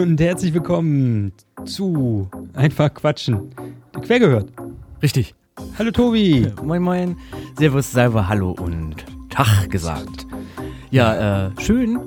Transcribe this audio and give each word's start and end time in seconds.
Und 0.00 0.20
herzlich 0.20 0.54
willkommen 0.54 1.32
zu 1.64 2.28
Einfach 2.54 2.94
Quatschen. 2.94 3.50
Quer 4.00 4.20
gehört. 4.20 4.52
Richtig. 5.02 5.34
Hallo 5.76 5.90
Tobi. 5.90 6.46
Moin, 6.62 6.82
moin. 6.82 7.16
Servus, 7.58 7.90
Salve, 7.90 8.28
Hallo 8.28 8.52
und 8.52 9.04
Tag 9.28 9.68
gesagt. 9.70 10.24
Ja, 10.92 11.48
äh, 11.48 11.50
schön. 11.60 11.98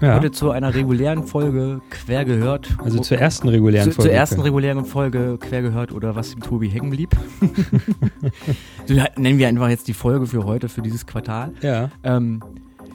Ja, 0.00 0.16
Heute 0.16 0.32
zu 0.32 0.50
einer 0.50 0.74
regulären 0.74 1.22
Folge 1.24 1.80
quer 1.90 2.24
gehört. 2.24 2.76
also 2.82 2.98
zur 2.98 3.18
ersten 3.18 3.48
regulären 3.48 3.90
Zu, 3.90 3.94
Folge. 3.94 4.10
zur 4.10 4.18
ersten 4.18 4.40
regulären 4.40 4.84
Folge 4.84 5.38
quer 5.38 5.62
gehört 5.62 5.92
oder 5.92 6.16
was 6.16 6.32
dem 6.32 6.40
Tobi 6.40 6.68
hängen 6.68 6.90
blieb. 6.90 7.10
so 8.88 8.94
nennen 9.16 9.38
wir 9.38 9.46
einfach 9.46 9.68
jetzt 9.68 9.86
die 9.86 9.94
Folge 9.94 10.26
für 10.26 10.44
heute, 10.44 10.68
für 10.68 10.82
dieses 10.82 11.06
Quartal. 11.06 11.52
Ja, 11.62 11.90
Ähm, 12.02 12.42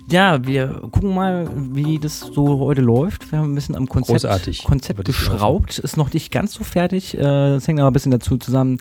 ja, 0.10 0.46
wir 0.46 0.68
gucken 0.92 1.14
mal, 1.14 1.50
wie 1.74 2.00
das 2.00 2.20
so 2.20 2.60
heute 2.60 2.82
läuft. 2.82 3.32
Wir 3.32 3.40
haben 3.40 3.52
ein 3.52 3.56
bisschen 3.56 3.76
am 3.76 3.88
Konzept, 3.88 4.22
Großartig. 4.22 4.64
Konzept 4.64 5.04
geschraubt. 5.06 5.80
Ist 5.80 5.98
noch 5.98 6.14
nicht 6.14 6.32
ganz 6.32 6.54
so 6.54 6.64
fertig. 6.64 7.18
Äh, 7.18 7.22
Das 7.22 7.68
hängt 7.68 7.80
aber 7.80 7.90
ein 7.90 7.94
bisschen 7.94 8.12
dazu 8.12 8.38
zusammen, 8.38 8.78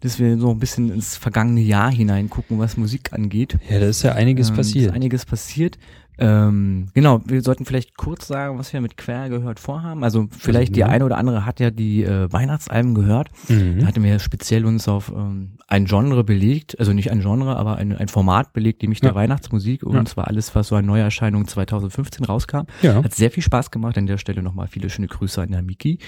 dass 0.00 0.18
wir 0.18 0.36
so 0.38 0.50
ein 0.50 0.58
bisschen 0.58 0.90
ins 0.92 1.16
vergangene 1.16 1.60
Jahr 1.60 1.90
hineingucken, 1.90 2.58
was 2.58 2.76
Musik 2.76 3.12
angeht. 3.12 3.56
ja, 3.70 3.78
da 3.80 3.86
ist 3.86 4.02
ja 4.02 4.12
einiges 4.12 4.50
Ähm, 4.50 4.56
passiert. 4.56 4.86
Ist 4.86 4.92
einiges 4.94 5.24
passiert. 5.24 5.78
Ähm, 6.18 6.86
genau, 6.94 7.20
wir 7.24 7.42
sollten 7.42 7.64
vielleicht 7.64 7.96
kurz 7.96 8.26
sagen, 8.28 8.58
was 8.58 8.72
wir 8.72 8.80
mit 8.80 8.96
Quer 8.96 9.28
gehört 9.28 9.58
vorhaben. 9.58 10.04
Also 10.04 10.28
vielleicht 10.38 10.76
die 10.76 10.82
Mhm. 10.84 10.90
eine 10.90 11.04
oder 11.06 11.18
andere 11.18 11.44
hat 11.44 11.58
ja 11.60 11.70
die 11.70 12.04
äh, 12.04 12.32
Weihnachtsalben 12.32 12.94
gehört. 12.94 13.30
Da 13.48 13.54
Mhm. 13.54 13.86
hatten 13.86 14.02
wir 14.02 14.18
speziell 14.20 14.64
uns 14.64 14.86
auf 14.88 15.12
ähm, 15.14 15.58
ein 15.66 15.86
Genre 15.86 16.22
belegt, 16.24 16.78
also 16.78 16.92
nicht 16.92 17.10
ein 17.10 17.20
Genre, 17.20 17.56
aber 17.56 17.76
ein, 17.76 17.96
ein 17.96 18.08
Format 18.08 18.52
belegt, 18.52 18.82
nämlich 18.82 19.00
der 19.00 19.10
Ja. 19.10 19.14
Weihnachtsmusik. 19.16 19.82
Und 19.82 19.94
Ja. 19.96 20.04
zwar 20.04 20.28
alles, 20.28 20.54
was 20.54 20.68
so 20.68 20.76
an 20.76 20.86
Neuerscheinungen 20.86 21.48
2015 21.48 22.24
rauskam. 22.24 22.62
Ja, 22.82 23.02
Hat 23.02 23.14
sehr 23.14 23.30
viel 23.30 23.42
Spaß 23.42 23.70
gemacht. 23.70 23.98
An 23.98 24.06
der 24.06 24.18
Stelle 24.18 24.42
nochmal 24.42 24.68
viele 24.68 24.90
schöne 24.90 25.08
Grüße 25.08 25.42
an 25.42 25.50
der 25.50 25.62
Miki. 25.62 25.98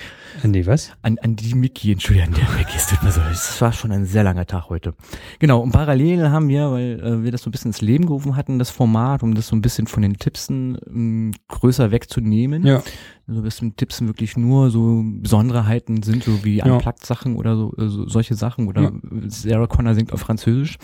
nee, 0.45 0.67
was? 0.67 0.93
An, 1.03 1.19
an 1.23 1.35
die 1.37 1.55
Miki, 1.55 1.93
Entschuldigung, 1.93 2.35
an 2.35 2.35
der 2.41 2.49
Miki. 2.57 2.77
Es 2.77 3.61
war 3.61 3.73
schon 3.73 3.91
ein 3.93 4.05
sehr 4.05 4.23
langer 4.23 4.47
Tag 4.47 4.69
heute. 4.69 4.95
Genau, 5.39 5.61
und 5.61 5.73
parallel 5.73 6.31
haben 6.31 6.49
wir, 6.49 6.71
weil 6.71 7.01
äh, 7.01 7.23
wir 7.25 7.33
das 7.33 7.43
so 7.43 7.49
ein 7.49 7.53
bisschen 7.53 7.71
ins 7.71 7.81
Leben 7.81 8.07
gerufen 8.07 8.37
hatten, 8.37 8.59
das 8.59 8.71
Format, 8.71 9.23
um 9.23 9.35
das 9.35 9.49
so 9.49 9.57
ein 9.57 9.63
bisschen 9.63 9.87
von 9.97 10.03
den 10.03 10.19
Tippsen 10.19 10.77
ähm, 10.89 11.33
größer 11.49 11.91
wegzunehmen. 11.91 12.67
Ja, 12.67 12.83
So 13.27 13.37
ein 13.39 13.43
bisschen 13.43 13.77
Tippsen 13.77 14.07
wirklich 14.09 14.37
nur 14.37 14.69
so 14.71 15.03
Besonderheiten 15.03 16.03
sind, 16.03 16.23
so 16.23 16.45
wie 16.45 16.57
Ja. 16.59 16.67
Unplugged-Sachen 16.67 17.35
oder 17.37 17.57
so, 17.57 17.73
äh, 17.79 17.89
so 17.89 18.07
solche 18.07 18.35
Sachen. 18.35 18.69
Oder 18.69 18.83
Ja. 18.83 18.91
Sarah 19.29 19.67
Connor 19.67 19.95
singt 19.95 20.13
auf 20.13 20.21
Französisch. 20.21 20.77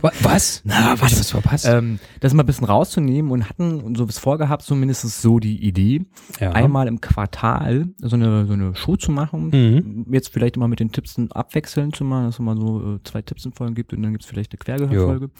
Wa- 0.00 0.12
was? 0.22 0.62
Na, 0.64 0.90
hab 0.92 1.02
was 1.02 1.28
verpasst? 1.32 1.66
Ähm, 1.68 1.98
das 2.20 2.32
mal 2.32 2.44
ein 2.44 2.46
bisschen 2.46 2.66
rauszunehmen 2.68 3.32
und 3.32 3.48
hatten 3.50 3.80
und 3.80 3.96
so 3.98 4.06
bis 4.06 4.18
vorgehabt, 4.20 4.62
zumindest 4.62 5.02
so 5.20 5.40
die 5.40 5.66
Idee, 5.66 6.06
ja. 6.40 6.52
einmal 6.52 6.86
im 6.86 7.00
Quartal 7.00 7.88
so 7.98 8.14
eine, 8.14 8.46
so 8.46 8.52
eine 8.52 8.76
Show 8.76 8.94
zu 8.96 9.10
machen. 9.10 9.48
Mhm. 9.50 10.06
Jetzt 10.12 10.28
vielleicht 10.28 10.56
immer 10.56 10.68
mit 10.68 10.78
den 10.78 10.92
Tippsen 10.92 11.32
abwechselnd 11.32 11.96
zu 11.96 12.04
machen, 12.04 12.26
dass 12.26 12.36
es 12.36 12.38
mal 12.38 12.56
so 12.56 12.94
äh, 12.94 13.00
zwei 13.02 13.20
Tippsen-Folgen 13.20 13.74
gibt 13.74 13.92
und 13.92 14.02
dann 14.02 14.12
gibt 14.12 14.22
es 14.22 14.30
vielleicht 14.30 14.52
eine 14.52 14.58
Quergehörfolge. 14.58 15.30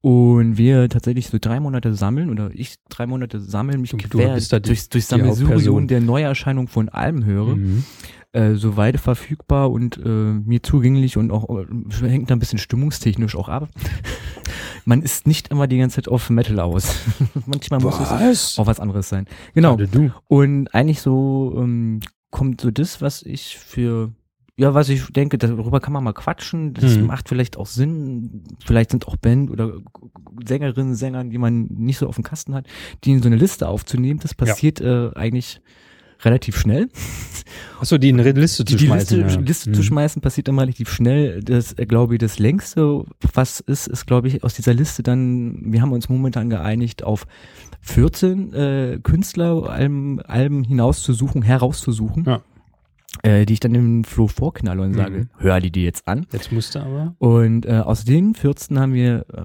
Und 0.00 0.56
wir 0.58 0.88
tatsächlich 0.88 1.26
so 1.26 1.38
drei 1.40 1.58
Monate 1.58 1.94
sammeln 1.94 2.30
oder 2.30 2.50
ich 2.52 2.76
drei 2.88 3.06
Monate 3.06 3.40
sammeln 3.40 3.80
mich 3.80 3.90
du 3.90 3.96
quer 3.96 4.34
durch, 4.34 4.48
durch 4.48 4.60
Hauptperson. 4.60 5.04
Sammelsurium 5.04 5.88
der 5.88 6.00
Neuerscheinung 6.00 6.68
von 6.68 6.88
Alben 6.88 7.24
höre 7.24 7.56
Mhm. 7.56 7.84
äh, 8.32 8.54
so 8.54 8.76
weit 8.76 9.00
verfügbar 9.00 9.72
und 9.72 9.96
äh, 9.98 10.08
mir 10.08 10.62
zugänglich 10.62 11.16
und 11.16 11.32
auch 11.32 11.48
äh, 11.58 11.66
hängt 12.08 12.30
da 12.30 12.36
ein 12.36 12.38
bisschen 12.38 12.60
stimmungstechnisch 12.60 13.34
auch 13.34 13.48
ab. 13.48 13.68
Man 14.84 15.02
ist 15.02 15.26
nicht 15.26 15.48
immer 15.48 15.66
die 15.66 15.78
ganze 15.78 15.96
Zeit 15.96 16.08
auf 16.08 16.30
Metal 16.30 16.60
aus. 16.60 16.94
Manchmal 17.46 17.80
muss 17.80 17.98
es 17.98 18.10
Was? 18.10 18.58
auch 18.58 18.66
was 18.66 18.80
anderes 18.80 19.08
sein. 19.08 19.26
Genau. 19.54 19.76
Und 20.28 20.72
eigentlich 20.74 21.00
so 21.02 21.54
ähm, 21.58 22.00
kommt 22.30 22.60
so 22.60 22.70
das, 22.70 23.02
was 23.02 23.22
ich 23.22 23.58
für 23.58 24.12
ja, 24.58 24.74
was 24.74 24.88
ich 24.88 25.06
denke, 25.12 25.38
darüber 25.38 25.80
kann 25.80 25.92
man 25.92 26.02
mal 26.04 26.12
quatschen. 26.12 26.74
Das 26.74 26.96
Mhm. 26.96 27.06
macht 27.06 27.28
vielleicht 27.28 27.56
auch 27.56 27.66
Sinn. 27.66 28.42
Vielleicht 28.66 28.90
sind 28.90 29.06
auch 29.06 29.16
Band 29.16 29.50
oder 29.50 29.72
Sängerinnen, 30.46 30.94
Sänger, 30.96 31.24
die 31.24 31.38
man 31.38 31.66
nicht 31.70 31.98
so 31.98 32.08
auf 32.08 32.16
dem 32.16 32.24
Kasten 32.24 32.54
hat, 32.54 32.66
die 33.04 33.12
in 33.12 33.22
so 33.22 33.28
eine 33.28 33.36
Liste 33.36 33.68
aufzunehmen. 33.68 34.18
Das 34.20 34.34
passiert 34.34 34.80
äh, 34.80 35.10
eigentlich 35.14 35.60
relativ 36.22 36.58
schnell. 36.58 36.88
Achso, 37.80 37.96
die 37.96 38.08
in 38.08 38.18
eine 38.18 38.32
Liste 38.32 38.64
zu 38.64 38.64
Die, 38.64 38.76
die 38.76 38.86
schmeißen. 38.86 39.18
Liste, 39.22 39.38
ja. 39.40 39.46
Liste 39.46 39.70
Mhm. 39.70 39.74
zu 39.74 39.82
schmeißen 39.84 40.20
passiert 40.20 40.48
immer 40.48 40.62
relativ 40.62 40.90
schnell. 40.90 41.40
Das, 41.44 41.74
äh, 41.74 41.86
glaube 41.86 42.14
ich, 42.14 42.18
das 42.18 42.40
längste, 42.40 43.04
was 43.34 43.60
ist, 43.60 43.86
ist, 43.86 44.06
glaube 44.06 44.26
ich, 44.26 44.42
aus 44.42 44.54
dieser 44.54 44.74
Liste 44.74 45.04
dann, 45.04 45.72
wir 45.72 45.80
haben 45.80 45.92
uns 45.92 46.08
momentan 46.08 46.50
geeinigt, 46.50 47.04
auf 47.04 47.26
14 47.82 48.52
äh, 48.52 48.98
Künstler 49.02 49.70
Alben, 49.70 50.20
Alben 50.22 50.64
hinauszusuchen, 50.64 51.42
herauszusuchen, 51.42 52.24
Ja. 52.26 52.40
Äh, 53.22 53.46
die 53.46 53.54
ich 53.54 53.60
dann 53.60 53.74
im 53.74 54.04
Flo 54.04 54.26
vorknalle 54.28 54.82
und 54.82 54.90
Mhm. 54.90 54.94
sage, 54.96 55.28
hör 55.38 55.60
die 55.60 55.70
dir 55.70 55.84
jetzt 55.84 56.06
an. 56.08 56.26
Jetzt 56.32 56.52
musste 56.52 56.82
aber. 56.82 57.14
Und 57.18 57.66
äh, 57.66 57.78
aus 57.84 58.04
den 58.04 58.34
14 58.34 58.78
haben 58.78 58.92
wir 58.94 59.24
äh, 59.32 59.42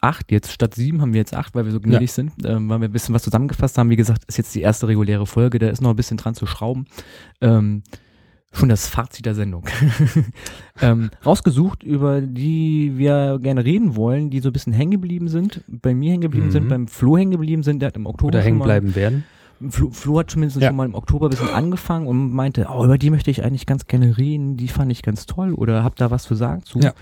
acht, 0.00 0.30
jetzt 0.32 0.50
statt 0.52 0.74
sieben 0.74 1.00
haben 1.02 1.12
wir 1.12 1.20
jetzt 1.20 1.34
acht, 1.34 1.54
weil 1.54 1.64
wir 1.66 1.72
so 1.72 1.80
gnädig 1.80 2.10
sind, 2.12 2.32
ähm, 2.44 2.68
weil 2.68 2.80
wir 2.80 2.88
ein 2.88 2.92
bisschen 2.92 3.14
was 3.14 3.22
zusammengefasst 3.22 3.76
haben. 3.78 3.90
Wie 3.90 3.96
gesagt, 3.96 4.24
ist 4.26 4.38
jetzt 4.38 4.54
die 4.54 4.62
erste 4.62 4.88
reguläre 4.88 5.26
Folge, 5.26 5.58
da 5.58 5.68
ist 5.68 5.82
noch 5.82 5.90
ein 5.90 5.96
bisschen 5.96 6.16
dran 6.16 6.34
zu 6.34 6.46
schrauben. 6.46 6.86
Ähm, 7.40 7.82
schon 8.52 8.68
das 8.68 8.88
Fazit 8.88 9.26
der 9.26 9.34
Sendung. 9.36 9.64
ähm, 10.80 11.10
rausgesucht, 11.24 11.82
über 11.82 12.20
die 12.20 12.92
wir 12.96 13.38
gerne 13.40 13.64
reden 13.64 13.94
wollen, 13.96 14.30
die 14.30 14.40
so 14.40 14.48
ein 14.48 14.52
bisschen 14.52 14.72
hängen 14.72 14.90
geblieben 14.92 15.28
sind, 15.28 15.62
bei 15.68 15.94
mir 15.94 16.10
hängen 16.12 16.22
geblieben 16.22 16.46
Mhm. 16.46 16.50
sind, 16.50 16.68
beim 16.68 16.88
Flo 16.88 17.16
hängen 17.16 17.30
geblieben 17.32 17.62
sind, 17.62 17.80
der 17.80 17.88
hat 17.88 17.96
im 17.96 18.06
Oktober 18.06 18.28
Oder 18.38 18.42
hängen 18.42 18.60
bleiben 18.60 18.94
werden. 18.96 19.24
Flo, 19.68 19.90
Flo 19.90 20.18
hat 20.18 20.30
zumindest 20.30 20.60
Ja. 20.60 20.68
schon 20.68 20.76
mal 20.76 20.86
im 20.86 20.94
Oktober 20.94 21.26
ein 21.26 21.30
bisschen 21.30 21.50
angefangen 21.50 22.06
und 22.06 22.32
meinte, 22.32 22.66
oh, 22.70 22.84
über 22.84 22.96
die 22.98 23.10
möchte 23.10 23.30
ich 23.30 23.44
eigentlich 23.44 23.66
ganz 23.66 23.86
gerne 23.86 24.16
reden, 24.16 24.56
die 24.56 24.68
fand 24.68 24.90
ich 24.90 25.02
ganz 25.02 25.26
toll 25.26 25.52
oder 25.52 25.84
habt 25.84 26.00
da 26.00 26.10
was 26.10 26.22
zu 26.22 26.34
sagen 26.34 26.62
zu. 26.64 26.78
Ja. 26.80 26.92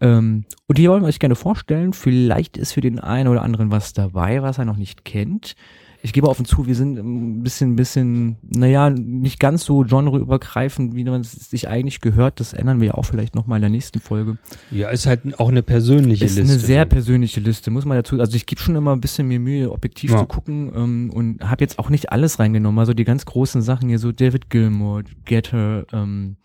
Ähm, 0.00 0.44
und 0.68 0.78
die 0.78 0.88
wollen 0.88 1.02
wir 1.02 1.08
euch 1.08 1.18
gerne 1.18 1.34
vorstellen. 1.34 1.92
Vielleicht 1.92 2.56
ist 2.56 2.72
für 2.72 2.80
den 2.80 3.00
einen 3.00 3.28
oder 3.28 3.42
anderen 3.42 3.70
was 3.72 3.92
dabei, 3.94 4.42
was 4.42 4.58
er 4.58 4.64
noch 4.64 4.76
nicht 4.76 5.04
kennt. 5.04 5.56
Ich 6.00 6.12
gebe 6.12 6.28
offen 6.28 6.44
zu, 6.44 6.66
wir 6.68 6.76
sind 6.76 6.96
ein 6.96 7.42
bisschen, 7.42 7.74
bisschen, 7.74 8.36
naja, 8.42 8.88
nicht 8.88 9.40
ganz 9.40 9.64
so 9.64 9.80
genreübergreifend, 9.80 10.94
wie 10.94 11.02
man 11.02 11.22
es 11.22 11.32
sich 11.32 11.66
eigentlich 11.68 12.00
gehört. 12.00 12.38
Das 12.38 12.52
ändern 12.52 12.80
wir 12.80 12.88
ja 12.88 12.94
auch 12.94 13.02
vielleicht 13.04 13.34
nochmal 13.34 13.56
in 13.58 13.62
der 13.62 13.70
nächsten 13.70 13.98
Folge. 13.98 14.38
Ja, 14.70 14.90
ist 14.90 15.06
halt 15.06 15.40
auch 15.40 15.48
eine 15.48 15.64
persönliche 15.64 16.24
ist 16.24 16.36
Liste. 16.36 16.52
eine 16.52 16.60
sehr 16.60 16.84
persönliche 16.86 17.40
Liste, 17.40 17.72
muss 17.72 17.84
man 17.84 17.96
dazu. 17.96 18.20
Also 18.20 18.36
ich 18.36 18.46
gebe 18.46 18.60
schon 18.60 18.76
immer 18.76 18.94
ein 18.94 19.00
bisschen 19.00 19.26
mir 19.26 19.40
Mühe, 19.40 19.72
objektiv 19.72 20.12
Ja. 20.12 20.18
zu 20.18 20.26
gucken 20.26 20.70
ähm, 20.74 21.10
und 21.12 21.42
habe 21.42 21.64
jetzt 21.64 21.80
auch 21.80 21.90
nicht 21.90 22.12
alles 22.12 22.38
reingenommen. 22.38 22.78
Also 22.78 22.94
die 22.94 23.04
ganz 23.04 23.24
großen 23.24 23.60
Sachen 23.60 23.88
hier, 23.88 23.98
so 23.98 24.12
David 24.12 24.50
Gilmour, 24.50 25.02
Getter, 25.24 25.84
ähm, 25.92 26.36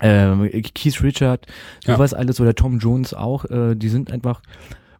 ähm, 0.00 0.48
Keith 0.74 1.02
Richard, 1.02 1.46
Ja. 1.84 1.94
sowas 1.96 2.14
alles 2.14 2.40
oder 2.40 2.54
Tom 2.54 2.78
Jones 2.78 3.12
auch. 3.12 3.44
Äh, 3.46 3.74
die 3.74 3.88
sind 3.88 4.12
einfach 4.12 4.40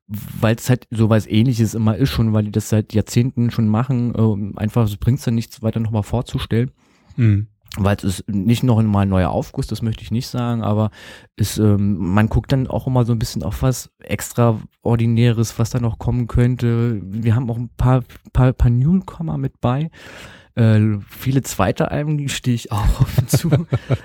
weil 0.08 0.56
es 0.56 0.68
halt 0.70 0.86
so 0.90 1.10
was 1.10 1.26
ähnliches 1.26 1.74
immer 1.74 1.96
ist 1.96 2.10
schon, 2.10 2.32
weil 2.32 2.44
die 2.44 2.50
das 2.50 2.68
seit 2.70 2.94
Jahrzehnten 2.94 3.50
schon 3.50 3.68
machen, 3.68 4.14
ähm, 4.16 4.54
einfach 4.56 4.88
so 4.88 4.96
bringt 4.98 5.18
es 5.18 5.24
dann 5.24 5.34
nichts 5.34 5.62
weiter 5.62 5.80
nochmal 5.80 6.02
vorzustellen 6.02 6.70
Mhm. 7.16 7.48
weil 7.76 7.96
es 7.96 8.04
ist 8.04 8.28
nicht 8.28 8.62
noch 8.62 8.80
mal 8.82 9.02
ein 9.02 9.08
neuer 9.08 9.30
Aufguss, 9.30 9.66
das 9.66 9.82
möchte 9.82 10.02
ich 10.02 10.10
nicht 10.10 10.28
sagen, 10.28 10.62
aber 10.62 10.90
es, 11.36 11.58
ähm, 11.58 11.96
man 11.98 12.28
guckt 12.28 12.50
dann 12.52 12.66
auch 12.66 12.86
immer 12.86 13.04
so 13.04 13.12
ein 13.12 13.18
bisschen 13.18 13.42
auf 13.42 13.62
was 13.62 13.90
extraordinäres, 13.98 15.58
was 15.58 15.70
da 15.70 15.80
noch 15.80 15.98
kommen 15.98 16.26
könnte. 16.26 17.00
Wir 17.04 17.34
haben 17.34 17.50
auch 17.50 17.58
ein 17.58 17.70
paar, 17.76 18.04
paar, 18.32 18.52
paar 18.52 18.70
Newcomer 18.70 19.36
mit 19.36 19.60
bei. 19.60 19.90
Äh, 20.58 20.98
viele 21.08 21.42
zweite 21.42 21.90
Alben, 21.90 22.18
die 22.18 22.28
stehe 22.28 22.54
ich 22.54 22.72
auch 22.72 23.00
offen 23.00 23.28
zu. 23.28 23.50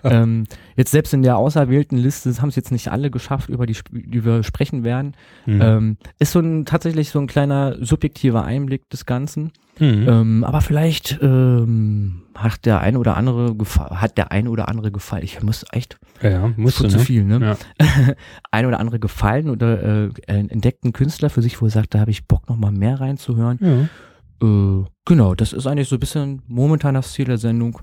ähm, 0.03 0.45
jetzt 0.75 0.91
selbst 0.91 1.13
in 1.13 1.23
der 1.23 1.37
auserwählten 1.37 1.97
Liste 1.97 2.31
haben 2.41 2.49
es 2.49 2.55
jetzt 2.55 2.71
nicht 2.71 2.89
alle 2.91 3.09
geschafft, 3.09 3.49
über 3.49 3.65
die, 3.65 3.75
die 3.91 4.23
wir 4.23 4.43
sprechen 4.43 4.83
werden. 4.83 5.15
Mhm. 5.45 5.61
Ähm, 5.61 5.97
ist 6.19 6.31
so 6.31 6.39
ein 6.39 6.65
tatsächlich 6.65 7.09
so 7.09 7.19
ein 7.19 7.27
kleiner 7.27 7.77
subjektiver 7.83 8.43
Einblick 8.43 8.89
des 8.89 9.05
Ganzen. 9.05 9.51
Mhm. 9.79 10.05
Ähm, 10.07 10.43
aber 10.43 10.61
vielleicht 10.61 11.17
ähm, 11.23 12.21
hat 12.35 12.65
der 12.65 12.81
ein 12.81 12.95
oder 12.95 13.17
andere 13.17 13.53
gefa- 13.53 13.95
hat 13.95 14.19
der 14.19 14.31
ein 14.31 14.47
oder 14.47 14.69
andere 14.69 14.91
gefallen. 14.91 15.23
Ich 15.23 15.41
muss 15.41 15.65
echt 15.71 15.97
ja, 16.21 16.29
ja, 16.29 16.53
musst 16.55 16.79
du, 16.79 16.87
zu 16.87 16.97
ne? 16.97 17.03
viel, 17.03 17.23
ne? 17.23 17.57
Ja. 17.81 18.13
ein 18.51 18.65
oder 18.67 18.79
andere 18.79 18.99
gefallen 18.99 19.49
oder 19.49 19.81
äh, 19.81 20.09
entdeckt 20.27 20.83
einen 20.83 20.93
Künstler 20.93 21.31
für 21.31 21.41
sich, 21.41 21.59
wo 21.59 21.65
er 21.65 21.71
sagt, 21.71 21.95
da 21.95 21.99
habe 22.01 22.11
ich 22.11 22.27
Bock 22.27 22.47
noch 22.49 22.57
mal 22.57 22.71
mehr 22.71 23.01
reinzuhören. 23.01 23.57
Ja. 23.61 23.89
Äh, 24.43 24.83
genau, 25.05 25.35
das 25.35 25.53
ist 25.53 25.65
eigentlich 25.67 25.87
so 25.89 25.95
ein 25.95 25.99
bisschen 25.99 26.41
momentan 26.47 26.95
das 26.95 27.13
Ziel 27.13 27.25
der 27.25 27.37
Sendung. 27.37 27.79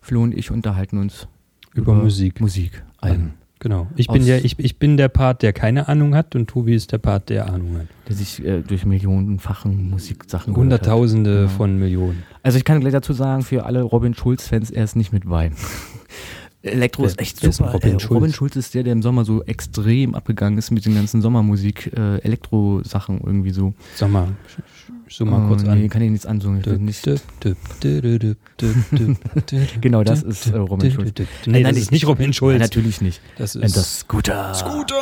Flo 0.00 0.22
und 0.22 0.34
ich 0.34 0.50
unterhalten 0.50 0.98
uns 0.98 1.28
Über 1.74 1.92
Musik. 1.94 2.40
Musik, 2.40 2.82
Alben, 2.98 3.34
Genau. 3.58 3.86
Ich 3.96 4.08
bin, 4.08 4.24
der, 4.24 4.42
ich, 4.42 4.58
ich 4.58 4.78
bin 4.78 4.96
der 4.96 5.08
Part, 5.08 5.42
der 5.42 5.52
keine 5.52 5.86
Ahnung 5.88 6.14
hat 6.14 6.34
und 6.34 6.48
Tobi 6.48 6.74
ist 6.74 6.92
der 6.92 6.98
Part, 6.98 7.28
der 7.28 7.52
Ahnung 7.52 7.76
hat. 7.78 7.86
der 8.08 8.16
sich 8.16 8.42
äh, 8.42 8.62
durch 8.62 8.86
millionenfachen 8.86 9.90
Musiksachen. 9.90 10.56
Hunderttausende 10.56 11.40
Genau. 11.42 11.48
von 11.50 11.78
Millionen. 11.78 12.22
Also 12.42 12.56
ich 12.56 12.64
kann 12.64 12.80
gleich 12.80 12.94
dazu 12.94 13.12
sagen, 13.12 13.42
für 13.42 13.66
alle 13.66 13.82
Robin 13.82 14.14
Schulz-Fans, 14.14 14.70
er 14.70 14.84
ist 14.84 14.96
nicht 14.96 15.12
mit 15.12 15.28
Wein. 15.28 15.54
Elektro 16.62 17.04
ist 17.04 17.18
echt 17.20 17.42
ist 17.44 17.56
super. 17.56 17.70
denn 17.78 17.92
Robin 17.92 17.96
Äh, 17.96 18.00
Schulz? 18.00 18.10
Robin 18.16 18.32
Schulz 18.32 18.56
ist 18.56 18.74
der, 18.74 18.82
der 18.82 18.92
im 18.94 19.02
Sommer 19.02 19.26
so 19.26 19.42
extrem 19.44 20.14
abgegangen 20.14 20.58
ist 20.58 20.70
mit 20.70 20.86
den 20.86 20.94
ganzen 20.94 21.20
Sommermusik, 21.20 21.92
äh, 21.94 22.18
Elektro-Sachen 22.18 23.20
irgendwie 23.20 23.50
so. 23.50 23.74
Sommer. 23.94 24.28
So 25.10 25.24
mal 25.24 25.46
kurz 25.48 25.64
oh, 25.64 25.68
an. 25.70 25.78
Nee, 25.80 25.88
kann 25.88 26.02
ich 26.02 26.10
nichts 26.10 26.24
ansungen. 26.26 26.60
Ich 26.64 26.78
nicht. 26.78 27.04
Genau, 29.80 30.04
das 30.04 30.22
ist, 30.22 30.46
äh, 30.46 30.56
Robin 30.56 30.90
Schulz. 30.90 31.12
Nee, 31.46 31.52
Nein, 31.52 31.64
das 31.64 31.76
ist 31.78 31.90
nicht 31.90 32.06
Robin 32.06 32.26
Nein, 32.26 32.32
Schulz. 32.32 32.60
natürlich 32.60 33.00
nicht. 33.00 33.20
Das 33.36 33.56
Äh, 33.56 33.64
ist 33.64 33.76
Das 33.76 34.00
Scooter. 34.00 34.54
Scooter. 34.54 34.94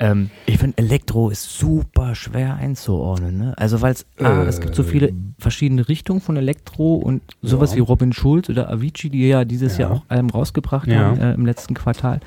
Ähm, 0.00 0.30
ich 0.46 0.58
finde, 0.58 0.78
Elektro 0.78 1.30
ist 1.30 1.56
super 1.58 2.14
schwer 2.14 2.54
einzuordnen. 2.56 3.38
Ne? 3.38 3.54
Also, 3.56 3.80
weil 3.80 3.92
es, 3.92 4.06
ah, 4.18 4.42
es 4.42 4.60
gibt 4.60 4.74
so 4.74 4.82
viele 4.82 5.12
verschiedene 5.38 5.88
Richtungen 5.88 6.20
von 6.20 6.36
Elektro 6.36 6.94
und 6.94 7.22
sowas 7.42 7.70
Ja. 7.72 7.76
wie 7.76 7.80
Robin 7.80 8.12
Schulz 8.12 8.48
oder 8.48 8.70
Avicii, 8.70 9.10
die 9.10 9.28
ja 9.28 9.44
dieses 9.44 9.78
Ja. 9.78 9.82
Jahr 9.88 9.90
auch 9.92 10.02
Alben 10.08 10.30
rausgebracht 10.30 10.88
Ja. 10.88 10.98
haben 10.98 11.20
äh, 11.20 11.34
im 11.34 11.46
letzten 11.46 11.74
Quartal. 11.74 12.20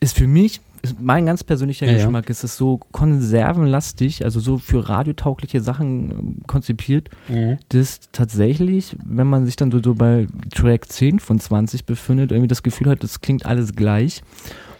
Ist 0.00 0.16
für 0.18 0.26
mich, 0.26 0.60
mein 1.00 1.26
ganz 1.26 1.42
persönlicher 1.44 1.86
Ja, 1.86 1.92
ja. 1.92 1.98
Geschmack, 1.98 2.30
ist 2.30 2.44
es 2.44 2.56
so 2.56 2.78
konservenlastig, 2.92 4.24
also 4.24 4.40
so 4.40 4.58
für 4.58 4.88
radiotaugliche 4.88 5.60
Sachen 5.60 6.10
ähm, 6.10 6.36
konzipiert, 6.46 7.08
Mhm. 7.28 7.58
dass 7.70 8.00
tatsächlich, 8.12 8.96
wenn 9.04 9.26
man 9.26 9.46
sich 9.46 9.56
dann 9.56 9.70
so, 9.70 9.82
so 9.82 9.94
bei 9.94 10.26
Track 10.54 10.90
10 10.90 11.18
von 11.20 11.38
20 11.38 11.84
befindet, 11.86 12.30
irgendwie 12.32 12.48
das 12.48 12.62
Gefühl 12.62 12.88
hat, 12.90 13.02
das 13.02 13.20
klingt 13.20 13.46
alles 13.46 13.74
gleich. 13.74 14.22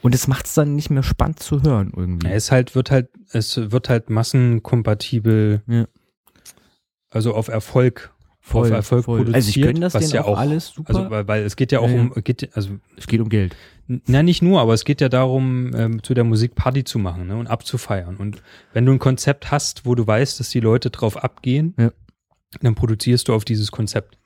Und 0.02 0.14
es 0.14 0.28
macht 0.28 0.46
es 0.46 0.54
dann 0.54 0.76
nicht 0.76 0.90
mehr 0.90 1.02
spannend 1.02 1.40
zu 1.40 1.62
hören 1.62 1.92
irgendwie. 1.96 2.28
Ja, 2.28 2.34
es 2.34 2.52
halt 2.52 2.74
wird 2.74 2.90
halt 2.90 3.08
es 3.32 3.56
wird 3.72 3.88
halt 3.88 4.08
massenkompatibel, 4.10 5.62
Ja. 5.66 5.86
also 7.10 7.34
auf 7.34 7.48
Erfolg 7.48 8.12
auf 8.52 8.70
Erfolg 8.70 9.04
produziert, 9.06 9.34
Also 9.34 9.48
ich 9.48 9.60
gönne 9.60 9.80
das 9.80 9.94
was 9.94 10.02
denen 10.04 10.14
ja 10.14 10.24
auch, 10.24 10.38
alles 10.38 10.68
super. 10.68 10.94
Also 10.94 11.10
weil, 11.10 11.26
weil 11.26 11.42
es 11.42 11.56
geht 11.56 11.72
ja 11.72 11.80
auch 11.80 11.88
Ja, 11.88 11.96
ja. 11.96 12.02
um 12.02 12.12
geht 12.22 12.48
also 12.56 12.76
es 12.96 13.08
geht 13.08 13.20
um 13.20 13.28
Geld. 13.28 13.56
Na, 13.88 14.22
nicht 14.22 14.42
nur, 14.42 14.60
aber 14.60 14.74
es 14.74 14.84
geht 14.84 15.00
ja 15.00 15.08
darum, 15.08 15.70
ähm, 15.74 16.02
zu 16.02 16.12
der 16.14 16.24
Musik 16.24 16.54
Party 16.54 16.82
zu 16.84 16.98
machen 16.98 17.28
ne, 17.28 17.36
und 17.36 17.46
abzufeiern. 17.46 18.16
Und 18.16 18.42
wenn 18.72 18.84
du 18.84 18.92
ein 18.92 18.98
Konzept 18.98 19.50
hast, 19.50 19.86
wo 19.86 19.94
du 19.94 20.06
weißt, 20.06 20.40
dass 20.40 20.50
die 20.50 20.60
Leute 20.60 20.90
drauf 20.90 21.22
abgehen, 21.22 21.74
Ja. 21.78 21.90
dann 22.60 22.74
produzierst 22.74 23.28
du 23.28 23.34
auf 23.34 23.44
dieses 23.44 23.70
Konzept. 23.70 24.18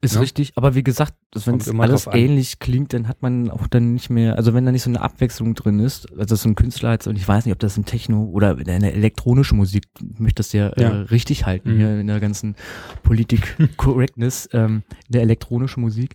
Ist 0.00 0.14
Ja. 0.14 0.20
richtig, 0.20 0.52
aber 0.54 0.76
wie 0.76 0.84
gesagt, 0.84 1.14
wenn 1.44 1.56
es 1.56 1.68
alles 1.68 2.06
ähnlich 2.12 2.60
klingt, 2.60 2.92
dann 2.92 3.08
hat 3.08 3.20
man 3.20 3.50
auch 3.50 3.66
dann 3.66 3.94
nicht 3.94 4.10
mehr, 4.10 4.36
also 4.36 4.54
wenn 4.54 4.64
da 4.64 4.70
nicht 4.70 4.84
so 4.84 4.90
eine 4.90 5.00
Abwechslung 5.00 5.54
drin 5.56 5.80
ist, 5.80 6.06
also 6.16 6.36
so 6.36 6.48
ein 6.48 6.54
Künstler 6.54 6.90
hat, 6.90 7.04
und 7.08 7.16
ich 7.16 7.26
weiß 7.26 7.44
nicht, 7.46 7.52
ob 7.52 7.58
das 7.58 7.76
im 7.76 7.84
Techno 7.84 8.22
oder 8.26 8.56
in 8.56 8.64
der 8.64 8.94
elektronischen 8.94 9.58
Musik, 9.58 9.88
ich 10.00 10.20
möchte 10.20 10.36
das 10.36 10.52
ja, 10.52 10.70
Ja. 10.76 10.90
Äh, 10.90 10.96
richtig 11.10 11.46
halten, 11.46 11.74
Mhm. 11.74 11.78
hier 11.78 12.00
in 12.00 12.06
der 12.06 12.20
ganzen 12.20 12.54
Politik 13.02 13.56
Correctness 13.76 14.48
ähm, 14.52 14.84
der 15.08 15.22
elektronischen 15.22 15.80
Musik, 15.80 16.14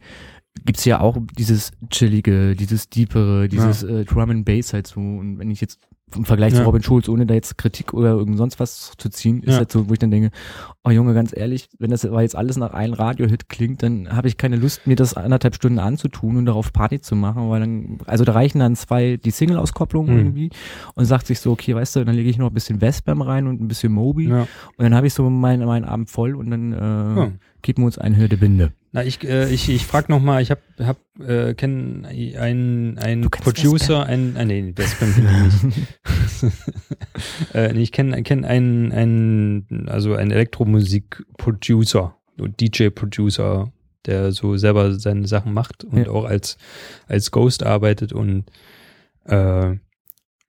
gibt's 0.66 0.86
ja 0.86 1.00
auch 1.02 1.18
dieses 1.38 1.72
chillige, 1.90 2.56
dieses 2.56 2.90
deepere, 2.90 3.48
dieses 3.50 3.84
äh, 3.84 4.06
Drum 4.06 4.30
and 4.30 4.46
Bass 4.46 4.74
halt 4.74 4.88
so, 4.88 5.00
und 5.00 5.40
wenn 5.40 5.52
ich 5.52 5.62
jetzt 5.62 5.80
im 6.16 6.26
Vergleich 6.26 6.54
Ja. 6.54 6.60
zu 6.60 6.66
Robin 6.66 6.84
Schulz, 6.84 7.10
ohne 7.10 7.26
da 7.26 7.34
jetzt 7.34 7.58
Kritik 7.58 7.92
oder 7.92 8.12
irgend 8.12 8.38
sonst 8.38 8.60
was 8.60 8.94
zu 9.00 9.10
ziehen, 9.10 9.42
ist 9.42 9.54
Ja. 9.54 9.58
halt 9.58 9.72
so, 9.72 9.90
wo 9.90 9.94
ich 9.94 10.00
dann 10.00 10.12
denke, 10.12 10.30
oh 10.84 10.92
Junge, 10.92 11.16
ganz 11.16 11.36
ehrlich, 11.36 11.70
wenn 11.80 11.90
das 11.90 12.04
jetzt 12.04 12.36
alles 12.36 12.56
nach 12.56 12.72
einem 12.72 12.94
Radiohit 12.94 13.50
klingt, 13.50 13.82
dann 13.82 14.16
habe 14.16 14.28
ich 14.28 14.38
keine 14.38 14.56
Lust, 14.56 14.86
mir 14.86 14.96
das 14.96 15.16
anderthalb 15.16 15.56
Stunden 15.56 15.80
anzutun 15.80 16.38
und 16.38 16.46
darauf 16.46 16.72
Party 16.72 17.02
zu 17.02 17.16
machen, 17.16 17.50
weil 17.50 17.62
dann, 17.62 17.98
also 18.06 18.24
da 18.26 18.34
reichen 18.34 18.60
dann 18.60 18.76
zwei, 18.76 19.18
die 19.18 19.32
Single-Auskopplungen 19.32 20.14
Mhm. 20.14 20.20
irgendwie 20.20 20.50
und 20.94 21.06
sagt 21.06 21.26
sich 21.26 21.40
so, 21.40 21.52
okay, 21.52 21.74
weißt 21.74 21.96
du, 21.96 22.06
dann 22.06 22.14
lege 22.16 22.30
ich 22.30 22.38
noch 22.38 22.52
ein 22.52 22.54
bisschen 22.54 22.80
Westbam 22.80 23.24
rein 23.24 23.48
und 23.48 23.60
ein 23.60 23.68
bisschen 23.68 23.92
Moby 23.92 24.30
Ja. 24.30 24.42
und 24.44 24.50
dann 24.84 24.94
habe 24.94 25.08
ich 25.08 25.16
so 25.16 25.28
meinen 25.32 25.66
meinen 25.66 25.86
Abend 25.86 26.12
voll 26.12 26.36
und 26.36 26.52
dann 26.52 26.74
äh, 26.74 26.78
Ja. 26.78 27.32
geben 27.64 27.82
wir 27.82 27.86
uns 27.88 27.98
eine 27.98 28.18
Hürde 28.18 28.38
Binde. 28.38 28.72
Na, 28.95 29.04
ich, 29.04 29.24
äh, 29.24 29.51
ich, 29.51 29.69
ich 29.69 29.88
frage 29.88 30.12
nochmal, 30.12 30.44
ich 30.44 30.51
hab, 30.51 30.60
hab, 30.80 30.98
äh, 31.19 31.56
kenne 31.56 32.07
einen, 32.07 33.00
einen 33.00 33.28
Producer, 33.31 34.06
einen, 34.06 34.36
äh, 34.36 34.45
nee, 34.45 34.72
Westbam 34.75 35.13
kenn 35.16 35.48
ich 35.48 35.63
nicht. 35.63 35.88
äh, 37.56 37.74
nee, 37.74 37.81
ich 37.81 37.92
kenne 37.92 38.22
kenn 38.22 38.45
einen, 38.45 38.92
einen, 38.92 39.90
also 39.90 40.13
einen 40.13 40.30
Elektromusik-Producer, 40.30 42.16
DJ-Producer, 42.38 43.74
der 44.06 44.31
so 44.31 44.57
selber 44.57 44.94
seine 45.00 45.28
Sachen 45.28 45.54
macht 45.54 45.86
und 45.86 45.98
Ja. 45.98 46.10
auch 46.10 46.25
als, 46.25 46.57
als 47.07 47.31
Ghost 47.31 47.63
arbeitet 47.63 48.13
und 48.13 48.44
äh, 49.25 49.75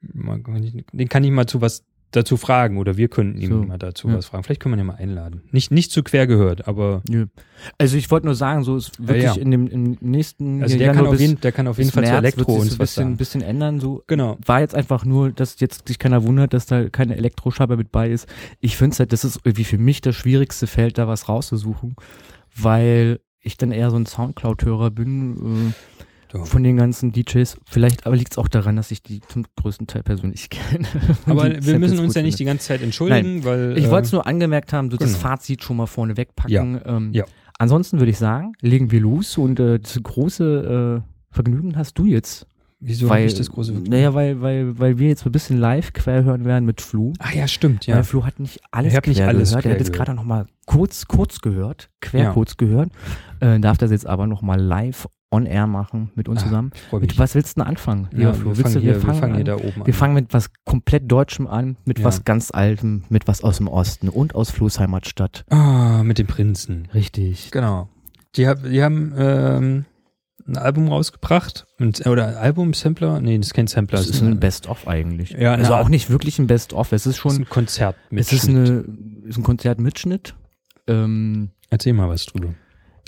den 0.03 1.09
kann 1.09 1.25
ich 1.25 1.31
mal 1.31 1.47
zu 1.47 1.63
was 1.63 1.83
dazu 2.17 2.37
fragen 2.37 2.79
oder 2.79 2.97
wir 2.97 3.09
könnten 3.09 3.41
ihm 3.41 3.51
So, 3.51 3.57
mal 3.63 3.79
dazu 3.79 4.09
ja. 4.09 4.17
was 4.17 4.27
fragen. 4.27 4.45
Vielleicht 4.45 4.61
können 4.61 4.75
wir 4.75 4.77
ihn 4.77 4.87
ja 4.87 4.93
mal 4.93 4.99
einladen. 4.99 5.43
Nicht, 5.51 5.71
nicht 5.71 5.91
zu 5.91 6.03
quer 6.03 6.27
gehört, 6.27 6.69
aber 6.69 7.03
Nö. 7.09 7.27
Also 7.79 7.97
ich 7.97 8.11
wollte 8.11 8.27
nur 8.27 8.35
sagen, 8.35 8.63
so 8.63 8.77
ist 8.77 8.99
wirklich 8.99 9.25
ja. 9.25 9.35
in 9.35 9.51
dem 9.51 9.67
im 9.69 9.97
nächsten 10.01 10.63
also 10.63 10.77
der 10.77 10.89
Januar 10.89 11.05
kann, 11.05 11.15
auf 11.15 11.21
jeden, 11.21 11.41
der 11.41 11.53
kann 11.53 11.67
auf 11.67 11.79
jeden 11.79 11.91
Fall 11.91 12.05
zu 12.05 12.11
März 12.11 12.25
wird 12.25 12.35
Elektro 12.35 12.55
uns 12.55 12.69
so 12.71 12.75
ein 12.75 12.79
bisschen, 12.79 13.05
sagen. 13.05 13.17
bisschen 13.17 13.43
ändern. 13.43 13.81
So 13.81 14.03
Genau. 14.07 14.39
war 14.45 14.61
jetzt 14.61 14.75
einfach 14.75 15.05
nur, 15.05 15.33
dass 15.33 15.61
jetzt 15.61 15.89
sich 15.89 15.99
keiner 15.99 16.25
wundert, 16.25 16.53
dass 16.53 16.67
da 16.67 16.89
keine 16.89 17.17
Elektroscheibe 17.17 17.77
mit 17.77 17.91
bei 17.93 18.11
ist. 18.11 18.29
Ich 18.61 18.77
finde 18.77 18.95
es 18.95 18.99
halt, 19.01 19.13
das 19.13 19.25
ist 19.25 19.41
irgendwie 19.45 19.65
für 19.65 19.79
mich 19.79 20.01
das 20.01 20.15
schwierigste 20.17 20.67
Feld, 20.67 20.99
da 20.99 21.09
was 21.09 21.29
rauszusuchen, 21.29 21.97
weil 22.57 23.21
ich 23.41 23.57
dann 23.57 23.73
eher 23.73 23.91
so 23.91 23.97
ein 23.97 24.07
Soundcloud-Hörer 24.07 24.91
bin 24.91 25.75
So. 26.37 26.45
von 26.45 26.65
den 26.65 26.77
ganzen 26.77 27.13
DJs. 27.13 27.59
Vielleicht 27.65 28.07
aber 28.07 28.17
liegt 28.17 28.33
es 28.33 28.39
auch 28.39 28.49
daran, 28.49 28.75
dass 28.75 28.91
ich 28.91 29.03
die 29.05 29.21
zum 29.21 29.45
größten 29.57 29.87
Teil 29.87 30.03
persönlich 30.03 30.51
kenne. 30.51 30.87
Aber 31.27 31.45
wir 31.65 31.79
müssen 31.79 32.01
uns 32.01 32.15
ja 32.15 32.23
nicht 32.23 32.39
die 32.41 32.45
ganze 32.45 32.67
Zeit 32.67 32.83
entschuldigen, 32.83 33.45
weil 33.45 33.79
Ich 33.79 33.85
äh, 33.85 33.91
wollte 33.91 34.07
es 34.07 34.13
nur 34.13 34.27
angemerkt 34.27 34.73
haben, 34.73 34.91
so 34.91 34.97
das 34.97 35.11
genau. 35.13 35.19
Fazit 35.21 35.63
schon 35.63 35.77
mal 35.77 35.87
vorne 35.87 36.17
wegpacken. 36.17 36.81
Ähm, 36.85 37.11
Ja. 37.13 37.25
Ansonsten 37.59 38.01
würde 38.01 38.11
ich 38.11 38.19
sagen, 38.19 38.55
legen 38.61 38.91
wir 38.91 38.99
los 39.01 39.39
und 39.39 39.61
äh, 39.61 39.79
das 39.79 39.97
große 40.03 41.03
äh, 41.05 41.09
Vergnügen 41.33 41.77
hast 41.77 41.97
du 42.01 42.05
jetzt. 42.05 42.49
wieso 42.81 43.09
weil, 43.09 43.33
das 43.33 43.49
große 43.49 43.73
Naja, 43.73 44.13
weil, 44.15 44.41
weil, 44.41 44.77
weil 44.77 44.99
wir 44.99 45.07
jetzt 45.07 45.25
ein 45.25 45.31
bisschen 45.31 45.59
live 45.59 45.93
quer 45.93 46.25
hören 46.25 46.45
werden 46.45 46.65
mit 46.65 46.81
Flo. 46.81 47.13
Ach 47.21 47.33
ja, 47.33 47.47
stimmt, 47.47 47.87
ja. 47.87 47.95
Weil 47.95 48.03
Flo 48.05 48.27
hat 48.27 48.41
nicht 48.41 48.61
alles 48.73 48.93
Ich 48.93 49.07
nicht 49.07 49.23
alles 49.23 49.51
gehört. 49.51 49.67
er 49.67 49.71
hat 49.71 49.79
jetzt 49.79 49.93
gehört. 49.93 50.07
gerade 50.09 50.17
noch 50.17 50.25
mal 50.25 50.47
kurz, 50.67 51.07
kurz 51.07 51.41
gehört, 51.41 51.91
quer 52.01 52.25
Ja. 52.25 52.33
kurz 52.33 52.57
gehört. 52.57 52.91
Äh, 53.39 53.61
darf 53.61 53.79
das 53.79 53.93
jetzt 53.93 54.07
aber 54.07 54.27
noch 54.27 54.43
mal 54.43 54.61
live 54.61 55.07
on 55.35 55.47
air 55.47 55.67
machen 55.67 56.11
mit 56.15 56.29
uns 56.29 56.41
Ah, 56.43 56.45
zusammen. 56.45 56.71
Mit 56.93 57.19
was 57.19 57.35
willst 57.35 57.57
du 57.57 57.61
denn 57.61 57.69
anfangen, 57.69 58.09
ja, 58.17 58.33
Flo? 58.33 58.57
wir, 58.57 58.63
fangen 58.63 58.75
du- 58.75 58.81
hier, 58.81 58.95
wir 58.95 59.01
fangen 59.01 59.23
an, 59.25 59.35
hier 59.35 59.45
da 59.45 59.57
oben 59.57 59.81
an. 59.81 59.87
wir 59.87 59.95
fangen 59.95 60.15
mit 60.15 60.33
was 60.33 60.51
komplett 60.65 61.11
Deutschem 61.11 61.47
an, 61.47 61.77
mit 61.85 61.99
Ja. 61.99 62.05
was 62.05 62.25
ganz 62.25 62.51
Altem, 62.53 63.05
mit 63.09 63.27
was 63.29 63.43
aus 63.43 63.59
dem 63.59 63.69
Osten 63.69 64.09
und 64.09 64.35
aus 64.35 64.51
Flo's 64.51 64.79
Heimatstadt. 64.81 65.45
ah, 65.51 66.03
mit 66.05 66.19
den 66.19 66.27
Prinzen. 66.27 66.89
Richtig. 66.95 67.51
Genau. 67.51 67.89
Die, 68.37 68.49
die 68.71 68.83
haben 68.83 69.13
ähm, 69.17 69.85
ein 70.47 70.57
Album 70.59 70.89
rausgebracht. 70.89 71.67
Und, 71.79 72.07
oder 72.07 72.39
Album-Sampler? 72.41 73.21
Nee, 73.21 73.39
das 73.39 73.47
ist 73.49 73.55
kein 73.55 73.67
Sampler. 73.67 73.99
Das 73.99 74.09
ist 74.09 74.21
ein 74.23 74.39
Best-of 74.41 74.87
eigentlich. 74.89 75.31
Ja, 75.31 75.55
also 75.55 75.73
na, 75.73 75.81
auch 75.81 75.89
nicht 75.89 76.11
wirklich 76.11 76.39
ein 76.39 76.47
Best-of. 76.47 76.93
Es 76.93 77.07
ist 77.07 77.07
das 77.07 77.13
ist 77.15 77.19
schon, 77.19 77.43
ein 77.43 77.49
Konzert 77.49 77.97
mit 78.11 78.21
es 78.21 78.33
ist, 78.33 78.49
eine, 78.49 78.85
ist 79.25 79.39
ein 79.39 79.43
Konzertmitschnitt. 79.45 80.35
Ähm, 80.87 81.51
Erzähl 81.71 81.93
mal 81.95 82.09
was 82.09 82.27
drüber. 82.27 82.55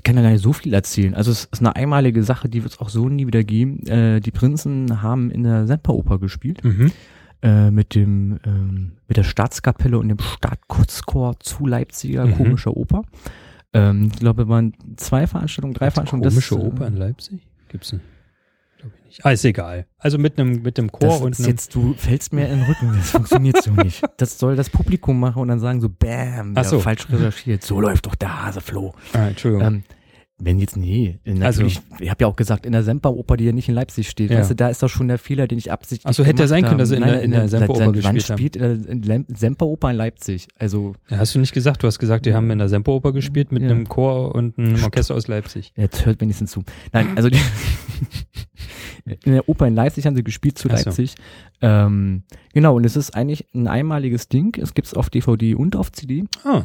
Ich 0.07 0.09
kann 0.09 0.17
da 0.17 0.23
gar 0.23 0.31
nicht 0.31 0.43
so 0.43 0.53
viel 0.53 0.73
erzählen. 0.73 1.15
Also 1.17 1.33
es 1.33 1.47
ist 1.47 1.59
eine 1.59 1.75
einmalige 1.75 2.23
Sache, 2.23 2.49
die 2.49 2.63
wird 2.63 2.75
es 2.75 2.79
auch 2.79 2.91
so 2.91 3.09
nie 3.09 3.27
wieder 3.27 3.43
geben. 3.43 3.85
Äh, 3.89 4.21
die 4.21 4.31
Prinzen 4.31 5.03
haben 5.03 5.33
in 5.33 5.43
der 5.43 5.67
Semperoper 5.67 6.21
gespielt. 6.21 6.63
Mhm. 6.63 6.93
äh, 7.43 7.71
mit 7.73 7.97
dem 7.97 8.39
ähm, 8.47 8.93
mit 9.09 9.17
der 9.17 9.25
Staatskapelle 9.25 9.99
und 9.99 10.09
dem 10.09 10.19
Staatskurzchor 10.21 11.41
zu 11.41 11.67
Leipziger 11.67 12.25
Mhm. 12.25 12.35
komischer 12.37 12.77
Oper. 12.77 13.03
Ähm, 13.73 14.11
ich 14.13 14.21
glaube, 14.21 14.43
es 14.45 14.49
waren 14.49 14.75
zwei 14.97 15.27
Veranstaltungen, 15.27 15.75
drei 15.75 15.91
Veranstaltungen. 15.91 16.31
Komische 16.31 16.55
das, 16.55 16.65
Oper 16.65 16.87
in 16.87 16.97
Leipzig? 16.97 17.41
Gibt's 17.69 17.93
nicht. 17.93 18.05
Ah, 19.23 19.31
ist 19.31 19.45
egal. 19.45 19.87
Also 19.99 20.19
mit 20.19 20.39
einem 20.39 20.63
mit 20.63 20.79
dem 20.79 20.93
Chor 20.93 21.09
Das 21.09 21.21
und 21.21 21.33
ist 21.39 21.47
jetzt, 21.47 21.75
du 21.75 21.95
fällst 21.95 22.33
mir 22.33 22.47
in 22.49 22.61
den 22.61 22.63
Rücken, 22.69 22.93
das 22.97 23.11
funktioniert 23.11 23.63
so 23.63 23.73
nicht. 23.73 24.03
Das 24.19 24.39
soll 24.39 24.57
das 24.57 24.69
Publikum 24.71 25.19
machen 25.19 25.41
und 25.43 25.49
dann 25.49 25.59
sagen 25.59 25.81
so, 25.81 25.89
bam, 25.89 26.53
Ach 26.55 26.63
ja, 26.63 26.65
so. 26.65 26.81
falsch 26.81 27.09
recherchiert. 27.11 27.63
So 27.65 27.81
läuft 27.81 28.07
doch 28.07 28.15
der 28.15 28.45
Hase, 28.45 28.61
Flo. 28.61 28.95
ah, 29.15 29.29
Entschuldigung. 29.29 29.67
Ähm, 29.67 29.83
wenn 30.38 30.59
jetzt, 30.59 30.76
nee, 30.76 31.19
Also- 31.40 31.64
ich 31.64 31.81
habe 32.11 32.16
ja 32.21 32.26
auch 32.26 32.37
gesagt, 32.37 32.66
in 32.66 32.73
der 32.73 32.83
Semperoper, 32.83 33.38
die 33.38 33.45
ja 33.47 33.52
nicht 33.52 33.71
in 33.71 33.75
Leipzig 33.75 34.11
steht, 34.11 34.31
Ja. 34.31 34.38
weißt 34.38 34.50
du, 34.50 34.55
da 34.55 34.69
ist 34.69 34.83
doch 34.83 34.88
schon 34.90 35.09
der 35.09 35.16
Fehler, 35.19 35.47
den 35.49 35.57
ich 35.57 35.73
absichtlich 35.73 36.07
Ach 36.07 36.12
so, 36.14 36.25
hätte 36.25 36.35
gemacht 36.37 36.49
sein 36.50 36.64
können, 36.64 36.76
dass 36.78 36.90
sie 36.90 36.97
in 36.97 37.02
der- 37.02 37.23
in 37.23 37.31
der 37.31 37.49
Semperoper 37.49 37.87
wann 37.87 37.93
gespielt 37.95 38.28
haben. 38.28 38.37
spielt 38.38 38.57
in 38.57 38.62
der 38.62 38.88
in 38.93 39.02
Lem- 39.02 39.26
Semperoper 39.35 39.90
in 39.90 39.97
Leipzig? 39.97 40.49
Also, 40.59 40.95
ja, 41.09 41.16
hast 41.19 41.35
du 41.35 41.38
nicht 41.38 41.55
gesagt? 41.55 41.83
Du 41.83 41.87
hast 41.87 41.99
gesagt, 41.99 42.26
die 42.26 42.35
haben 42.35 42.50
in 42.50 42.59
der 42.59 42.69
Semperoper 42.69 43.12
gespielt 43.12 43.50
mit 43.50 43.62
Ja. 43.62 43.71
einem 43.71 43.88
Chor 43.88 44.35
und 44.35 44.59
einem 44.59 44.83
Orchester 44.85 45.14
aus 45.14 45.26
Leipzig. 45.26 45.73
Jetzt 45.75 46.05
hört 46.05 46.21
wenigstens 46.21 46.50
zu. 46.50 46.64
Nein, 46.93 47.16
also 47.16 47.31
die, 47.31 47.38
in 49.25 49.33
der 49.33 49.49
Oper 49.49 49.66
in 49.66 49.75
Leipzig 49.75 50.05
haben 50.07 50.16
sie 50.16 50.25
gespielt 50.25 50.59
zu 50.59 50.69
Ach 50.71 50.76
so. 50.78 50.90
Leipzig. 50.90 51.14
Ähm, 51.62 52.25
genau, 52.52 52.76
und 52.76 52.85
es 52.85 52.97
ist 52.97 53.14
eigentlich 53.14 53.47
ein 53.55 53.69
einmaliges 53.69 54.28
Ding. 54.28 54.57
Es 54.61 54.75
gibt 54.75 54.88
es 54.88 54.95
auf 54.95 55.09
DVD 55.11 55.55
und 55.55 55.76
auf 55.76 55.93
CD. 55.93 56.25
Ah, 56.45 56.64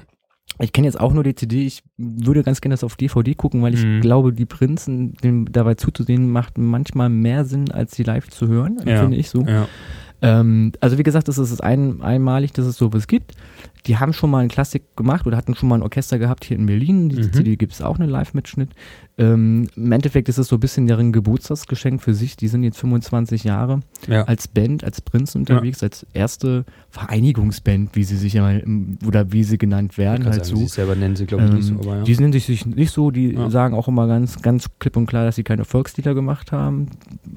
Ich 0.60 0.74
kenne 0.74 0.86
jetzt 0.86 1.00
auch 1.00 1.14
nur 1.14 1.24
die 1.24 1.34
CD. 1.34 1.66
Ich 1.66 1.82
würde 1.98 2.44
ganz 2.44 2.62
gerne 2.62 2.74
das 2.74 2.84
auf 2.84 2.96
DVD 2.96 3.34
gucken, 3.34 3.62
weil 3.64 3.74
ich 3.74 3.84
Mhm. 3.84 4.02
glaube, 4.02 4.32
die 4.34 4.46
Prinzen, 4.46 5.14
dem 5.24 5.52
dabei 5.52 5.74
zuzusehen, 5.76 6.30
macht 6.30 6.58
manchmal 6.58 7.10
mehr 7.10 7.46
Sinn, 7.46 7.72
als 7.72 7.96
sie 7.96 8.04
live 8.04 8.30
zu 8.30 8.48
hören, 8.48 8.78
Ja. 8.86 9.02
finde 9.02 9.18
ich 9.18 9.30
so. 9.30 9.42
ja. 9.42 9.68
Ähm, 10.24 10.72
also 10.80 10.98
wie 10.98 11.04
gesagt, 11.04 11.28
das 11.28 11.38
ist 11.38 11.62
ein, 11.64 12.02
einmalig, 12.02 12.54
dass 12.54 12.66
es 12.66 12.78
sowas 12.78 13.08
gibt. 13.08 13.34
Die 13.88 13.98
haben 13.98 14.14
schon 14.14 14.30
mal 14.30 14.40
einen 14.40 14.50
Klassik 14.50 14.96
gemacht 14.96 15.26
oder 15.26 15.36
hatten 15.38 15.56
schon 15.56 15.68
mal 15.70 15.76
ein 15.76 15.82
Orchester 15.82 16.20
gehabt 16.20 16.46
hier 16.46 16.58
in 16.58 16.68
Berlin. 16.68 17.10
Die 17.10 17.16
Mhm. 17.18 17.34
CD 17.34 17.56
gibt 17.56 17.74
es 17.74 17.82
auch, 17.82 17.98
einen 18.00 18.10
Live-Mitschnitt. 18.10 18.70
Ähm, 19.18 19.68
Im 19.76 19.92
Endeffekt 19.92 20.30
ist 20.30 20.38
es 20.38 20.48
so 20.48 20.58
ein 20.58 20.60
bisschen 20.60 20.86
deren 20.88 21.12
Geburtstagsgeschenk 21.12 22.02
für 22.02 22.14
sich. 22.14 22.38
Die 22.38 22.48
sind 22.48 22.64
jetzt 22.64 22.78
25 22.78 23.44
Jahre 23.44 23.80
Ja. 24.08 24.24
als 24.26 24.48
Band, 24.48 24.84
als 24.84 25.02
Prinz 25.02 25.34
unterwegs, 25.36 25.82
als 25.82 26.06
erste 26.14 26.66
Vereinigungsband, 27.12 27.96
wie 27.96 28.04
sie 28.04 28.16
sich 28.18 28.34
ja 28.34 28.42
mal, 28.42 28.64
oder 29.06 29.32
wie 29.32 29.44
sie 29.44 29.58
genannt 29.58 29.98
werden, 29.98 30.26
halt 30.26 30.46
sagen, 30.46 30.48
so. 30.48 30.56
sie 30.58 30.68
selber 30.68 30.96
nennen 30.96 31.16
sie, 31.16 31.26
glaube 31.26 31.46
ich, 31.46 31.52
nicht 31.52 31.66
so, 31.66 31.74
Ähm, 31.74 31.80
aber 31.82 31.98
ja. 31.98 32.04
Die 32.04 32.16
nennen 32.16 32.34
sich 32.34 32.66
nicht 32.66 32.92
so, 32.92 33.12
die 33.12 33.34
Ja. 33.34 33.50
sagen 33.50 33.74
auch 33.76 33.88
immer 33.88 34.08
ganz, 34.08 34.42
ganz 34.42 34.68
klipp 34.80 34.96
und 34.98 35.08
klar, 35.08 35.26
dass 35.26 35.36
sie 35.36 35.44
keine 35.44 35.66
Volkslieder 35.66 36.14
gemacht 36.14 36.52
haben, 36.52 36.88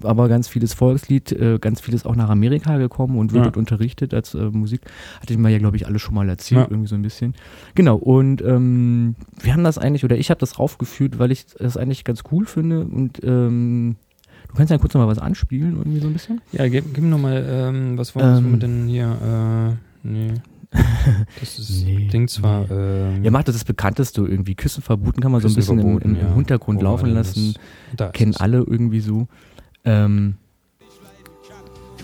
aber 0.02 0.28
ganz 0.28 0.48
vieles 0.48 0.74
Volkslied, 0.74 1.32
äh, 1.32 1.58
ganz 1.60 1.80
vieles 1.80 2.04
auch 2.06 2.16
nach 2.16 2.28
Amerika 2.28 2.73
gekommen 2.78 3.16
und 3.18 3.32
wird 3.32 3.44
Ja. 3.44 3.50
dort 3.50 3.56
unterrichtet 3.56 4.14
als 4.14 4.34
äh, 4.34 4.50
Musik. 4.50 4.80
Hatte 5.20 5.32
ich 5.32 5.38
mal 5.38 5.50
ja, 5.50 5.58
glaube 5.58 5.76
ich, 5.76 5.86
alle 5.86 5.98
schon 5.98 6.14
mal 6.14 6.28
erzählt, 6.28 6.62
Ja. 6.62 6.66
irgendwie 6.70 6.88
so 6.88 6.94
ein 6.94 7.02
bisschen. 7.02 7.34
Genau, 7.74 7.96
und 7.96 8.42
ähm, 8.42 9.14
wir 9.42 9.52
haben 9.52 9.64
das 9.64 9.78
eigentlich, 9.78 10.04
oder 10.04 10.16
ich 10.16 10.30
habe 10.30 10.40
das 10.40 10.58
raufgeführt, 10.58 11.18
weil 11.18 11.30
ich 11.32 11.46
das 11.58 11.76
eigentlich 11.76 12.04
ganz 12.04 12.22
cool 12.32 12.46
finde 12.46 12.84
und 12.84 13.20
ähm, 13.24 13.96
du 14.48 14.54
kannst 14.54 14.70
ja 14.70 14.78
kurz 14.78 14.94
noch 14.94 15.00
mal 15.02 15.08
was 15.08 15.18
anspielen, 15.18 15.76
irgendwie 15.76 16.00
so 16.00 16.06
ein 16.06 16.12
bisschen. 16.12 16.40
Ja, 16.52 16.68
gib, 16.68 16.94
gib 16.94 17.02
mir 17.04 17.10
nochmal, 17.10 17.44
ähm, 17.48 17.98
was 17.98 18.14
wollen 18.14 18.38
Ähm. 18.44 18.50
wir 18.52 18.58
denn 18.58 18.86
hier? 18.86 19.76
Äh, 20.04 20.06
nee. 20.08 20.32
Das 21.38 21.58
ist, 21.58 21.84
Nee, 21.84 22.08
Ding 22.08 22.26
zwar. 22.28 22.62
nee. 22.62 22.66
Ähm, 22.72 23.24
Ja, 23.24 23.30
macht 23.30 23.46
das 23.48 23.54
das 23.54 23.64
Bekannteste 23.64 24.22
irgendwie. 24.22 24.54
Küssen 24.56 24.82
verboten 24.82 25.20
kann 25.20 25.30
man 25.30 25.40
so 25.40 25.46
ein 25.48 25.54
Küssen 25.54 25.76
bisschen 25.76 25.78
im, 25.78 25.98
verboten, 26.00 26.14
im, 26.16 26.20
im 26.20 26.26
ja. 26.30 26.34
Hintergrund 26.34 26.78
war 26.78 26.90
laufen 26.90 27.10
lassen. 27.10 27.54
das? 27.54 27.96
Da 27.96 28.06
ist 28.06 28.14
kennen 28.14 28.34
alle 28.36 28.58
irgendwie 28.58 28.98
so. 29.00 29.28
Ähm, 29.84 30.34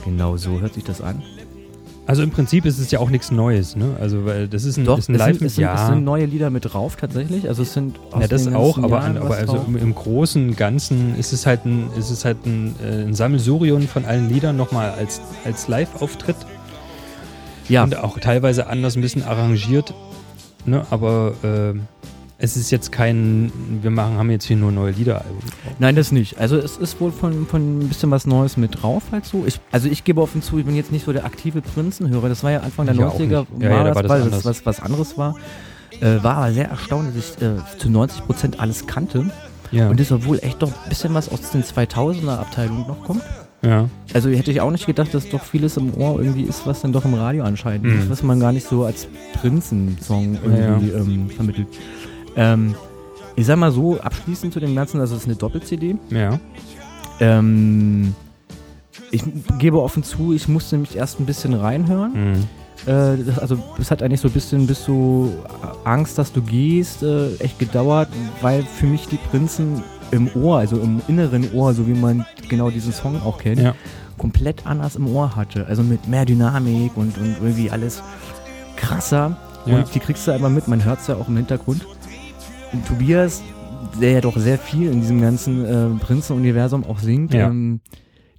genau 0.05 0.37
so 0.37 0.61
hört 0.61 0.75
sich 0.75 0.85
das 0.85 1.01
an. 1.01 1.23
Also 2.07 2.25
im 2.25 2.31
Prinzip 2.31 2.65
ist 2.65 2.81
es 2.81 2.91
ja 2.91 2.99
auch 2.99 3.09
nichts 3.09 3.31
Neues, 3.31 3.77
ne? 3.77 3.97
Also, 4.01 4.25
weil 4.25 4.49
das 4.49 4.65
ist 4.65 4.77
ein, 4.77 4.85
Doch, 4.85 4.99
ist 4.99 5.09
ein 5.09 5.15
es, 5.15 5.19
Live 5.21 5.39
sind, 5.39 5.47
es, 5.47 5.55
sind, 5.55 5.63
ja. 5.63 5.75
es 5.75 5.87
sind 5.91 6.03
neue 6.03 6.25
Lieder 6.25 6.51
mit 6.51 6.73
drauf 6.73 6.97
tatsächlich. 6.97 7.47
Also 7.47 7.63
es 7.63 7.73
sind 7.73 8.01
aus 8.11 8.23
ja, 8.23 8.27
das 8.27 8.53
auch, 8.53 8.79
aber, 8.79 9.03
an, 9.03 9.17
aber 9.17 9.37
also 9.37 9.65
im, 9.69 9.77
im 9.77 9.95
Großen 9.95 10.49
und 10.49 10.57
Ganzen 10.57 11.17
ist 11.17 11.33
es 11.33 11.47
halt 11.47 11.65
ein, 11.67 11.89
ist 11.97 12.11
es 12.11 12.25
halt 12.25 12.45
ein, 12.47 12.75
äh, 12.83 13.03
ein 13.05 13.15
Sammelsurium 13.15 13.87
von 13.87 14.07
allen 14.07 14.29
Liedern 14.29 14.57
nochmal 14.57 14.91
als, 14.91 15.21
als 15.45 15.69
Live-Auftritt. 15.69 16.35
ja, 17.69 17.85
Und 17.85 17.97
auch 17.97 18.19
teilweise 18.19 18.67
anders 18.67 18.97
ein 18.97 19.03
bisschen 19.03 19.23
arrangiert. 19.23 19.95
Ne? 20.67 20.85
Aber 20.91 21.35
ähm, 21.45 21.83
es 22.43 22.57
ist 22.57 22.71
jetzt 22.71 22.91
kein, 22.91 23.53
wir 23.83 23.91
machen, 23.91 24.17
haben 24.17 24.31
jetzt 24.31 24.47
hier 24.47 24.57
nur 24.57 24.73
neue 24.73 24.93
Lieder. 24.93 25.25
nein, 25.79 25.95
das 25.95 26.11
nicht. 26.11 26.39
Also 26.39 26.57
es 26.57 26.77
ist 26.79 27.01
wohl 27.01 27.13
von, 27.13 27.47
von 27.47 27.81
ein 27.81 27.89
bisschen 27.89 28.11
was 28.11 28.27
Neues 28.27 28.57
mit 28.57 28.83
drauf 28.83 29.03
halt 29.13 29.27
so. 29.27 29.45
Ich, 29.47 29.61
also 29.71 29.89
ich 29.89 30.05
gebe 30.05 30.21
offen 30.23 30.41
zu, 30.43 30.59
ich 30.59 30.65
bin 30.65 30.75
jetzt 30.75 30.91
nicht 30.91 31.05
so 31.05 31.13
der 31.13 31.25
aktive 31.27 31.61
Prinzenhörer. 31.61 32.29
Das 32.29 32.43
war 32.43 32.51
ja 32.51 32.61
Anfang 32.61 32.87
der 32.87 32.95
Ich 32.95 33.03
auch 33.05 33.19
90er, 33.19 33.47
nicht. 33.51 33.63
Ja, 33.63 33.71
ja, 33.71 33.85
da 33.85 33.95
war 33.95 34.03
das 34.03 34.11
weil 34.11 34.23
anders. 34.23 34.45
was, 34.45 34.65
was 34.67 34.81
anderes 34.81 35.19
war. 35.19 35.37
Äh, 36.01 36.23
war 36.23 36.37
aber 36.39 36.53
sehr 36.53 36.69
erstaunt, 36.71 37.09
dass 37.15 37.37
ich 37.37 37.43
äh, 37.43 37.57
zu 37.79 37.91
90 37.91 38.25
Prozent 38.27 38.61
alles 38.61 38.87
kannte. 38.87 39.31
Ja. 39.71 39.89
Und 39.91 40.01
das 40.01 40.11
obwohl 40.11 40.39
echt 40.41 40.63
doch 40.63 40.69
ein 40.73 40.89
bisschen 40.89 41.13
was 41.15 41.29
aus 41.29 41.51
den 41.51 41.63
2000er 41.63 42.39
Abteilungen 42.39 42.87
noch 42.89 43.03
kommt. 43.05 43.23
ja. 43.63 43.89
Also 44.15 44.31
hätte 44.31 44.51
ich 44.51 44.61
auch 44.63 44.71
nicht 44.71 44.87
gedacht, 44.87 45.13
dass 45.15 45.29
doch 45.29 45.43
vieles 45.45 45.77
im 45.77 45.95
Ohr 45.95 46.19
irgendwie 46.21 46.43
ist, 46.45 46.67
was 46.67 46.81
dann 46.81 46.93
doch 46.93 47.05
im 47.05 47.15
Radio 47.15 47.45
anscheinend 47.45 47.85
Mhm. 47.85 47.99
ist, 48.01 48.11
was 48.11 48.23
man 48.23 48.41
gar 48.41 48.51
nicht 48.53 48.67
so 48.67 48.85
als 48.85 49.07
Prinzensong 49.41 50.39
irgendwie 50.43 50.91
Ähm, 50.91 51.31
vermittelt. 51.31 51.69
Ähm, 52.37 52.75
ich 53.37 53.47
sag 53.47 53.57
mal 53.59 53.73
so, 53.73 53.99
abschließend 54.01 54.53
zu 54.53 54.61
dem 54.61 54.75
Ganzen, 54.75 55.01
also 55.01 55.15
es 55.15 55.23
ist 55.23 55.27
eine 55.29 55.37
Doppel-CD. 55.37 55.97
Ja. 56.11 56.39
Ähm, 57.21 58.15
ich 59.11 59.23
gebe 59.59 59.81
offen 59.83 60.03
zu, 60.03 60.33
ich 60.33 60.49
musste 60.49 60.79
mich 60.79 60.97
erst 60.97 61.21
ein 61.21 61.27
bisschen 61.27 61.55
reinhören. 61.55 62.13
Mhm. 62.33 62.45
Äh, 62.87 63.25
das, 63.25 63.39
also 63.39 63.59
es 63.79 63.91
hat 63.91 64.03
eigentlich 64.03 64.21
so 64.21 64.29
ein 64.29 64.33
bisschen 64.35 64.67
bis 64.67 64.85
du 64.85 65.33
Angst, 65.85 66.17
dass 66.19 66.33
du 66.33 66.41
gehst, 66.43 67.03
äh, 67.03 67.35
echt 67.37 67.59
gedauert, 67.59 68.09
weil 68.41 68.63
für 68.63 68.87
mich 68.87 69.07
die 69.09 69.17
Prinzen 69.17 69.83
im 70.13 70.29
Ohr, 70.35 70.59
also 70.59 70.77
im 70.77 71.01
inneren 71.09 71.53
Ohr, 71.53 71.73
so 71.75 71.87
wie 71.87 71.95
man 71.95 72.25
genau 72.49 72.71
diesen 72.71 72.93
Song 72.93 73.21
auch 73.23 73.39
kennt, 73.39 73.61
Ja. 73.61 73.75
komplett 74.19 74.67
anders 74.67 74.97
im 74.97 75.07
Ohr 75.09 75.37
hatte. 75.37 75.67
Also 75.67 75.83
mit 75.83 76.09
mehr 76.09 76.25
Dynamik 76.25 76.97
und, 76.97 77.17
und 77.19 77.37
irgendwie 77.41 77.71
alles 77.71 78.03
krasser. 78.77 79.37
Ja. 79.67 79.77
Und 79.77 79.95
die 79.95 80.01
kriegst 80.01 80.27
du 80.27 80.33
einmal 80.33 80.51
mit, 80.51 80.67
man 80.69 80.85
hört 80.85 81.01
es 81.01 81.07
ja 81.07 81.17
auch 81.17 81.29
im 81.29 81.37
Hintergrund. 81.37 81.87
Tobias, 82.87 83.43
der 84.01 84.13
ja 84.13 84.21
doch 84.21 84.37
sehr 84.37 84.59
viel 84.59 84.91
in 84.91 85.01
diesem 85.01 85.21
ganzen 85.21 85.65
äh, 85.65 85.99
Prinzen-Universum 86.05 86.85
auch 86.85 86.99
singt, 86.99 87.35
Ja. 87.35 87.49
ähm, 87.49 87.81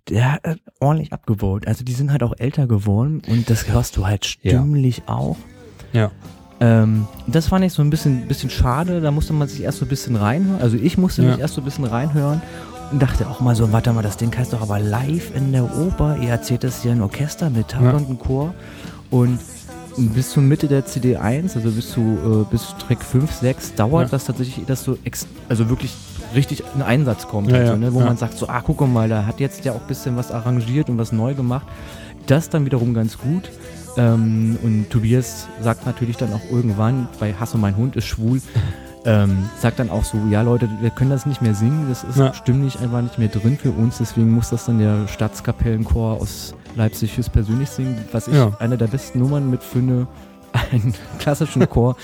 der 0.09 0.31
hat 0.33 0.41
ordentlich 0.79 1.13
abgebaut. 1.13 1.67
Also 1.67 1.83
die 1.83 1.93
sind 1.93 2.11
halt 2.11 2.23
auch 2.23 2.33
älter 2.38 2.67
geworden 2.67 3.21
und 3.27 3.50
das 3.50 3.67
hörst 3.69 3.97
du 3.97 4.07
halt 4.07 4.25
Ja. 4.41 4.51
stimmlich 4.51 5.03
auch. 5.07 5.38
Ja. 5.93 6.11
Ähm, 6.59 7.07
das 7.27 7.47
fand 7.47 7.65
ich 7.65 7.73
so 7.73 7.81
ein 7.81 7.89
bisschen, 7.89 8.27
bisschen 8.27 8.50
schade, 8.50 9.01
da 9.01 9.11
musste 9.11 9.33
man 9.33 9.47
sich 9.47 9.61
erst 9.61 9.79
so 9.79 9.85
ein 9.85 9.89
bisschen 9.89 10.15
reinhören. 10.15 10.61
Also 10.61 10.77
ich 10.77 10.97
musste 10.97 11.23
Ja. 11.23 11.31
mich 11.31 11.39
erst 11.39 11.55
so 11.55 11.61
ein 11.61 11.65
bisschen 11.65 11.85
reinhören 11.85 12.41
und 12.91 13.01
dachte 13.01 13.27
auch 13.29 13.39
mal 13.41 13.55
so, 13.55 13.71
warte 13.71 13.91
mal, 13.93 14.01
das 14.03 14.17
Ding 14.17 14.35
heißt 14.35 14.53
doch 14.53 14.61
aber 14.61 14.79
live 14.79 15.35
in 15.35 15.51
der 15.51 15.63
Oper. 15.77 16.17
Ihr 16.21 16.29
erzählt 16.29 16.63
das 16.63 16.81
hier 16.83 16.91
ein 16.91 17.01
Orchester 17.01 17.50
mit 17.50 17.69
Tabla 17.69 17.91
Ja. 17.91 17.97
und 17.97 18.05
einem 18.07 18.19
Chor. 18.19 18.53
Und 19.09 19.39
bis 19.98 20.31
zur 20.31 20.43
Mitte 20.43 20.67
der 20.67 20.86
CD 20.86 21.17
1, 21.17 21.55
also 21.55 21.69
bis 21.71 21.91
zu 21.91 22.01
äh, 22.01 22.51
bis 22.51 22.74
Track 22.88 23.03
5, 23.03 23.31
6, 23.31 23.75
dauert 23.75 24.03
Ja. 24.07 24.10
das 24.12 24.25
tatsächlich, 24.25 24.65
dass 24.65 24.83
so 24.83 24.98
ex 25.03 25.27
also 25.50 25.69
wirklich 25.69 25.91
richtig 26.36 26.63
in 26.75 26.81
Einsatz 26.81 27.27
kommt, 27.27 27.51
Ja, 27.51 27.57
also, 27.60 27.75
ne, 27.75 27.93
wo 27.93 28.00
man 28.00 28.15
sagt 28.17 28.38
so, 28.38 28.48
ah, 28.48 28.62
guck 28.65 28.81
mal, 28.88 29.10
da 29.10 29.25
hat 29.25 29.39
jetzt 29.39 29.65
ja 29.65 29.74
auch 29.74 29.81
ein 29.81 29.88
bisschen 29.88 30.15
was 30.15 30.31
arrangiert 30.31 30.89
und 30.89 30.98
was 30.98 31.12
neu 31.12 31.33
gemacht. 31.33 31.67
Das 32.27 32.50
dann 32.50 32.65
wiederum 32.65 32.93
ganz 32.93 33.17
gut. 33.17 33.51
Ähm, 33.98 34.57
und 34.63 34.89
Tobias 34.89 35.48
sagt 35.62 35.86
natürlich 35.86 36.15
dann 36.15 36.31
auch 36.31 36.41
irgendwann, 36.50 37.10
bei 37.19 37.33
Hasse 37.33 37.57
mein 37.57 37.75
Hund 37.75 37.98
ist 37.98 38.05
schwul, 38.05 38.41
ähm, 39.05 39.50
sagt 39.60 39.79
dann 39.79 39.89
auch 39.89 40.05
so, 40.05 40.17
ja 40.29 40.41
Leute, 40.43 40.69
wir 40.79 40.91
können 40.91 41.10
das 41.10 41.25
nicht 41.25 41.41
mehr 41.41 41.53
singen, 41.55 41.88
das 41.89 42.05
ist 42.05 42.17
Ja. 42.17 42.33
stimmlich 42.33 42.79
einfach 42.79 43.01
nicht 43.01 43.17
mehr 43.19 43.27
drin 43.27 43.57
für 43.62 43.71
uns, 43.71 43.98
deswegen 43.98 44.31
muss 44.31 44.50
das 44.51 44.65
dann 44.65 44.79
der 44.79 45.07
Staatskapellenchor 45.10 46.21
aus 46.21 46.53
Leipzig 46.75 47.15
höchstpersönlich 47.17 47.69
singen, 47.69 47.97
was 48.11 48.27
ich 48.27 48.35
Ja. 48.35 48.51
eine 48.59 48.77
der 48.77 48.87
besten 48.87 49.19
Nummern 49.19 49.49
mit 49.49 49.63
finde, 49.63 50.07
einen 50.71 50.93
klassischen 51.19 51.67
Chor 51.69 51.95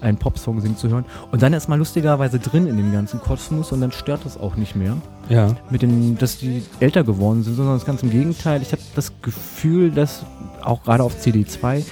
einen 0.00 0.16
Popsong 0.16 0.60
singen 0.60 0.76
zu 0.76 0.88
hören. 0.88 1.04
Und 1.32 1.42
dann 1.42 1.52
ist 1.52 1.68
man 1.68 1.80
lustigerweise 1.80 2.38
drin 2.38 2.68
in 2.68 2.76
dem 2.76 2.92
ganzen 2.92 3.18
Kosmos 3.20 3.72
und 3.72 3.80
dann 3.80 3.90
stört 3.90 4.24
das 4.24 4.38
auch 4.38 4.54
nicht 4.54 4.76
mehr 4.76 4.96
Ja. 5.28 5.56
mit 5.70 5.82
den, 5.82 6.16
dass 6.18 6.38
die 6.38 6.62
älter 6.78 7.02
geworden 7.02 7.42
sind, 7.42 7.56
sondern 7.56 7.74
das 7.74 7.84
ganz 7.84 8.04
im 8.04 8.10
Gegenteil. 8.10 8.62
Ich 8.62 8.70
habe 8.70 8.82
das 8.94 9.12
Gefühl, 9.22 9.90
dass 9.90 10.22
auch 10.62 10.84
gerade 10.84 11.02
auf 11.02 11.16
CD2 11.16 11.84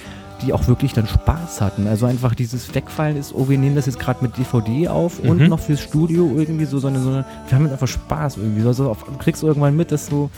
die 0.43 0.53
auch 0.53 0.67
wirklich 0.67 0.93
dann 0.93 1.07
Spaß 1.07 1.61
hatten. 1.61 1.87
Also 1.87 2.05
einfach 2.05 2.35
dieses 2.35 2.73
Wegfallen 2.75 3.17
ist, 3.17 3.33
oh, 3.33 3.49
wir 3.49 3.57
nehmen 3.57 3.75
das 3.75 3.87
jetzt 3.87 3.99
gerade 3.99 4.23
mit 4.23 4.37
DVD 4.37 4.87
auf 4.87 5.19
und 5.19 5.41
Mhm. 5.41 5.47
noch 5.47 5.59
fürs 5.59 5.81
Studio 5.81 6.31
irgendwie 6.37 6.65
so, 6.65 6.77
sondern, 6.77 7.01
sondern 7.03 7.25
wir 7.49 7.57
haben 7.57 7.67
einfach 7.69 7.87
Spaß 7.87 8.37
irgendwie. 8.37 8.65
Also 8.65 8.89
auf, 8.91 9.03
du 9.03 9.17
kriegst 9.17 9.41
irgendwann 9.41 9.75
mit, 9.75 9.91
dass 9.91 10.05
so 10.05 10.29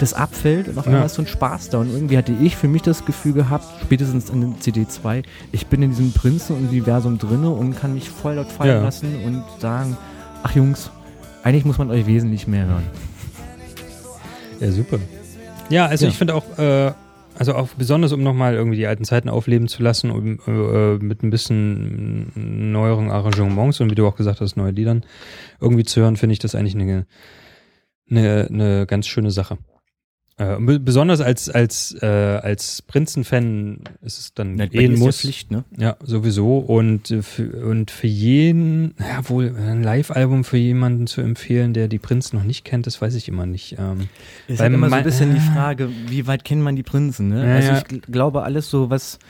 das 0.00 0.12
abfällt 0.14 0.68
und 0.68 0.76
auf 0.78 0.86
einmal 0.86 1.00
Ja. 1.02 1.06
ist 1.06 1.14
so 1.14 1.22
ein 1.22 1.28
Spaß 1.28 1.70
da. 1.70 1.78
Und 1.78 1.92
irgendwie 1.92 2.18
hatte 2.18 2.32
ich 2.32 2.56
für 2.56 2.68
mich 2.68 2.82
das 2.82 3.04
Gefühl 3.04 3.32
gehabt, 3.32 3.64
spätestens 3.82 4.28
in 4.30 4.40
den 4.40 4.54
CD2, 4.56 5.22
ich 5.52 5.66
bin 5.68 5.82
in 5.82 5.90
diesem 5.90 6.12
Prinzen-Universum 6.12 7.18
drinne 7.18 7.50
und 7.50 7.76
kann 7.78 7.94
mich 7.94 8.10
voll 8.10 8.36
dort 8.36 8.50
fallen 8.50 8.76
Ja. 8.78 8.82
lassen 8.82 9.08
und 9.24 9.44
sagen, 9.60 9.96
ach 10.42 10.54
Jungs, 10.54 10.90
eigentlich 11.42 11.64
muss 11.64 11.78
man 11.78 11.90
euch 11.90 12.06
wesentlich 12.06 12.46
mehr 12.48 12.66
hören. 12.66 12.84
Ja, 14.60 14.70
super. 14.70 14.98
Ja, 15.70 15.86
also 15.86 16.04
Ja. 16.06 16.10
ich 16.10 16.18
finde 16.18 16.34
auch, 16.34 16.58
äh, 16.58 16.92
also 17.36 17.54
auch 17.54 17.68
besonders, 17.76 18.12
um 18.12 18.22
nochmal 18.22 18.54
irgendwie 18.54 18.76
die 18.76 18.86
alten 18.86 19.04
Zeiten 19.04 19.28
aufleben 19.28 19.66
zu 19.68 19.82
lassen, 19.82 20.10
um, 20.10 20.38
äh, 20.46 20.96
mit 20.98 21.22
ein 21.22 21.30
bisschen 21.30 22.70
neueren 22.72 23.10
Arrangements 23.10 23.80
und 23.80 23.90
wie 23.90 23.94
du 23.96 24.06
auch 24.06 24.16
gesagt 24.16 24.40
hast, 24.40 24.56
neue 24.56 24.70
Liedern 24.72 25.04
irgendwie 25.60 25.84
zu 25.84 26.00
hören, 26.00 26.16
finde 26.16 26.32
ich 26.34 26.38
das 26.38 26.54
eigentlich 26.54 26.74
eine, 26.76 27.06
eine, 28.10 28.48
eine 28.50 28.86
ganz 28.86 29.06
schöne 29.06 29.30
Sache. 29.30 29.58
Äh, 30.36 30.56
besonders 30.80 31.20
als, 31.20 31.48
als, 31.48 31.96
äh, 32.02 32.06
als 32.06 32.82
Prinzen-Fan 32.82 33.78
ist 34.02 34.18
es 34.18 34.34
dann 34.34 34.58
Ja, 34.58 34.64
eh 34.64 34.84
ist 34.86 34.98
ja 34.98 35.04
Muss. 35.04 35.20
Pflicht, 35.20 35.52
ne? 35.52 35.64
Ja, 35.78 35.96
sowieso. 36.02 36.58
Und, 36.58 37.08
äh, 37.12 37.22
für, 37.22 37.64
und 37.64 37.92
für 37.92 38.08
jeden, 38.08 38.94
ja 38.98 39.28
wohl, 39.28 39.54
ein 39.56 39.84
Live-Album 39.84 40.42
für 40.42 40.56
jemanden 40.56 41.06
zu 41.06 41.20
empfehlen, 41.20 41.72
der 41.72 41.86
die 41.86 42.00
Prinzen 42.00 42.36
noch 42.36 42.42
nicht 42.44 42.64
kennt, 42.64 42.88
das 42.88 43.00
weiß 43.00 43.14
ich 43.14 43.28
immer 43.28 43.46
nicht. 43.46 43.76
Ähm, 43.78 44.08
Ist 44.48 44.58
Weil 44.58 44.64
halt 44.66 44.74
immer 44.74 44.88
so 44.90 44.96
ein 44.96 45.04
bisschen 45.04 45.34
die 45.34 45.40
Frage, 45.54 45.88
wie 46.08 46.26
weit 46.26 46.44
kennt 46.44 46.62
man 46.62 46.74
die 46.74 46.82
Prinzen, 46.82 47.28
ne? 47.28 47.54
Also 47.54 47.72
ich 47.72 47.84
gl- 48.00 48.10
glaube 48.10 48.42
alles 48.42 48.68
so, 48.68 48.90
was, 48.90 49.20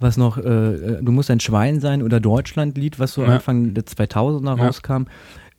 was 0.00 0.16
noch, 0.16 0.38
äh, 0.38 0.40
äh, 0.40 1.02
du 1.02 1.12
musst 1.12 1.30
ein 1.30 1.40
Schwein 1.40 1.80
sein 1.80 2.02
oder 2.02 2.20
Deutschlandlied, 2.20 2.98
was 2.98 3.12
so. 3.12 3.24
Anfang 3.24 3.74
der 3.74 3.84
2000er 3.84 4.56
Ja. 4.56 4.64
rauskam. 4.64 5.02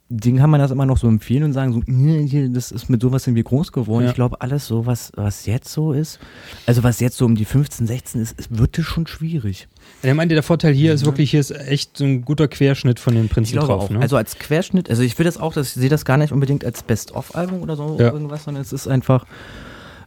Den 0.07 0.37
kann 0.37 0.51
man 0.51 0.59
das 0.59 0.69
immer 0.69 0.85
noch 0.85 0.97
so 0.99 1.07
empfehlen 1.07 1.41
und 1.43 1.53
sagen, 1.53 1.73
so, 1.73 1.81
"Nee, 1.87 2.27
hier, 2.27 2.47
das 2.49 2.71
ist 2.71 2.89
mit 2.89 3.01
sowas 3.01 3.25
wir 3.25 3.43
groß 3.43 3.71
geworden. 3.71 4.03
Ja. 4.03 4.09
Ich 4.09 4.15
glaube, 4.15 4.39
alles 4.39 4.67
so, 4.67 4.85
was, 4.85 5.11
was 5.15 5.47
jetzt 5.47 5.67
so 5.69 5.93
ist, 5.93 6.19
also 6.67 6.83
was 6.83 6.99
jetzt 6.99 7.17
so 7.17 7.25
um 7.25 7.33
die 7.33 7.43
15, 7.45 7.87
16 7.87 8.21
ist, 8.21 8.35
es 8.39 8.55
wird 8.55 8.77
das 8.77 8.85
schon 8.85 9.07
schwierig. 9.07 9.67
Ja, 10.03 10.11
Ich 10.11 10.15
meinte, 10.15 10.35
der 10.35 10.43
Vorteil 10.43 10.73
hier 10.75 10.93
ist 10.93 11.01
Mhm. 11.01 11.05
wirklich, 11.07 11.31
hier 11.31 11.39
ist 11.39 11.49
echt 11.49 11.97
so 11.97 12.03
ein 12.03 12.21
guter 12.23 12.47
Querschnitt 12.47 12.99
von 12.99 13.15
den 13.15 13.29
Prinzen 13.29 13.57
drauf. 13.57 13.89
Ne? 13.89 13.99
Also 13.99 14.15
als 14.15 14.37
Querschnitt, 14.37 14.91
also 14.91 15.01
ich 15.01 15.17
will 15.17 15.25
das 15.25 15.39
auch, 15.39 15.53
dass 15.53 15.69
ich 15.69 15.73
sehe 15.73 15.89
das 15.89 16.05
gar 16.05 16.17
nicht 16.17 16.31
unbedingt 16.31 16.63
als 16.63 16.83
Best-of-Album 16.83 17.61
oder 17.63 17.75
so 17.75 17.97
Ja. 17.99 18.11
irgendwas, 18.11 18.43
sondern 18.43 18.61
es 18.61 18.73
ist 18.73 18.87
einfach, 18.87 19.25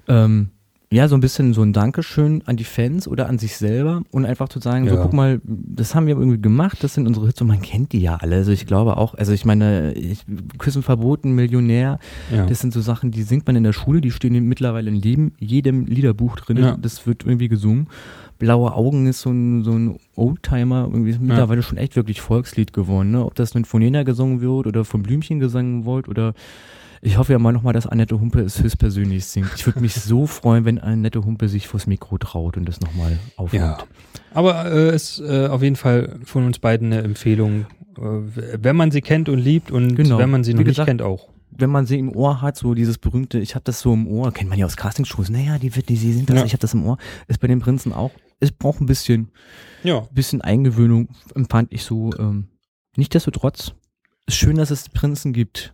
ähm, 0.06 0.50
Ja, 0.90 1.06
so 1.06 1.14
ein 1.16 1.20
bisschen 1.20 1.52
so 1.52 1.60
ein 1.60 1.74
Dankeschön 1.74 2.42
an 2.46 2.56
die 2.56 2.64
Fans 2.64 3.06
oder 3.06 3.28
an 3.28 3.38
sich 3.38 3.58
selber 3.58 4.00
und 4.10 4.24
einfach 4.24 4.48
zu 4.48 4.58
sagen, 4.58 4.88
so 4.88 4.94
Ja. 4.94 5.02
guck 5.02 5.12
mal, 5.12 5.38
das 5.44 5.94
haben 5.94 6.06
wir 6.06 6.16
irgendwie 6.16 6.40
gemacht, 6.40 6.82
das 6.82 6.94
sind 6.94 7.06
unsere 7.06 7.26
Hits 7.26 7.42
und 7.42 7.48
man 7.48 7.60
kennt 7.60 7.92
die 7.92 8.00
ja 8.00 8.16
alle. 8.16 8.36
Also 8.36 8.52
ich 8.52 8.64
glaube 8.64 8.96
auch, 8.96 9.12
also 9.14 9.32
ich 9.32 9.44
meine, 9.44 9.92
ich, 9.92 10.24
Küssen 10.56 10.82
verboten, 10.82 11.32
Millionär, 11.34 11.98
Ja. 12.34 12.46
das 12.46 12.60
sind 12.60 12.72
so 12.72 12.80
Sachen, 12.80 13.10
die 13.10 13.22
singt 13.22 13.46
man 13.46 13.54
in 13.56 13.64
der 13.64 13.74
Schule, 13.74 14.00
die 14.00 14.10
stehen 14.10 14.32
mittlerweile 14.48 14.88
in 14.88 14.96
jedem, 14.96 15.32
jedem 15.38 15.84
Liederbuch 15.84 16.36
drin, 16.36 16.56
Ja. 16.56 16.78
das 16.80 17.06
wird 17.06 17.22
irgendwie 17.26 17.48
gesungen. 17.48 17.88
Blaue 18.38 18.72
Augen 18.72 19.06
ist 19.08 19.20
so 19.20 19.30
ein, 19.30 19.64
so 19.64 19.72
ein 19.72 19.98
Oldtimer, 20.14 20.88
irgendwie 20.90 21.10
ist 21.10 21.20
mittlerweile 21.20 21.60
schon 21.62 21.76
echt 21.76 21.96
wirklich 21.96 22.22
Volkslied 22.22 22.72
geworden, 22.72 23.10
ne? 23.10 23.26
Ob 23.26 23.34
das 23.34 23.52
nun 23.52 23.66
von 23.66 23.80
Nena 23.82 24.04
gesungen 24.04 24.40
wird 24.40 24.66
oder 24.66 24.86
von 24.86 25.02
Blümchen 25.02 25.38
gesungen 25.38 25.84
wird 25.84 26.08
oder 26.08 26.32
ich 27.02 27.16
hoffe 27.18 27.32
ja 27.32 27.38
mal 27.38 27.52
nochmal, 27.52 27.72
dass 27.72 27.86
Annette 27.86 28.18
Humpe 28.20 28.40
es 28.40 28.62
höchstpersönlich 28.62 29.24
singt. 29.26 29.50
Ich 29.56 29.66
würde 29.66 29.80
mich 29.80 29.94
so 29.94 30.26
freuen, 30.26 30.64
wenn 30.64 30.78
Annette 30.78 31.24
Humpe 31.24 31.48
sich 31.48 31.66
vors 31.68 31.86
Mikro 31.86 32.18
traut 32.18 32.56
und 32.56 32.66
das 32.66 32.80
nochmal 32.80 33.18
aufnimmt. 33.36 33.64
Ja. 33.64 33.78
Aber 34.34 34.70
äh, 34.70 34.94
ist 34.94 35.20
äh, 35.20 35.46
auf 35.46 35.62
jeden 35.62 35.76
Fall 35.76 36.18
von 36.24 36.44
uns 36.46 36.58
beiden 36.58 36.92
eine 36.92 37.02
Empfehlung, 37.02 37.66
äh, 37.96 38.02
wenn 38.02 38.76
man 38.76 38.90
sie 38.90 39.00
kennt 39.00 39.28
und 39.28 39.38
liebt 39.38 39.70
und 39.70 39.94
Genau. 39.96 40.18
wenn 40.18 40.30
man 40.30 40.44
sie 40.44 40.52
noch 40.54 40.58
nicht 40.58 40.68
gesagt, 40.68 40.88
kennt 40.88 41.02
auch. 41.02 41.28
Wenn 41.50 41.70
man 41.70 41.86
sie 41.86 41.98
im 41.98 42.14
Ohr 42.14 42.40
hat, 42.42 42.56
so 42.56 42.74
dieses 42.74 42.98
berühmte, 42.98 43.38
ich 43.40 43.54
habe 43.54 43.64
das 43.64 43.80
so 43.80 43.92
im 43.94 44.06
Ohr, 44.06 44.32
kennt 44.32 44.50
man 44.50 44.58
ja 44.58 44.66
aus 44.66 44.76
Castingshows, 44.76 45.30
naja, 45.30 45.58
die, 45.58 45.74
wird- 45.74 45.88
die, 45.88 45.96
sie 45.96 46.12
sind 46.12 46.28
das, 46.30 46.36
Ja. 46.38 46.44
ich 46.44 46.52
habe 46.52 46.60
das 46.60 46.74
im 46.74 46.84
Ohr, 46.84 46.98
ist 47.26 47.40
bei 47.40 47.48
den 47.48 47.58
Prinzen 47.60 47.92
auch, 47.92 48.10
es 48.38 48.52
braucht 48.52 48.80
ein 48.80 48.86
bisschen, 48.86 49.30
Ja. 49.82 50.00
bisschen 50.12 50.40
Eingewöhnung, 50.42 51.08
empfand 51.34 51.72
ich 51.72 51.82
so. 51.84 52.10
Ähm, 52.18 52.48
Nichtsdestotrotz, 52.96 53.74
ist 54.26 54.36
schön, 54.36 54.56
dass 54.56 54.70
es 54.70 54.88
Prinzen 54.88 55.32
gibt. 55.32 55.72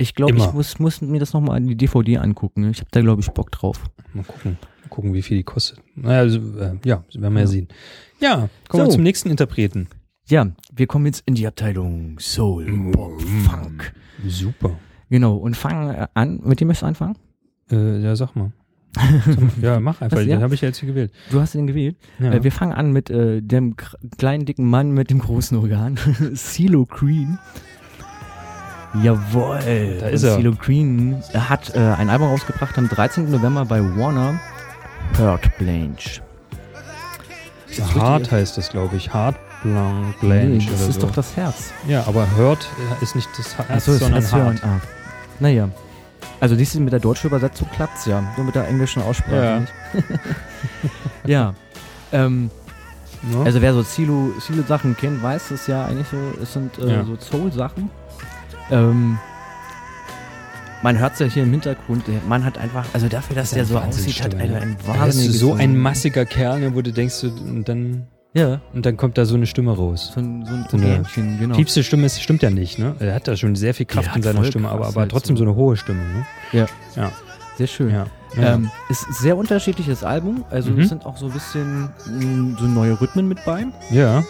Ich 0.00 0.14
glaube, 0.14 0.34
ich 0.34 0.52
muss, 0.52 0.78
muss 0.78 1.02
mir 1.02 1.20
das 1.20 1.34
nochmal 1.34 1.56
an 1.56 1.66
die 1.66 1.76
DVD 1.76 2.16
angucken. 2.18 2.70
Ich 2.70 2.78
habe 2.78 2.88
da, 2.90 3.02
glaube 3.02 3.20
ich, 3.20 3.28
Bock 3.30 3.50
drauf. 3.52 3.84
Mal 4.14 4.24
gucken. 4.24 4.56
Mal 4.82 4.88
gucken, 4.88 5.12
wie 5.12 5.20
viel 5.20 5.36
die 5.36 5.42
kostet. 5.42 5.78
Naja, 5.94 6.20
also, 6.20 6.38
äh, 6.58 6.78
ja, 6.84 7.04
das 7.06 7.20
werden 7.20 7.34
wir 7.34 7.40
ja, 7.40 7.46
sehen. 7.46 7.68
Ja, 8.18 8.48
kommen 8.68 8.84
wir 8.84 8.86
So. 8.86 8.92
zum 8.92 9.02
nächsten 9.02 9.28
Interpreten. 9.28 9.88
Ja, 10.26 10.46
wir 10.72 10.86
kommen 10.86 11.04
jetzt 11.04 11.22
in 11.26 11.34
die 11.34 11.46
Abteilung 11.46 12.18
Soul, 12.18 12.90
Pop, 12.92 13.20
Funk. 13.20 13.92
Super. 14.26 14.78
Genau, 15.10 15.36
und 15.36 15.54
fangen 15.54 15.94
äh, 15.94 16.06
an. 16.14 16.40
Mit 16.44 16.60
dem 16.60 16.68
möchtest 16.68 16.82
du 16.82 16.86
anfangen? 16.86 17.16
Äh, 17.70 18.00
ja, 18.00 18.16
sag 18.16 18.34
mal. 18.36 18.52
ja, 19.60 19.80
mach 19.80 20.00
einfach. 20.00 20.16
Was, 20.16 20.24
ja? 20.24 20.36
Den 20.36 20.42
habe 20.42 20.54
ich 20.54 20.62
ja 20.62 20.68
jetzt 20.68 20.78
hier 20.78 20.88
gewählt. 20.88 21.12
Du 21.30 21.40
hast 21.40 21.54
den 21.54 21.66
gewählt. 21.66 21.96
Ja. 22.18 22.32
Äh, 22.32 22.42
wir 22.42 22.52
fangen 22.52 22.72
an 22.72 22.90
mit 22.90 23.10
äh, 23.10 23.42
dem 23.42 23.76
kleinen, 24.16 24.46
dicken 24.46 24.64
Mann 24.64 24.92
mit 24.92 25.10
dem 25.10 25.18
großen 25.18 25.58
Organ. 25.58 25.98
CeeLo 26.34 26.86
Green. 26.86 27.38
Jawohl. 29.02 29.98
Da 30.00 30.08
ist 30.08 30.22
er. 30.24 30.34
CeeLo 30.36 30.52
Green 30.56 31.22
er 31.32 31.48
hat 31.48 31.74
äh, 31.74 31.78
ein 31.78 32.10
Album 32.10 32.28
rausgebracht 32.28 32.76
am 32.78 32.88
13. 32.88 33.30
November 33.30 33.64
bei 33.64 33.80
Warner. 33.80 34.40
Hurt 35.18 35.56
Blanche. 35.58 36.20
Das 37.76 37.94
Hart 37.94 38.30
heißt 38.32 38.58
das, 38.58 38.68
glaube 38.70 38.96
ich. 38.96 39.12
Hart 39.12 39.36
Blanc 39.62 40.16
Nee, 40.22 40.26
Blanche 40.26 40.70
das 40.70 40.88
ist 40.88 41.00
so. 41.00 41.06
doch 41.06 41.14
das 41.14 41.36
Herz. 41.36 41.72
ja, 41.86 42.04
aber 42.06 42.26
Hurt 42.36 42.66
äh, 43.00 43.02
ist 43.04 43.14
nicht 43.14 43.28
das 43.36 43.56
Herz, 43.56 43.84
das 43.84 43.98
sondern 43.98 44.22
Herz 44.22 44.32
Hart. 44.32 44.64
Ah. 44.64 44.80
Naja. 45.38 45.68
Also 46.40 46.56
dies 46.56 46.74
mit 46.74 46.92
der 46.92 47.00
deutschen 47.00 47.28
Übersetzung 47.28 47.68
klappt's 47.74 48.06
ja. 48.06 48.22
Nur 48.36 48.46
mit 48.46 48.54
der 48.54 48.66
englischen 48.66 49.02
Aussprache 49.02 49.36
Ja. 49.44 49.60
nicht. 49.60 49.72
ja. 51.26 51.54
Ähm, 52.12 52.50
Ja. 53.34 53.42
Also 53.44 53.60
wer 53.60 53.74
so 53.74 53.82
Silo, 53.82 54.32
Silo 54.40 54.62
Sachen 54.66 54.96
kennt, 54.96 55.22
weiß 55.22 55.50
es 55.52 55.66
ja 55.66 55.84
eigentlich 55.84 56.08
so, 56.08 56.16
es 56.42 56.52
sind 56.54 56.78
äh, 56.78 56.90
Ja. 56.94 57.04
so 57.04 57.16
Soul 57.20 57.52
Sachen. 57.52 57.90
Ähm, 58.70 59.18
man 60.82 60.98
hört 60.98 61.12
es 61.14 61.18
ja 61.18 61.26
hier 61.26 61.42
im 61.42 61.50
Hintergrund, 61.50 62.06
der 62.08 62.20
Mann 62.26 62.44
hat 62.44 62.56
einfach, 62.56 62.86
also 62.94 63.08
dafür, 63.08 63.36
dass 63.36 63.50
Das 63.50 63.54
der 63.56 63.64
so 63.66 63.78
aussieht, 63.78 64.22
hat 64.22 64.32
Wahnsinnsstimme, 64.32 64.54
er 64.56 64.62
ein 64.62 64.76
wahnsinniges 64.86 65.38
so 65.38 65.52
ein 65.54 65.76
massiger 65.76 66.24
Kerl, 66.24 66.60
ne, 66.60 66.74
wo 66.74 66.80
du 66.80 66.90
denkst, 66.92 67.22
und 67.24 67.68
dann, 67.68 68.06
Ja, 68.32 68.60
und 68.72 68.86
dann 68.86 68.96
kommt 68.96 69.18
da 69.18 69.26
so 69.26 69.34
eine 69.34 69.46
Stimme 69.46 69.76
raus. 69.76 70.12
so 70.14 70.20
ein, 70.20 70.46
so 70.46 70.54
ein 70.54 70.66
So 70.70 70.76
eine 70.78 71.02
genau. 71.38 71.54
Tiefste 71.54 71.82
Stimme 71.84 72.06
ist, 72.06 72.22
stimmt 72.22 72.42
ja 72.42 72.48
nicht, 72.50 72.78
ne? 72.78 72.94
Er 72.98 73.14
hat 73.14 73.28
da 73.28 73.36
schon 73.36 73.56
sehr 73.56 73.74
viel 73.74 73.84
Kraft 73.86 74.16
in 74.16 74.22
seiner 74.22 74.44
Stimme, 74.44 74.70
aber, 74.70 74.86
aber 74.86 75.00
halt 75.02 75.10
trotzdem 75.10 75.36
so. 75.36 75.44
so 75.44 75.50
eine 75.50 75.56
hohe 75.58 75.76
Stimme, 75.76 76.00
ne? 76.00 76.26
Ja. 76.52 76.66
Ja. 76.96 77.12
Sehr 77.58 77.66
schön. 77.66 77.90
Ja. 77.90 78.06
ja. 78.40 78.54
Ähm, 78.54 78.70
ist 78.88 79.06
ein 79.06 79.12
sehr 79.12 79.36
unterschiedliches 79.36 80.02
Album, 80.02 80.44
also 80.48 80.70
Mhm. 80.70 80.80
es 80.80 80.88
sind 80.88 81.04
auch 81.04 81.18
so 81.18 81.26
ein 81.26 81.32
bisschen 81.32 81.90
mh, 82.06 82.58
so 82.58 82.64
neue 82.66 82.98
Rhythmen 82.98 83.28
mit 83.28 83.44
bei. 83.44 83.66
ja. 83.90 84.22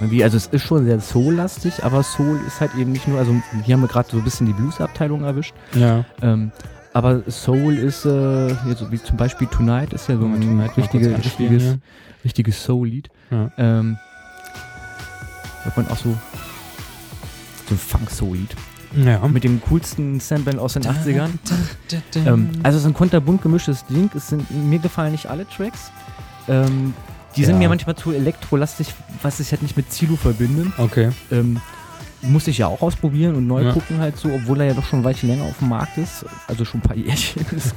Wie, 0.00 0.24
also 0.24 0.36
es 0.36 0.46
ist 0.46 0.62
schon 0.62 0.84
sehr 0.86 1.00
Soul-lastig, 1.00 1.84
aber 1.84 2.02
Soul 2.02 2.40
ist 2.46 2.60
halt 2.60 2.74
eben 2.74 2.92
nicht 2.92 3.06
nur, 3.06 3.18
also 3.18 3.34
hier 3.64 3.74
haben 3.74 3.82
wir 3.82 3.88
gerade 3.88 4.08
so 4.10 4.16
ein 4.16 4.24
bisschen 4.24 4.46
die 4.46 4.52
Blues-Abteilung 4.54 5.24
erwischt. 5.24 5.54
Ja. 5.74 6.04
Ähm, 6.22 6.52
aber 6.92 7.22
Soul 7.30 7.74
ist, 7.76 8.04
äh, 8.04 8.54
hier 8.64 8.76
so 8.76 8.90
wie 8.90 9.00
zum 9.00 9.16
Beispiel 9.16 9.46
Tonight 9.46 9.92
ist 9.92 10.08
ja 10.08 10.16
so 10.16 10.24
ein 10.24 10.40
Tonight 10.40 10.76
mal 10.76 10.82
richtige, 10.84 11.16
richtiges, 11.16 11.62
hier? 11.62 11.78
richtiges 12.24 12.64
Soul-Lied. 12.64 13.08
Ja. 13.30 13.50
Ähm, 13.58 13.98
hört 15.62 15.76
man 15.76 15.88
auch 15.88 15.96
so, 15.96 16.16
so 17.68 17.74
ein 17.74 17.78
Funk-Soul-Lied. 17.78 18.56
Ja. 18.96 19.26
Mit 19.28 19.44
dem 19.44 19.60
coolsten 19.68 20.18
Sample 20.18 20.60
aus 20.60 20.72
den 20.72 20.82
80ern. 20.82 21.30
Ähm, 22.16 22.26
Ähm, 22.26 22.50
also 22.64 22.76
es 22.76 22.82
ist 22.82 22.88
ein 22.88 22.94
kunterbunt 22.94 23.40
gemischtes 23.40 23.84
Ding. 23.86 24.10
Es 24.16 24.28
sind, 24.28 24.50
mir 24.50 24.80
gefallen 24.80 25.12
nicht 25.12 25.26
alle 25.26 25.46
Tracks. 25.46 25.92
Ähm, 26.48 26.92
die 27.36 27.44
sind 27.44 27.54
Ja. 27.54 27.58
mir 27.60 27.68
manchmal 27.68 27.96
zu 27.96 28.12
elektrolastig, 28.12 28.88
was 29.22 29.40
ich 29.40 29.50
halt 29.52 29.62
nicht 29.62 29.76
mit 29.76 29.92
Zilo 29.92 30.16
verbinde. 30.16 30.72
okay. 30.78 31.10
Ähm, 31.30 31.60
muss 32.22 32.46
ich 32.48 32.58
ja 32.58 32.66
auch 32.66 32.82
ausprobieren 32.82 33.34
und 33.34 33.46
neu 33.46 33.62
Ja. 33.62 33.72
gucken 33.72 33.98
halt 33.98 34.18
so, 34.18 34.28
obwohl 34.30 34.60
er 34.60 34.66
ja 34.66 34.74
doch 34.74 34.84
schon 34.84 34.98
ein 35.00 35.04
Weilchen 35.04 35.30
länger 35.30 35.44
auf 35.44 35.56
dem 35.58 35.70
Markt 35.70 35.96
ist, 35.96 36.26
also 36.48 36.66
schon 36.66 36.80
ein 36.80 36.82
paar 36.82 36.96
Jährchen 36.96 37.46
ist. 37.56 37.74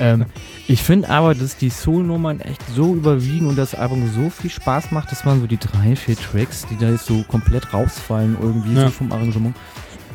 ähm, 0.00 0.24
ich 0.66 0.82
finde 0.82 1.10
aber, 1.10 1.34
dass 1.34 1.58
die 1.58 1.68
Soul-Nummern 1.68 2.40
echt 2.40 2.62
so 2.74 2.94
überwiegen 2.94 3.46
und 3.46 3.56
das 3.56 3.74
Album 3.74 4.10
so 4.14 4.30
viel 4.30 4.48
Spaß 4.50 4.90
macht, 4.90 5.12
dass 5.12 5.26
man 5.26 5.38
so 5.40 5.46
die 5.46 5.58
drei, 5.58 5.96
vier 5.96 6.16
Tracks, 6.16 6.64
die 6.70 6.78
da 6.78 6.88
jetzt 6.88 7.04
so 7.04 7.22
komplett 7.24 7.74
rausfallen 7.74 8.38
irgendwie 8.40 8.72
Ja. 8.74 8.86
so 8.86 8.90
vom 8.90 9.12
Arrangement, 9.12 9.54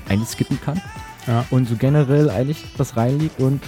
eigentlich 0.08 0.30
skippen 0.30 0.60
kann. 0.66 0.82
Ja. 1.28 1.46
Und 1.52 1.70
so 1.70 1.76
generell 1.76 2.32
eigentlich 2.32 2.66
was 2.78 2.98
reinliegt 2.98 3.40
und 3.40 3.62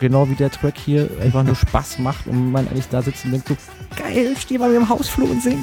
genau 0.00 0.28
wie 0.28 0.34
der 0.34 0.50
Track 0.50 0.74
hier 0.76 1.08
einfach 1.22 1.42
nur 1.42 1.54
Spaß 1.54 1.98
macht 1.98 2.26
und 2.26 2.52
man 2.52 2.68
eigentlich 2.68 2.88
da 2.88 3.02
sitzt 3.02 3.24
und 3.24 3.32
denkt 3.32 3.48
so, 3.48 3.56
geil, 3.96 4.34
stehe 4.38 4.60
bei 4.60 4.68
mir 4.68 4.76
im 4.76 4.88
Hausflur 4.88 5.30
und 5.30 5.42
sing. 5.42 5.58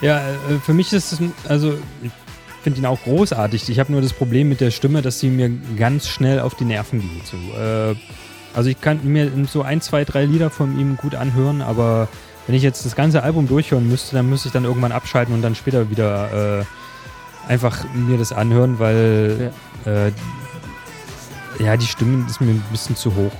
Ja, 0.00 0.18
äh, 0.18 0.58
für 0.64 0.74
mich 0.74 0.92
ist 0.92 1.12
es, 1.12 1.20
also 1.48 1.74
ich 2.02 2.10
finde 2.62 2.80
ihn 2.80 2.86
auch 2.86 3.02
großartig. 3.02 3.68
Ich 3.68 3.78
habe 3.78 3.92
nur 3.92 4.02
das 4.02 4.12
Problem 4.12 4.48
mit 4.48 4.60
der 4.60 4.70
Stimme, 4.70 5.02
dass 5.02 5.20
sie 5.20 5.28
mir 5.28 5.50
ganz 5.76 6.08
schnell 6.08 6.40
auf 6.40 6.54
die 6.54 6.64
Nerven 6.64 7.00
geht. 7.00 7.26
So, 7.26 7.36
äh, 7.58 7.94
also 8.54 8.68
ich 8.68 8.80
kann 8.80 9.00
mir 9.04 9.30
so 9.50 9.62
ein, 9.62 9.80
zwei, 9.80 10.04
drei 10.04 10.24
Lieder 10.24 10.50
von 10.50 10.78
ihm 10.78 10.96
gut 10.96 11.14
anhören, 11.14 11.62
aber 11.62 12.08
wenn 12.46 12.54
ich 12.54 12.62
jetzt 12.62 12.84
das 12.84 12.96
ganze 12.96 13.22
Album 13.22 13.48
durchhören 13.48 13.88
müsste, 13.88 14.16
dann 14.16 14.28
müsste 14.28 14.48
ich 14.48 14.52
dann 14.52 14.64
irgendwann 14.64 14.92
abschalten 14.92 15.34
und 15.34 15.42
dann 15.42 15.54
später 15.54 15.90
wieder 15.90 16.60
äh, 16.60 17.50
einfach 17.50 17.84
mir 17.94 18.18
das 18.18 18.32
anhören, 18.32 18.78
weil 18.78 19.52
äh, 19.84 20.10
ja, 21.58 21.76
die 21.76 21.86
Stimme 21.86 22.26
ist 22.28 22.40
mir 22.40 22.50
ein 22.50 22.64
bisschen 22.70 22.96
zu 22.96 23.14
hoch. 23.14 23.32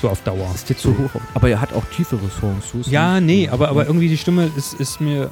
So 0.00 0.08
auf 0.08 0.22
Dauer. 0.22 0.50
Ist 0.54 0.68
dir 0.68 0.76
zu 0.76 0.96
hoch. 0.96 1.20
Aber 1.34 1.50
er 1.50 1.60
hat 1.60 1.72
auch 1.74 1.84
tiefere 1.86 2.30
Songs. 2.40 2.70
So 2.72 2.90
Ja, 2.90 3.20
nee, 3.20 3.48
aber, 3.48 3.68
aber 3.68 3.86
irgendwie 3.86 4.08
die 4.08 4.16
Stimme 4.16 4.50
ist, 4.56 4.74
ist 4.74 5.00
mir. 5.00 5.30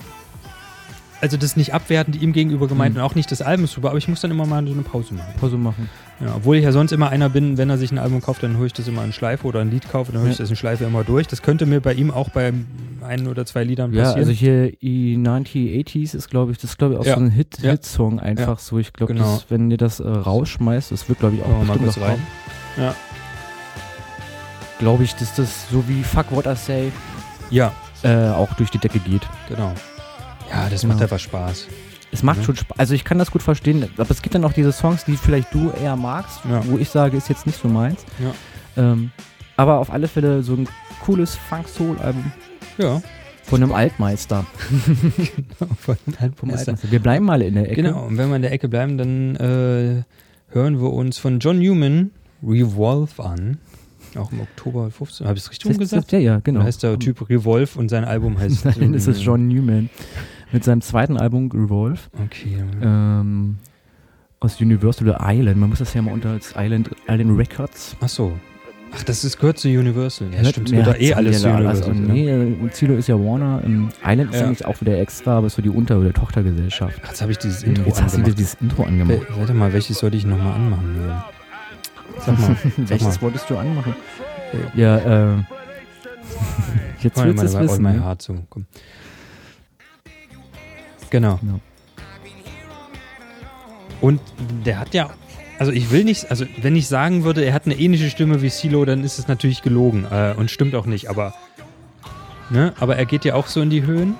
Also 1.20 1.36
das 1.36 1.56
nicht 1.56 1.74
abwertend 1.74 2.20
ihm 2.22 2.32
gegenüber 2.32 2.68
gemeint 2.68 2.94
Mhm. 2.94 3.00
und 3.00 3.06
auch 3.06 3.16
nicht 3.16 3.30
das 3.32 3.42
Album 3.42 3.66
super, 3.66 3.88
aber 3.88 3.98
ich 3.98 4.06
muss 4.06 4.20
dann 4.20 4.30
immer 4.30 4.46
mal 4.46 4.64
so 4.64 4.72
eine 4.72 4.82
Pause 4.82 5.14
machen. 5.14 5.32
Pause 5.40 5.56
machen. 5.56 5.88
Ja, 6.20 6.34
obwohl 6.36 6.56
ich 6.56 6.62
ja 6.64 6.70
sonst 6.70 6.92
immer 6.92 7.08
einer 7.10 7.28
bin, 7.28 7.58
wenn 7.58 7.68
er 7.70 7.76
sich 7.78 7.90
ein 7.90 7.98
Album 7.98 8.20
kauft, 8.20 8.42
dann 8.44 8.56
höre 8.56 8.66
ich 8.66 8.72
das 8.72 8.86
immer 8.86 9.02
in 9.04 9.12
Schleife 9.12 9.44
oder 9.46 9.60
ein 9.60 9.70
Lied 9.70 9.88
kaufe, 9.90 10.12
dann 10.12 10.20
höre 10.22 10.30
ich 10.30 10.38
Ja. 10.38 10.44
das 10.44 10.50
in 10.50 10.56
Schleife 10.56 10.84
immer 10.84 11.02
durch. 11.02 11.26
Das 11.26 11.42
könnte 11.42 11.66
mir 11.66 11.80
bei 11.80 11.94
ihm 11.94 12.12
auch 12.12 12.28
bei 12.30 12.52
ein 13.04 13.26
oder 13.26 13.44
zwei 13.46 13.64
Liedern 13.64 13.92
Ja, 13.92 14.02
passieren. 14.04 14.20
also 14.28 14.32
hier 14.32 14.72
E9080s 14.80 16.14
ist, 16.14 16.30
glaube 16.30 16.52
ich, 16.52 16.58
das 16.58 16.70
ist, 16.70 16.78
glaube 16.78 16.94
ich, 16.94 17.00
auch 17.00 17.04
Ja. 17.06 17.14
so 17.14 17.20
ein 17.20 17.30
Hit, 17.30 17.58
Ja. 17.62 17.72
Hit-Song 17.72 18.20
einfach 18.20 18.60
so. 18.60 18.78
Ich 18.78 18.92
glaube, 18.92 19.14
Genau. 19.14 19.40
wenn 19.48 19.70
ihr 19.72 19.76
das 19.76 19.98
äh, 20.00 20.06
rausschmeißt, 20.08 20.92
das 20.92 21.08
wird, 21.08 21.18
glaube 21.18 21.34
ich, 21.36 21.42
auch 21.42 21.64
mal 21.64 21.76
kurz 21.78 21.98
rein. 21.98 22.10
kommen. 22.12 22.26
Ja. 22.76 22.94
Glaube 24.78 25.02
ich, 25.02 25.14
dass 25.16 25.34
das 25.34 25.68
so 25.70 25.82
wie 25.88 26.04
Fuck 26.04 26.26
What 26.30 26.46
I 26.46 26.54
Say 26.54 26.92
ja, 27.50 27.72
äh, 28.04 28.28
auch 28.28 28.52
durch 28.54 28.70
die 28.70 28.78
Decke 28.78 29.00
geht. 29.00 29.22
genau. 29.48 29.72
Ja, 30.50 30.68
das 30.68 30.80
Genau. 30.82 30.94
macht 30.94 31.02
einfach 31.02 31.18
Spaß. 31.18 31.66
Es 32.10 32.22
macht 32.22 32.38
Ja. 32.38 32.44
schon 32.44 32.56
Spaß. 32.56 32.78
Also 32.78 32.94
ich 32.94 33.04
kann 33.04 33.18
das 33.18 33.30
gut 33.30 33.42
verstehen, 33.42 33.86
aber 33.96 34.10
es 34.10 34.22
gibt 34.22 34.34
dann 34.34 34.44
auch 34.44 34.52
diese 34.52 34.72
Songs, 34.72 35.04
die 35.04 35.16
vielleicht 35.16 35.52
du 35.52 35.70
eher 35.70 35.96
magst, 35.96 36.40
Ja. 36.48 36.62
wo 36.66 36.78
ich 36.78 36.88
sage, 36.88 37.16
ist 37.16 37.28
jetzt 37.28 37.46
nicht 37.46 37.60
so 37.60 37.68
meins. 37.68 38.04
Ja. 38.18 38.92
Ähm, 38.92 39.10
aber 39.56 39.78
auf 39.78 39.90
alle 39.92 40.08
Fälle 40.08 40.42
so 40.42 40.54
ein 40.54 40.68
cooles 41.04 41.34
Funk-Soul-Album 41.36 42.32
Ja. 42.78 43.02
von 43.42 43.62
einem 43.62 43.72
Altmeister. 43.72 44.46
Von 45.80 45.96
Vom 46.36 46.50
Altmeister. 46.50 46.76
Wir 46.90 47.00
bleiben 47.00 47.24
mal 47.24 47.42
in 47.42 47.54
der 47.54 47.64
Ecke. 47.70 47.82
Genau, 47.82 48.06
und 48.06 48.16
wenn 48.18 48.28
wir 48.28 48.36
in 48.36 48.42
der 48.42 48.52
Ecke 48.52 48.68
bleiben, 48.68 48.96
dann 48.98 49.36
äh, 49.36 50.02
hören 50.50 50.80
wir 50.80 50.92
uns 50.92 51.18
von 51.18 51.38
John 51.40 51.58
Newman 51.58 52.10
Revolve 52.42 53.22
an. 53.22 53.58
Auch 54.16 54.32
im 54.32 54.40
Oktober 54.40 54.90
15. 54.90 55.26
Habe 55.26 55.36
ich 55.36 55.44
es 55.44 55.50
richtig 55.50 55.70
umgesagt? 55.70 56.12
Ja, 56.12 56.18
ja, 56.18 56.40
genau. 56.42 56.60
Da 56.60 56.66
heißt 56.66 56.82
der 56.82 56.98
Typ 56.98 57.28
Revolve 57.28 57.78
und 57.78 57.88
sein 57.90 58.04
Album 58.04 58.38
heißt. 58.38 58.64
Nein, 58.78 58.92
das 58.94 59.06
ist 59.06 59.20
John 59.22 59.48
Newman 59.48 59.90
mit 60.52 60.64
seinem 60.64 60.80
zweiten 60.80 61.16
Album 61.16 61.50
Revolve 61.52 61.98
Okay. 62.24 62.62
ähm, 62.82 63.58
aus 64.40 64.60
Universal 64.60 65.16
Island. 65.20 65.56
Man 65.58 65.68
muss 65.70 65.78
das 65.80 65.94
ja 65.94 66.02
mal 66.02 66.12
unter 66.12 66.30
als 66.30 66.54
Island, 66.56 66.90
Island 67.08 67.38
Records 67.38 67.96
Ach 68.00 68.08
so. 68.08 68.32
Ach, 68.90 69.02
das 69.02 69.22
ist, 69.22 69.38
gehört 69.38 69.58
zu 69.58 69.68
Universal. 69.68 70.28
Ja, 70.32 70.42
stimmt, 70.46 70.70
ja, 70.70 70.78
gehört 70.78 70.96
da 70.96 71.00
eh 71.00 71.12
alles 71.12 71.42
zu 71.42 71.48
ja 71.48 71.56
Universal. 71.56 71.90
Also, 71.90 72.00
ne? 72.00 72.12
nee, 72.12 72.30
äh, 72.66 72.70
Zilo 72.70 72.94
ist 72.94 73.06
ja 73.06 73.16
Warner. 73.16 73.60
Ähm, 73.62 73.90
Island 74.02 74.32
ist 74.32 74.40
Ja. 74.40 74.46
eigentlich 74.46 74.64
auch 74.64 74.80
wieder 74.80 74.98
extra, 74.98 75.36
aber 75.36 75.48
ist 75.48 75.56
so 75.56 75.62
die 75.62 75.68
Unter- 75.68 75.98
oder 75.98 76.12
Tochtergesellschaft. 76.14 76.98
Jetzt 77.06 77.20
habe 77.20 77.32
ich 77.32 77.36
dieses 77.38 77.62
Intro 77.64 77.84
Jetzt 77.84 78.00
hast 78.02 78.14
du 78.14 78.18
dir 78.18 78.24
angemacht. 78.24 78.38
dieses 78.38 78.54
Intro 78.62 78.84
angemacht. 78.84 79.18
Wel- 79.28 79.38
Warte 79.38 79.52
mal, 79.54 79.72
welches 79.74 79.98
sollte 79.98 80.16
ich 80.16 80.24
nochmal 80.24 80.54
anmachen? 80.54 80.96
Sag 82.24 82.38
mal. 82.38 82.56
sag 82.78 82.88
Welches 82.88 83.16
mal. 83.16 83.20
wolltest 83.22 83.50
du 83.50 83.56
anmachen? 83.58 83.94
Ja, 84.74 84.96
äh. 84.96 85.36
Jetzt 87.02 87.22
willst 87.22 87.42
du 87.42 87.46
es 87.46 87.52
bei 87.52 87.58
All 87.58 87.64
wissen. 87.68 87.82
My? 87.82 87.92
Heart 87.98 88.22
so. 88.22 88.36
Komm. 88.48 88.64
Genau. 91.10 91.38
Ja. 91.42 91.60
Und 94.00 94.20
der 94.64 94.78
hat 94.78 94.94
ja, 94.94 95.10
also 95.58 95.72
ich 95.72 95.90
will 95.90 96.04
nicht, 96.04 96.30
also 96.30 96.44
wenn 96.62 96.76
ich 96.76 96.86
sagen 96.86 97.24
würde, 97.24 97.44
er 97.44 97.52
hat 97.52 97.66
eine 97.66 97.74
ähnliche 97.74 98.10
Stimme 98.10 98.42
wie 98.42 98.48
Silo, 98.48 98.84
dann 98.84 99.02
ist 99.02 99.18
es 99.18 99.26
natürlich 99.26 99.62
gelogen 99.62 100.06
äh, 100.10 100.34
und 100.36 100.50
stimmt 100.50 100.74
auch 100.74 100.86
nicht, 100.86 101.10
aber 101.10 101.34
ne, 102.50 102.74
aber 102.78 102.96
er 102.96 103.06
geht 103.06 103.24
ja 103.24 103.34
auch 103.34 103.48
so 103.48 103.60
in 103.60 103.70
die 103.70 103.82
Höhen. 103.82 104.14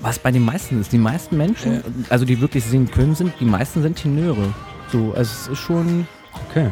Was 0.00 0.18
bei 0.20 0.30
den 0.30 0.44
meisten 0.44 0.80
ist, 0.80 0.92
die 0.92 0.98
meisten 0.98 1.36
Menschen, 1.36 1.82
also 2.08 2.24
die 2.24 2.40
wirklich 2.40 2.64
singen 2.64 2.88
können, 2.88 3.16
sind, 3.16 3.32
die 3.40 3.44
meisten 3.44 3.82
sind 3.82 3.96
Tenöre. 3.96 4.54
So, 4.92 5.12
also 5.12 5.22
es 5.22 5.48
ist 5.48 5.58
schon, 5.58 6.06
Okay. 6.50 6.70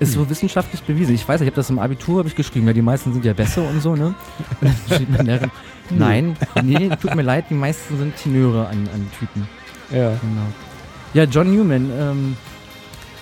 Ist 0.00 0.14
so 0.14 0.28
wissenschaftlich 0.28 0.82
bewiesen. 0.82 1.14
Ich 1.14 1.28
weiß, 1.28 1.40
ich 1.42 1.46
habe 1.46 1.56
das 1.56 1.70
im 1.70 1.78
Abitur 1.78 2.18
habe 2.18 2.28
ich 2.28 2.34
geschrieben, 2.34 2.66
ja, 2.66 2.72
die 2.72 2.82
meisten 2.82 3.12
sind 3.12 3.24
ja 3.24 3.32
besser 3.32 3.62
und 3.68 3.80
so, 3.80 3.94
ne? 3.94 4.06
Und 4.06 4.16
dann 4.60 4.76
steht 4.86 5.10
man 5.10 5.26
da, 5.26 5.38
Nein, 5.90 6.36
nee, 6.62 6.88
tut 7.00 7.14
mir 7.14 7.22
leid, 7.22 7.46
die 7.50 7.54
meisten 7.54 7.98
sind 7.98 8.16
Tenöre 8.16 8.66
an, 8.66 8.88
an 8.94 9.10
Typen. 9.18 9.46
Ja. 9.90 10.10
Genau. 10.10 10.46
Ja, 11.12 11.24
John 11.24 11.54
Newman, 11.54 11.90
ähm, 11.98 12.36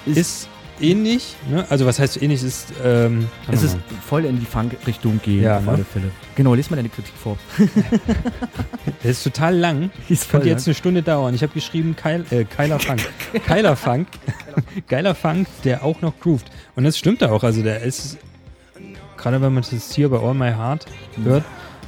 ist, 0.06 0.16
Ist 0.16 0.48
ähnlich, 0.80 1.36
ne? 1.50 1.64
Also 1.68 1.86
was 1.86 1.98
heißt 1.98 2.20
ähnlich 2.22 2.42
ist, 2.42 2.72
ähm, 2.84 3.28
es 3.50 3.62
ist 3.62 3.76
voll 4.06 4.24
in 4.24 4.38
die 4.38 4.46
Funk-Richtung 4.46 5.20
gehen, 5.22 5.42
Ja, 5.42 5.58
auf 5.58 5.64
ne? 5.64 5.70
alle 5.72 5.84
Fälle. 5.84 6.10
Genau, 6.34 6.54
lies 6.54 6.70
mal 6.70 6.76
deine 6.76 6.88
Kritik 6.88 7.14
vor. 7.14 7.36
der 9.02 9.10
ist 9.10 9.22
total 9.22 9.56
lang. 9.56 9.90
Ist 10.08 10.30
Könnte 10.30 10.48
jetzt 10.48 10.66
eine 10.66 10.74
Stunde 10.74 11.02
dauern. 11.02 11.34
Ich 11.34 11.42
habe 11.42 11.52
geschrieben, 11.52 11.96
Keil, 11.96 12.24
äh, 12.30 12.44
Keiler 12.44 12.78
Funk. 12.78 13.00
Keiler 13.46 13.76
Funk. 13.76 14.06
Geiler 14.88 15.14
Funk, 15.14 15.46
der 15.64 15.84
auch 15.84 16.00
noch 16.00 16.18
groovt. 16.20 16.50
Und 16.76 16.84
das 16.84 16.96
stimmt 16.96 17.22
auch. 17.24 17.42
Also 17.42 17.62
der 17.62 17.82
ist, 17.82 18.18
gerade 19.16 19.40
wenn 19.42 19.52
man 19.52 19.64
das 19.68 19.92
hier 19.92 20.08
bei 20.08 20.18
All 20.18 20.34
My 20.34 20.50
Heart 20.52 20.86
hört, 21.22 21.44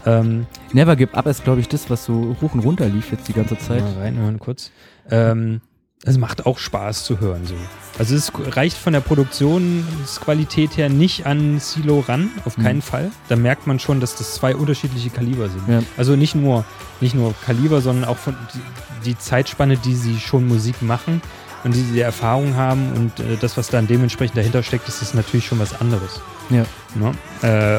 ähm, 0.06 0.46
Never 0.72 0.96
Give 0.96 1.14
Up 1.14 1.26
ist, 1.26 1.44
glaube 1.44 1.60
ich, 1.60 1.68
das, 1.68 1.90
was 1.90 2.04
so 2.04 2.36
hoch 2.40 2.54
und 2.54 2.60
runter 2.60 2.88
lief 2.88 3.12
jetzt 3.12 3.28
die 3.28 3.32
ganze 3.32 3.58
Zeit. 3.58 3.82
mal 3.82 4.02
reinhören 4.02 4.38
kurz. 4.38 4.70
Ähm, 5.10 5.60
es 6.04 6.16
macht 6.18 6.46
auch 6.46 6.58
Spaß 6.58 7.04
zu 7.04 7.20
hören. 7.20 7.46
So. 7.46 7.54
Also 7.98 8.14
es 8.14 8.32
reicht 8.56 8.76
von 8.78 8.92
der 8.94 9.00
Produktionsqualität 9.00 10.76
her 10.76 10.88
nicht 10.88 11.26
an 11.26 11.58
Silo 11.60 12.00
ran, 12.00 12.30
auf 12.44 12.56
Mhm. 12.56 12.62
keinen 12.62 12.82
Fall. 12.82 13.10
Da 13.28 13.36
merkt 13.36 13.66
man 13.66 13.78
schon, 13.78 14.00
dass 14.00 14.16
das 14.16 14.34
zwei 14.34 14.56
unterschiedliche 14.56 15.10
Kaliber 15.10 15.48
sind. 15.48 15.68
Ja. 15.68 15.82
Also 15.96 16.16
nicht 16.16 16.34
nur, 16.34 16.64
nicht 17.00 17.14
nur 17.14 17.34
Kaliber, 17.44 17.80
sondern 17.82 18.08
auch 18.08 18.16
von 18.16 18.34
die, 18.54 19.10
die 19.10 19.18
Zeitspanne, 19.18 19.76
die 19.76 19.94
sie 19.94 20.18
schon 20.18 20.46
Musik 20.48 20.80
machen 20.80 21.20
und 21.64 21.74
die 21.74 21.82
sie 21.82 22.00
Erfahrung 22.00 22.56
haben 22.56 22.92
und 22.92 23.20
äh, 23.20 23.36
das, 23.38 23.58
was 23.58 23.68
dann 23.68 23.86
dementsprechend 23.86 24.38
dahinter 24.38 24.62
steckt, 24.62 24.88
das 24.88 25.02
ist 25.02 25.14
natürlich 25.14 25.46
schon 25.46 25.58
was 25.58 25.78
anderes. 25.80 26.20
Ja. 26.48 26.64
Ne? 26.94 27.12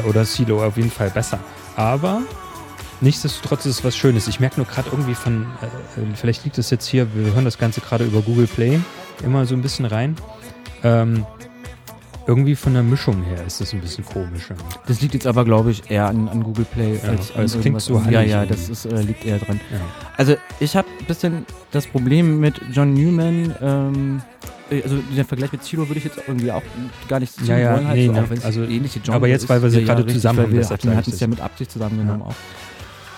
Äh, 0.04 0.06
oder 0.08 0.24
Silo 0.24 0.64
auf 0.64 0.76
jeden 0.76 0.90
Fall 0.92 1.10
besser. 1.10 1.40
Aber 1.74 2.22
nichtsdestotrotz 3.02 3.66
ist 3.66 3.78
es 3.78 3.84
was 3.84 3.96
Schönes. 3.96 4.28
Ich 4.28 4.40
merke 4.40 4.56
nur 4.58 4.66
gerade 4.66 4.88
irgendwie 4.90 5.14
von, 5.14 5.46
äh, 5.60 5.66
äh, 6.00 6.04
vielleicht 6.14 6.44
liegt 6.44 6.58
es 6.58 6.70
jetzt 6.70 6.86
hier, 6.86 7.06
wir 7.14 7.34
hören 7.34 7.44
das 7.44 7.58
Ganze 7.58 7.80
gerade 7.80 8.04
über 8.04 8.22
Google 8.22 8.46
Play, 8.46 8.80
immer 9.24 9.44
so 9.44 9.54
ein 9.54 9.62
bisschen 9.62 9.84
rein. 9.84 10.16
Ähm, 10.82 11.26
irgendwie 12.26 12.54
von 12.54 12.72
der 12.74 12.84
Mischung 12.84 13.22
her 13.24 13.44
ist 13.44 13.60
das 13.60 13.72
ein 13.72 13.80
bisschen 13.80 14.04
komisch. 14.04 14.48
Das 14.86 15.00
liegt 15.00 15.14
jetzt 15.14 15.26
aber, 15.26 15.44
glaube 15.44 15.72
ich, 15.72 15.90
eher 15.90 16.06
an, 16.06 16.28
an 16.28 16.42
Google 16.44 16.64
Play 16.64 16.98
Ja, 17.02 17.10
als 17.10 17.34
an 17.34 17.44
es 17.44 17.60
klingt 17.60 17.80
so. 17.80 18.00
Ja, 18.08 18.22
ja, 18.22 18.46
das 18.46 18.68
ist, 18.68 18.84
äh, 18.86 19.02
liegt 19.02 19.24
eher 19.24 19.38
dran. 19.38 19.60
Ja. 19.72 19.80
Also 20.16 20.36
ich 20.60 20.76
habe 20.76 20.86
ein 21.00 21.06
bisschen 21.06 21.46
das 21.72 21.86
Problem 21.86 22.38
mit 22.38 22.60
John 22.72 22.94
Newman, 22.94 23.54
ähm, 23.60 24.22
äh, 24.70 24.82
also 24.82 24.96
den 24.98 25.24
Vergleich 25.24 25.50
mit 25.50 25.64
Zero 25.64 25.88
würde 25.88 25.98
ich 25.98 26.04
jetzt 26.04 26.18
irgendwie 26.26 26.52
auch 26.52 26.62
gar 27.08 27.18
nicht 27.18 27.32
Ja, 27.44 27.58
ja, 27.58 27.74
wollen, 27.74 27.88
halt, 27.88 27.96
nee, 27.96 28.06
so, 28.06 28.12
ne, 28.12 28.28
also- 28.44 28.62
ähnliche 28.62 29.00
Genre 29.00 29.16
aber 29.16 29.26
jetzt, 29.28 29.48
weil 29.48 29.60
wir 29.62 29.70
sie 29.70 29.80
Ja, 29.80 29.86
gerade 29.86 30.04
richtig, 30.04 30.14
zusammen 30.14 30.38
haben, 30.42 30.52
wir 30.52 30.68
hatten, 30.68 31.10
es 31.10 31.20
ja 31.20 31.26
mit 31.26 31.40
Absicht 31.40 31.72
zusammengenommen 31.72 32.22
auch. 32.22 32.34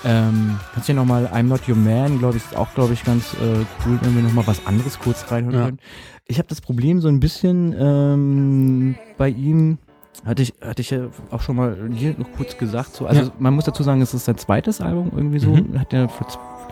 Ähm, 0.04 0.58
kannst 0.74 0.88
ja 0.88 0.94
nochmal 0.94 1.26
I'm 1.32 1.44
Not 1.44 1.68
Your 1.68 1.76
Man, 1.76 2.18
glaube 2.18 2.36
ich, 2.36 2.44
ist 2.44 2.56
auch, 2.56 2.72
glaube 2.74 2.92
ich, 2.92 3.04
ganz 3.04 3.34
äh, 3.34 3.64
cool, 3.86 3.98
wenn 4.02 4.14
wir 4.14 4.22
nochmal 4.22 4.46
was 4.46 4.66
anderes 4.66 4.98
kurz 4.98 5.30
reinhören 5.30 5.54
Ja. 5.58 5.64
können. 5.66 5.78
Ich 6.26 6.38
habe 6.38 6.48
das 6.48 6.60
Problem 6.60 7.00
so 7.00 7.08
ein 7.08 7.20
bisschen 7.20 7.74
ähm, 7.78 8.94
bei 9.18 9.28
ihm, 9.30 9.78
hatte 10.24 10.42
ich, 10.42 10.54
hatte 10.62 10.80
ich 10.82 10.90
ja 10.90 11.06
auch 11.30 11.40
schon 11.42 11.56
mal 11.56 11.76
hier 11.94 12.14
noch 12.18 12.30
kurz 12.36 12.56
gesagt, 12.56 12.94
so, 12.94 13.06
also 13.06 13.22
Ja. 13.22 13.32
man 13.38 13.54
muss 13.54 13.64
dazu 13.64 13.82
sagen, 13.82 14.00
es 14.02 14.14
ist 14.14 14.24
sein 14.26 14.36
zweites 14.38 14.80
Album 14.80 15.10
irgendwie 15.14 15.38
so, 15.38 15.50
Mhm. 15.50 15.78
hat 15.78 15.92
er 15.92 16.08
vor, 16.08 16.26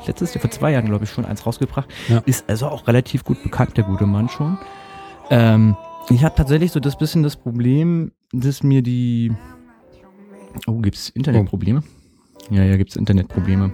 letztes 0.06 0.34
Jahr, 0.34 0.40
vor 0.42 0.50
zwei 0.50 0.72
Jahren, 0.72 0.86
glaube 0.86 1.04
ich, 1.04 1.10
schon 1.10 1.24
eins 1.24 1.44
rausgebracht. 1.46 1.88
Ja. 2.08 2.22
Ist 2.26 2.48
also 2.48 2.66
auch 2.68 2.86
relativ 2.86 3.24
gut 3.24 3.42
bekannt, 3.42 3.76
der 3.76 3.84
gute 3.84 4.06
Mann 4.06 4.28
schon. 4.28 4.58
Ähm, 5.30 5.76
ich 6.10 6.24
habe 6.24 6.34
tatsächlich 6.34 6.72
so 6.72 6.80
das 6.80 6.96
bisschen 6.98 7.22
das 7.22 7.36
Problem, 7.36 8.12
dass 8.32 8.62
mir 8.62 8.82
die. 8.82 9.32
Oh, 10.66 10.80
gibt's 10.80 11.08
Internetprobleme? 11.10 11.82
Ja, 12.50 12.62
ja, 12.64 12.76
gibt's 12.76 12.96
Internetprobleme. 12.96 13.72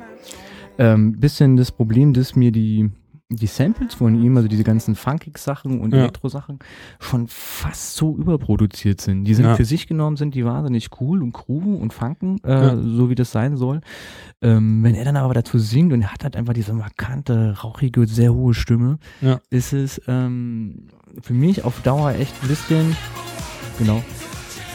Ähm, 0.78 1.18
bisschen 1.18 1.56
das 1.56 1.72
Problem, 1.72 2.12
dass 2.12 2.36
mir 2.36 2.52
die, 2.52 2.90
die 3.30 3.46
Samples 3.46 3.94
von 3.94 4.14
ihm, 4.14 4.36
also 4.36 4.48
diese 4.48 4.62
ganzen 4.62 4.94
Funkig-Sachen 4.94 5.80
und 5.80 5.92
Ja. 5.92 6.00
Elektro-Sachen, 6.02 6.60
schon 7.00 7.26
fast 7.26 7.96
so 7.96 8.16
überproduziert 8.16 9.00
sind. 9.00 9.24
Die 9.24 9.34
sind 9.34 9.46
Ja. 9.46 9.56
für 9.56 9.64
sich 9.64 9.86
genommen, 9.88 10.16
sind 10.16 10.34
die 10.36 10.44
wahnsinnig 10.44 10.88
cool 11.00 11.22
und 11.22 11.32
grooven 11.32 11.76
und 11.76 11.92
funken, 11.92 12.38
äh, 12.44 12.50
Ja. 12.52 12.76
so 12.80 13.10
wie 13.10 13.16
das 13.16 13.32
sein 13.32 13.56
soll. 13.56 13.80
Ähm, 14.40 14.84
wenn 14.84 14.94
er 14.94 15.04
dann 15.04 15.16
aber 15.16 15.34
dazu 15.34 15.58
singt 15.58 15.92
und 15.92 16.00
er 16.02 16.12
hat 16.12 16.22
halt 16.22 16.36
einfach 16.36 16.52
diese 16.54 16.72
markante, 16.72 17.56
rauchige, 17.62 18.06
sehr 18.06 18.32
hohe 18.32 18.54
Stimme, 18.54 18.98
ist 19.50 19.72
es 19.72 20.00
ähm, 20.06 20.86
für 21.20 21.34
mich 21.34 21.64
auf 21.64 21.80
Dauer 21.82 22.12
echt 22.12 22.32
ein 22.42 22.48
bisschen, 22.48 22.96
genau, 23.78 24.00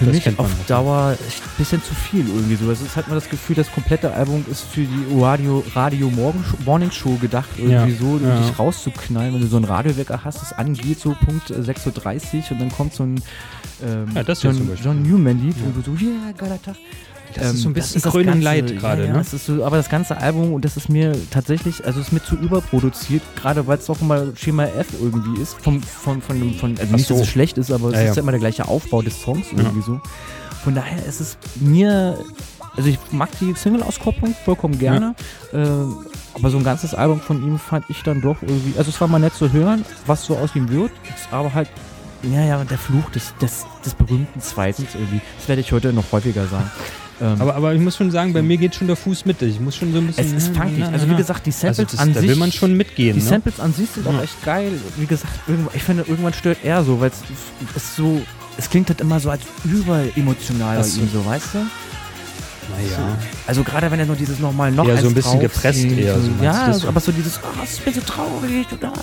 für 0.06 0.12
Das 0.12 0.26
mich 0.26 0.40
auf 0.40 0.48
halt, 0.58 0.70
Dauer 0.70 1.18
echt 1.28 1.42
ein 1.44 1.50
bisschen 1.58 1.84
zu 1.84 1.94
viel 1.96 2.28
irgendwie 2.28 2.56
so. 2.56 2.70
Also 2.70 2.86
es 2.86 2.96
hat 2.96 3.08
man 3.08 3.16
das 3.16 3.30
Gefühl, 3.30 3.56
das 3.56 3.72
komplette 3.72 4.14
Album 4.14 4.46
ist 4.52 4.62
für 4.64 4.82
die 4.82 5.20
Radio, 5.20 5.64
Radio 5.76 6.10
Morgen, 6.10 6.44
Morning 6.66 6.92
Show 6.92 7.16
gedacht, 7.22 7.50
irgendwie 7.58 7.92
Ja, 7.94 7.98
so, 8.00 8.06
um 8.06 8.28
ja. 8.28 8.38
dich 8.40 8.58
rauszuknallen, 8.60 9.34
wenn 9.34 9.42
du 9.42 9.48
so 9.48 9.56
einen 9.58 9.66
Radiowecker 9.66 10.24
hast, 10.24 10.42
das 10.42 10.54
angeht, 10.54 11.00
so 11.00 11.16
Punkt 11.26 11.50
äh, 11.52 11.56
6.30 11.56 12.36
Uhr 12.36 12.52
und 12.52 12.60
dann 12.62 12.72
kommt 12.72 12.94
so 12.94 13.04
ein 13.04 13.22
ähm, 13.86 14.08
Ja, 14.16 14.22
John. 14.34 14.70
John 14.84 15.02
Newman-Lied 15.04 15.56
Ja. 15.58 15.66
und 15.66 15.78
du 15.78 15.82
so, 15.98 16.06
ja, 16.06 16.32
geiler 16.38 16.62
Tag. 16.62 16.76
Das 17.36 17.54
ist 17.54 17.62
so 17.62 17.70
ein 17.70 17.72
Ähm, 17.72 17.74
bisschen 17.74 18.02
Krönung 18.02 18.42
Leid 18.42 18.78
gerade, 18.78 19.02
ja, 19.02 19.08
ja, 19.08 19.14
ne? 19.14 19.20
Das 19.20 19.34
ist 19.34 19.46
so, 19.48 19.66
aber 19.66 19.78
das 19.78 19.90
ganze 19.90 20.18
Album, 20.18 20.54
und 20.54 20.64
das 20.66 20.78
ist 20.78 20.88
mir 20.90 21.14
tatsächlich, 21.32 21.84
also 21.86 22.00
ist 22.00 22.12
mir 22.12 22.24
zu 22.24 22.36
überproduziert, 22.36 23.24
gerade 23.36 23.66
weil 23.66 23.80
es 23.80 23.86
doch 23.88 24.00
immer 24.02 24.28
Schema 24.36 24.66
F 24.66 24.88
irgendwie 25.02 25.42
ist. 25.42 25.56
Vom, 25.62 25.82
von, 25.82 26.22
von, 26.22 26.40
dem- 26.40 26.54
von, 26.56 26.72
also 26.78 26.84
Ach 26.92 26.96
nicht, 26.98 27.10
dass 27.10 27.18
so. 27.18 27.24
es 27.24 27.30
schlecht 27.30 27.58
ist, 27.58 27.72
aber 27.72 27.90
es 27.90 27.96
Ja, 27.96 28.02
ist 28.10 28.16
ja. 28.18 28.22
immer 28.22 28.32
der 28.32 28.40
gleiche 28.40 28.68
Aufbau 28.68 29.02
des 29.02 29.20
Songs 29.22 29.48
irgendwie 29.56 29.82
so. 29.82 30.00
Von 30.64 30.76
daher 30.76 31.04
ist 31.06 31.20
es 31.22 31.38
mir, 31.56 32.18
also 32.78 32.88
ich 32.90 33.00
mag 33.12 33.30
die 33.42 33.54
Single-Auskopplung 33.54 34.36
vollkommen 34.46 34.78
gerne, 34.78 35.16
äh, 35.54 35.58
aber 36.36 36.50
so 36.52 36.58
ein 36.58 36.64
ganzes 36.64 36.94
Album 36.94 37.20
von 37.20 37.44
ihm 37.44 37.58
fand 37.60 37.86
ich 37.90 38.02
dann 38.04 38.22
doch 38.22 38.38
irgendwie, 38.42 38.78
also 38.78 38.90
es 38.90 39.02
war 39.02 39.08
mal 39.08 39.20
nett 39.20 39.34
zu 39.34 39.52
hören, 39.52 39.84
was 40.06 40.24
so 40.26 40.38
aus 40.38 40.56
ihm 40.56 40.70
wird, 40.70 40.92
aber 41.32 41.54
halt, 41.54 41.68
ja, 42.24 42.42
ja, 42.46 42.64
der 42.64 42.78
Fluch 42.78 43.10
des, 43.10 43.34
des, 43.42 43.66
des 43.86 43.94
berühmten 43.96 44.40
Zweitens 44.40 44.90
irgendwie. 44.96 45.20
Das 45.40 45.48
werde 45.50 45.62
ich 45.62 45.72
heute 45.74 45.92
noch 45.92 46.06
häufiger 46.12 46.48
sagen. 46.48 46.70
Ähm, 47.24 47.40
Aber, 47.42 47.56
aber 47.56 47.74
ich 47.74 47.80
muss 47.80 47.96
schon 47.96 48.12
sagen, 48.12 48.34
bei 48.34 48.42
mir 48.42 48.58
geht 48.58 48.76
schon 48.76 48.88
der 48.88 48.98
Fuß 48.98 49.24
mit. 49.26 49.42
Ich 49.42 49.60
muss 49.60 49.76
schon 49.78 49.94
so 49.94 50.00
ein 50.00 50.08
bisschen. 50.08 50.26
es 50.36 50.44
ist 50.50 50.56
funkig. 50.58 50.84
Also 50.84 51.10
wie 51.10 51.16
gesagt, 51.16 51.46
die 51.46 51.52
Samples 51.52 51.80
also 51.80 51.92
das, 51.92 52.00
an 52.00 52.14
da 52.14 52.20
sich, 52.20 52.30
will 52.30 52.36
man 52.36 52.52
schon 52.52 52.76
mitgehen. 52.76 53.16
die 53.18 53.24
ne? 53.24 53.30
Samples 53.30 53.60
an 53.62 53.74
sich 53.74 53.90
sind 53.92 54.06
auch 54.08 54.14
Ja. 54.14 54.24
echt 54.24 54.44
geil. 54.44 54.72
Wie 54.98 55.06
gesagt, 55.06 55.32
ich 55.74 55.84
finde, 55.84 56.04
irgendwann 56.08 56.34
stört 56.34 56.58
er 56.64 56.84
so, 56.84 57.00
weil 57.00 57.12
es 57.76 57.96
so, 57.96 58.22
es 58.58 58.70
klingt 58.70 58.90
halt 58.90 59.00
immer 59.00 59.20
so 59.22 59.30
als 59.30 59.42
überemotional 59.64 60.78
Ach 60.80 60.84
bei 60.84 60.88
ihm 61.02 61.10
so, 61.14 61.26
weißt 61.26 61.48
du? 61.54 61.58
Naja. 62.78 63.18
Also 63.46 63.64
gerade 63.64 63.92
wenn 63.92 64.00
er 64.00 64.06
nur 64.06 64.16
dieses 64.16 64.40
nochmal 64.40 64.72
noch 64.72 64.88
Ja, 64.88 64.98
so 64.98 65.08
ein 65.08 65.14
bisschen 65.14 65.40
gepresst 65.40 65.84
eher, 65.84 66.18
so 66.20 66.30
ja, 66.42 66.68
das? 66.68 66.80
so, 66.80 66.88
aber 66.88 67.00
so 67.02 67.12
dieses, 67.12 67.38
oh, 67.44 67.64
ich 67.64 67.80
bin 67.82 67.94
so 67.94 68.02
traurig 68.02 68.66
da 68.80 68.94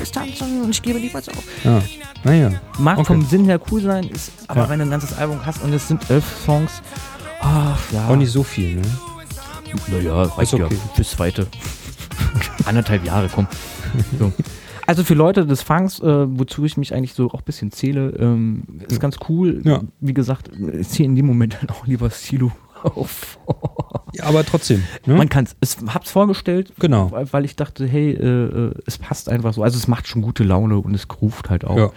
Distanz 0.00 0.40
und 0.40 0.70
ich 0.70 0.82
gebe 0.82 0.98
niemals 0.98 1.28
auf. 1.28 1.42
Ja. 1.62 1.80
Naja. 2.24 2.50
Mag 2.78 2.98
Okay. 2.98 3.06
vom 3.06 3.24
Sinn 3.26 3.44
her 3.44 3.60
cool 3.70 3.80
sein, 3.82 4.04
ist, 4.08 4.32
aber 4.48 4.62
Ja. 4.62 4.68
wenn 4.68 4.78
du 4.80 4.84
ein 4.86 4.90
ganzes 4.90 5.16
Album 5.16 5.38
hast 5.46 5.62
und 5.62 5.72
es 5.72 5.86
sind 5.86 6.10
elf 6.10 6.24
Songs, 6.44 6.72
ach 7.44 7.92
ja. 7.92 8.08
Auch 8.08 8.16
nicht 8.16 8.30
so 8.32 8.42
viel, 8.42 8.76
ne? 8.76 8.82
Naja, 9.88 10.22
reicht 10.22 10.54
okay. 10.54 10.68
ja 10.70 10.78
fürs 10.94 11.10
zweite. 11.10 11.46
Anderthalb 12.64 13.04
Jahre, 13.04 13.28
komm. 13.32 13.46
So. 14.18 14.32
Also 14.86 15.02
für 15.02 15.14
Leute 15.14 15.46
des 15.46 15.62
Funks, 15.62 15.98
äh, 16.00 16.26
wozu 16.38 16.64
ich 16.64 16.76
mich 16.76 16.94
eigentlich 16.94 17.14
so 17.14 17.30
auch 17.30 17.40
ein 17.40 17.44
bisschen 17.44 17.72
zähle, 17.72 18.10
ähm, 18.18 18.64
ist 18.88 19.00
ganz 19.00 19.16
cool. 19.28 19.62
Ja. 19.64 19.80
Wie 20.00 20.14
gesagt, 20.14 20.50
ich 20.78 20.88
ziehe 20.88 21.08
in 21.08 21.16
dem 21.16 21.26
Moment 21.26 21.56
dann 21.60 21.70
auch 21.70 21.86
lieber 21.86 22.10
Silo 22.10 22.52
auf. 22.82 23.38
Ja, 24.12 24.24
aber 24.24 24.44
trotzdem. 24.44 24.84
Ne? 25.06 25.14
Man 25.14 25.28
kann 25.28 25.48
es, 25.60 25.78
hab's 25.92 26.10
vorgestellt, 26.10 26.72
Genau. 26.78 27.10
weil, 27.10 27.32
weil 27.32 27.44
ich 27.44 27.56
dachte, 27.56 27.86
hey, 27.86 28.10
äh, 28.12 28.26
äh, 28.26 28.74
es 28.86 28.98
passt 28.98 29.28
einfach 29.28 29.54
so. 29.54 29.62
Also 29.62 29.78
es 29.78 29.88
macht 29.88 30.06
schon 30.06 30.22
gute 30.22 30.44
Laune 30.44 30.78
und 30.78 30.94
es 30.94 31.06
ruft 31.20 31.50
halt 31.50 31.64
auch. 31.64 31.76
Ja. 31.76 31.90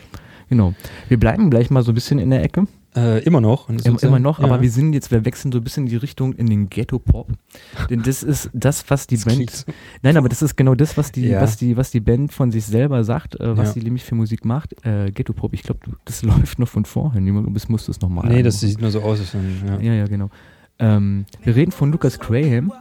Genau. 0.49 0.73
Wir 1.09 1.19
bleiben 1.19 1.49
gleich 1.49 1.69
mal 1.69 1.83
so 1.83 1.91
ein 1.91 1.95
bisschen 1.95 2.19
in 2.19 2.29
der 2.29 2.41
Ecke. 2.43 2.67
Äh, 2.97 3.19
immer 3.19 3.41
noch. 3.41 3.69
Immer, 3.69 4.01
immer 4.01 4.19
noch, 4.19 4.39
ja. 4.39 4.45
aber 4.45 4.61
wir 4.61 4.71
sind 4.71 4.93
jetzt, 4.93 5.11
wir 5.11 5.23
wechseln 5.23 5.51
so 5.51 5.59
ein 5.59 5.63
bisschen 5.63 5.83
in 5.83 5.89
die 5.91 5.97
Richtung 5.97 6.33
in 6.33 6.47
den 6.47 6.67
Ghetto-Pop. 6.67 7.31
Denn 7.91 8.01
das 8.01 8.23
ist 8.23 8.49
das, 8.53 8.89
was 8.89 9.05
die 9.05 9.17
das 9.17 9.25
Band. 9.25 9.65
Nein, 10.01 10.17
aber 10.17 10.29
das 10.29 10.41
ist 10.41 10.57
genau 10.57 10.73
das, 10.73 10.97
was 10.97 11.11
die, 11.11 11.27
ja. 11.27 11.39
was 11.39 11.57
die, 11.57 11.77
was 11.77 11.91
die 11.91 11.99
Band 11.99 12.33
von 12.33 12.51
sich 12.51 12.65
selber 12.65 13.03
sagt, 13.03 13.39
äh, 13.39 13.55
was 13.55 13.69
ja. 13.69 13.73
die 13.75 13.83
nämlich 13.83 14.03
für 14.03 14.15
Musik 14.15 14.45
macht. 14.45 14.83
Äh, 14.83 15.11
Ghetto-Pop, 15.11 15.53
ich 15.53 15.61
glaube, 15.61 15.81
das 16.05 16.23
läuft 16.23 16.57
noch 16.57 16.67
von 16.67 16.85
vorhin. 16.85 17.25
Du 17.27 17.33
musst 17.67 17.87
es 17.87 18.01
nochmal. 18.01 18.29
Nee, 18.29 18.41
das 18.41 18.61
sieht 18.61 18.81
nur 18.81 18.89
so 18.89 19.01
aus. 19.01 19.19
Ja, 19.67 19.79
ja, 19.79 19.93
ja 19.93 20.07
genau. 20.07 20.31
Ähm, 20.79 21.25
wir 21.43 21.55
reden 21.55 21.71
von 21.71 21.91
Lucas 21.91 22.19
Graham, 22.19 22.73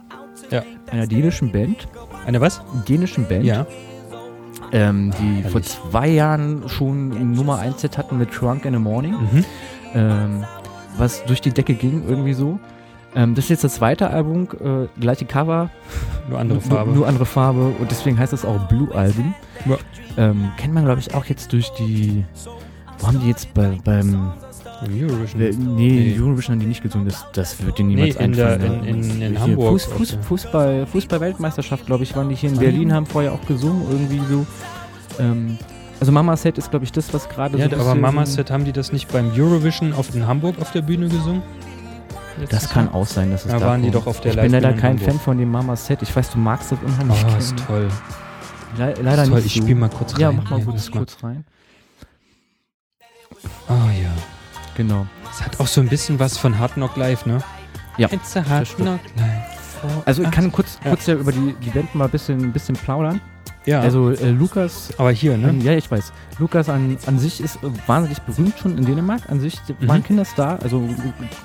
einer 0.89 1.05
dänischen 1.05 1.51
Band. 1.51 1.87
Eine 2.25 2.41
was? 2.41 2.61
Dänischen 2.87 3.27
Band. 3.27 3.45
Ja. 3.45 3.67
Ähm, 4.71 5.11
die 5.19 5.43
Herrlich. 5.43 5.51
vor 5.51 5.61
zwei 5.61 6.09
Jahren 6.09 6.67
schon 6.67 7.33
Nummer 7.33 7.59
1 7.59 7.81
Set 7.81 7.97
hatten 7.97 8.17
mit 8.17 8.31
Trunk 8.31 8.65
in 8.65 8.73
the 8.73 8.79
Morning. 8.79 9.13
Mhm 9.13 9.45
ähm, 9.93 10.43
was 10.97 11.23
durch 11.25 11.41
die 11.41 11.51
Decke 11.51 11.73
ging, 11.73 12.03
irgendwie 12.07 12.33
so. 12.33 12.59
Ähm, 13.15 13.35
das 13.35 13.45
ist 13.45 13.49
jetzt 13.49 13.63
das 13.63 13.75
zweite 13.75 14.09
Album, 14.09 14.47
äh, 14.63 14.87
gleiche 14.99 15.25
Cover. 15.25 15.69
Nur 16.29 16.39
andere 16.39 16.61
Farbe. 16.61 16.85
Nur, 16.91 16.95
nur 16.99 17.07
andere 17.07 17.25
Farbe 17.25 17.73
und 17.79 17.89
deswegen 17.89 18.19
heißt 18.19 18.33
es 18.33 18.43
auch 18.43 18.67
Blue 18.67 18.93
Album. 18.93 19.33
Ja. 19.65 19.77
Ähm, 20.17 20.51
kennt 20.57 20.73
man, 20.73 20.83
glaube 20.83 20.99
ich, 20.99 21.13
auch 21.13 21.25
jetzt 21.25 21.53
durch 21.53 21.69
die. 21.73 22.25
Wo 22.99 23.07
haben 23.07 23.19
die 23.19 23.27
jetzt 23.27 23.53
bei, 23.53 23.77
beim. 23.83 24.33
Eurovision? 24.83 25.41
Äh, 25.41 25.51
nee, 25.51 26.13
nee, 26.15 26.19
Eurovision 26.19 26.53
haben 26.53 26.59
die 26.59 26.67
nicht 26.67 26.83
gesungen, 26.83 27.07
das, 27.07 27.25
das 27.33 27.65
wird 27.65 27.79
dir 27.79 27.85
niemals 27.85 28.19
nee, 28.19 28.25
in 28.25 28.31
einfallen. 28.31 28.59
Der, 28.61 28.89
in, 28.89 29.03
in, 29.03 29.21
in 29.21 29.39
Hamburg. 29.39 29.71
Fuß, 29.71 29.85
Fuß, 29.85 30.17
Fußball, 30.21 30.85
Fußball-Weltmeisterschaft, 30.85 31.85
glaube 31.85 32.03
ich, 32.03 32.15
waren 32.15 32.29
die 32.29 32.35
hier 32.35 32.51
in 32.51 32.57
Berlin, 32.57 32.93
haben 32.93 33.05
vorher 33.07 33.33
auch 33.33 33.45
gesungen, 33.47 33.83
irgendwie 33.89 34.21
so. 34.29 34.45
Ähm, 35.19 35.57
also 35.99 36.11
Mama 36.11 36.35
Set 36.35 36.57
ist, 36.57 36.69
glaube 36.69 36.85
ich, 36.85 36.91
das, 36.91 37.13
was 37.13 37.27
gerade 37.29 37.57
ja, 37.57 37.69
so. 37.69 37.75
Ja, 37.75 37.81
aber 37.81 37.95
Mama 37.95 38.25
Set 38.25 38.51
haben 38.51 38.65
die 38.65 38.71
das 38.71 38.91
nicht 38.91 39.11
beim 39.11 39.31
Eurovision 39.35 39.93
auf 39.93 40.13
in 40.13 40.27
Hamburg 40.27 40.59
auf 40.59 40.71
der 40.71 40.81
Bühne 40.81 41.07
gesungen? 41.09 41.41
Letztes 42.39 42.61
das 42.61 42.69
kann 42.69 42.85
Jahr? 42.85 42.95
auch 42.95 43.07
sein, 43.07 43.31
dass 43.31 43.45
es 43.45 43.51
da 43.51 43.59
da 43.59 43.65
waren 43.65 43.81
die 43.81 43.89
doch 43.89 44.05
auf 44.05 44.21
der 44.21 44.33
Ich 44.33 44.39
bin 44.39 44.51
leider 44.51 44.73
kein 44.73 44.99
Fan 44.99 45.19
von 45.19 45.37
dem 45.37 45.51
Mama 45.51 45.75
Set. 45.75 46.01
Ich 46.03 46.15
weiß, 46.15 46.31
du 46.31 46.37
magst 46.37 46.71
das 46.71 46.79
unheimlich. 46.83 47.25
Oh, 47.27 47.37
ist 47.37 47.57
toll. 47.65 47.89
Le 48.77 48.93
leider 49.01 49.23
ist 49.23 49.29
toll. 49.29 49.37
nicht. 49.37 49.45
Ich 49.47 49.53
spiele 49.55 49.75
mal 49.75 49.89
kurz 49.89 50.13
rein. 50.13 50.21
Ja, 50.21 50.31
mach 50.31 50.49
mal 50.49 50.61
kurz, 50.61 50.91
kurz 50.91 51.17
rein. 51.23 51.45
Oh 53.69 53.73
ja. 53.73 54.11
Genau. 54.75 55.07
Es 55.31 55.43
hat 55.43 55.59
auch 55.59 55.67
so 55.67 55.81
ein 55.81 55.87
bisschen 55.87 56.19
was 56.19 56.37
von 56.37 56.59
Hard 56.59 56.73
Knock 56.73 56.95
Live, 56.95 57.25
ne? 57.25 57.39
Ja. 57.97 58.07
It's 58.11 58.37
a 58.37 58.47
Hard 58.47 58.75
Knock 58.75 58.99
Live. 59.15 59.57
Also 60.05 60.23
ich 60.23 60.31
kann 60.31 60.51
kurz, 60.51 60.79
ja. 60.83 60.89
kurz 60.89 61.05
ja 61.07 61.15
über 61.15 61.31
die, 61.31 61.55
die 61.63 61.69
Band 61.69 61.93
mal 61.95 62.05
ein 62.05 62.11
bisschen, 62.11 62.39
ein 62.39 62.53
bisschen 62.53 62.75
plaudern. 62.75 63.21
Ja. 63.67 63.81
Also 63.81 64.11
äh, 64.11 64.31
Lukas. 64.31 64.89
Aber 64.97 65.11
hier, 65.11 65.37
ne? 65.37 65.49
Ähm, 65.49 65.61
ja, 65.61 65.73
ich 65.73 65.91
weiß. 65.91 66.13
Lukas 66.39 66.69
an, 66.69 66.97
an 67.05 67.19
sich 67.19 67.41
ist 67.41 67.57
äh, 67.57 67.69
wahnsinnig 67.85 68.19
berühmt 68.21 68.57
schon 68.57 68.77
in 68.77 68.85
Dänemark. 68.85 69.29
An 69.29 69.41
sich 69.41 69.59
mhm. 69.67 69.87
war 69.87 69.95
ein 69.95 70.03
Kinderstar, 70.03 70.59
also 70.63 70.87